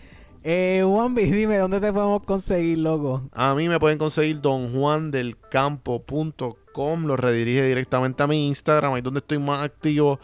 Eh, 0.45 0.83
Juanvi, 0.85 1.25
dime, 1.31 1.57
¿dónde 1.59 1.79
te 1.81 1.93
podemos 1.93 2.23
conseguir, 2.25 2.79
loco? 2.79 3.23
A 3.33 3.55
mí 3.55 3.69
me 3.69 3.79
pueden 3.79 3.99
conseguir 3.99 4.41
donjuandelcampo.com. 4.41 7.07
Lo 7.07 7.17
redirige 7.17 7.63
directamente 7.65 8.23
a 8.23 8.27
mi 8.27 8.49
Instagram, 8.49 8.95
ahí 8.95 9.03
donde 9.03 9.21
estoy 9.21 9.39
más 9.39 9.63
activo. 9.63 10.19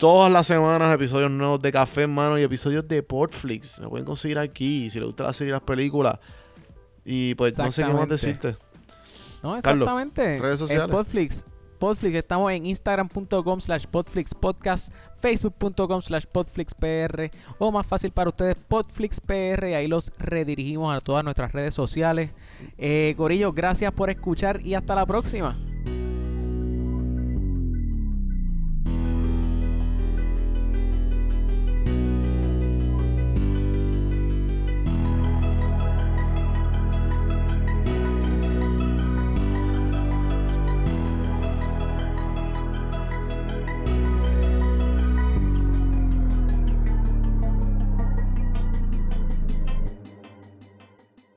Todas 0.00 0.32
las 0.32 0.46
semanas, 0.46 0.94
episodios 0.94 1.30
nuevos 1.30 1.60
de 1.60 1.70
Café 1.70 2.04
en 2.04 2.14
Mano 2.14 2.38
y 2.38 2.42
episodios 2.42 2.88
de 2.88 3.02
Portflix. 3.02 3.80
Me 3.80 3.86
pueden 3.86 4.06
conseguir 4.06 4.38
aquí, 4.38 4.88
si 4.88 4.98
les 4.98 5.06
gusta 5.06 5.24
la 5.24 5.34
serie 5.34 5.50
y 5.50 5.52
las 5.52 5.60
películas. 5.60 6.18
Y 7.04 7.34
pues 7.34 7.58
no 7.58 7.70
sé 7.70 7.84
qué 7.84 7.92
más 7.92 8.08
decirte. 8.08 8.56
No, 9.42 9.60
Carlos, 9.60 9.86
exactamente. 9.86 10.38
redes 10.38 10.58
sociales. 10.58 10.86
Es 10.86 10.90
Podflix. 10.90 11.44
Podflix, 11.78 12.16
estamos 12.16 12.50
en 12.50 12.64
instagram.com 12.64 13.60
slash 13.60 13.84
podflixpodcast, 13.90 14.90
facebook.com 15.18 16.00
slash 16.00 16.24
podflixpr 16.32 17.30
o 17.58 17.70
más 17.70 17.86
fácil 17.86 18.10
para 18.10 18.30
ustedes, 18.30 18.56
podflixpr, 18.68 19.64
ahí 19.64 19.86
los 19.86 20.12
redirigimos 20.18 20.96
a 20.96 21.00
todas 21.00 21.24
nuestras 21.24 21.52
redes 21.52 21.74
sociales. 21.74 22.30
Eh, 22.78 23.12
Corillo, 23.18 23.52
gracias 23.52 23.92
por 23.92 24.08
escuchar 24.08 24.64
y 24.64 24.72
hasta 24.74 24.94
la 24.94 25.04
próxima. 25.04 25.58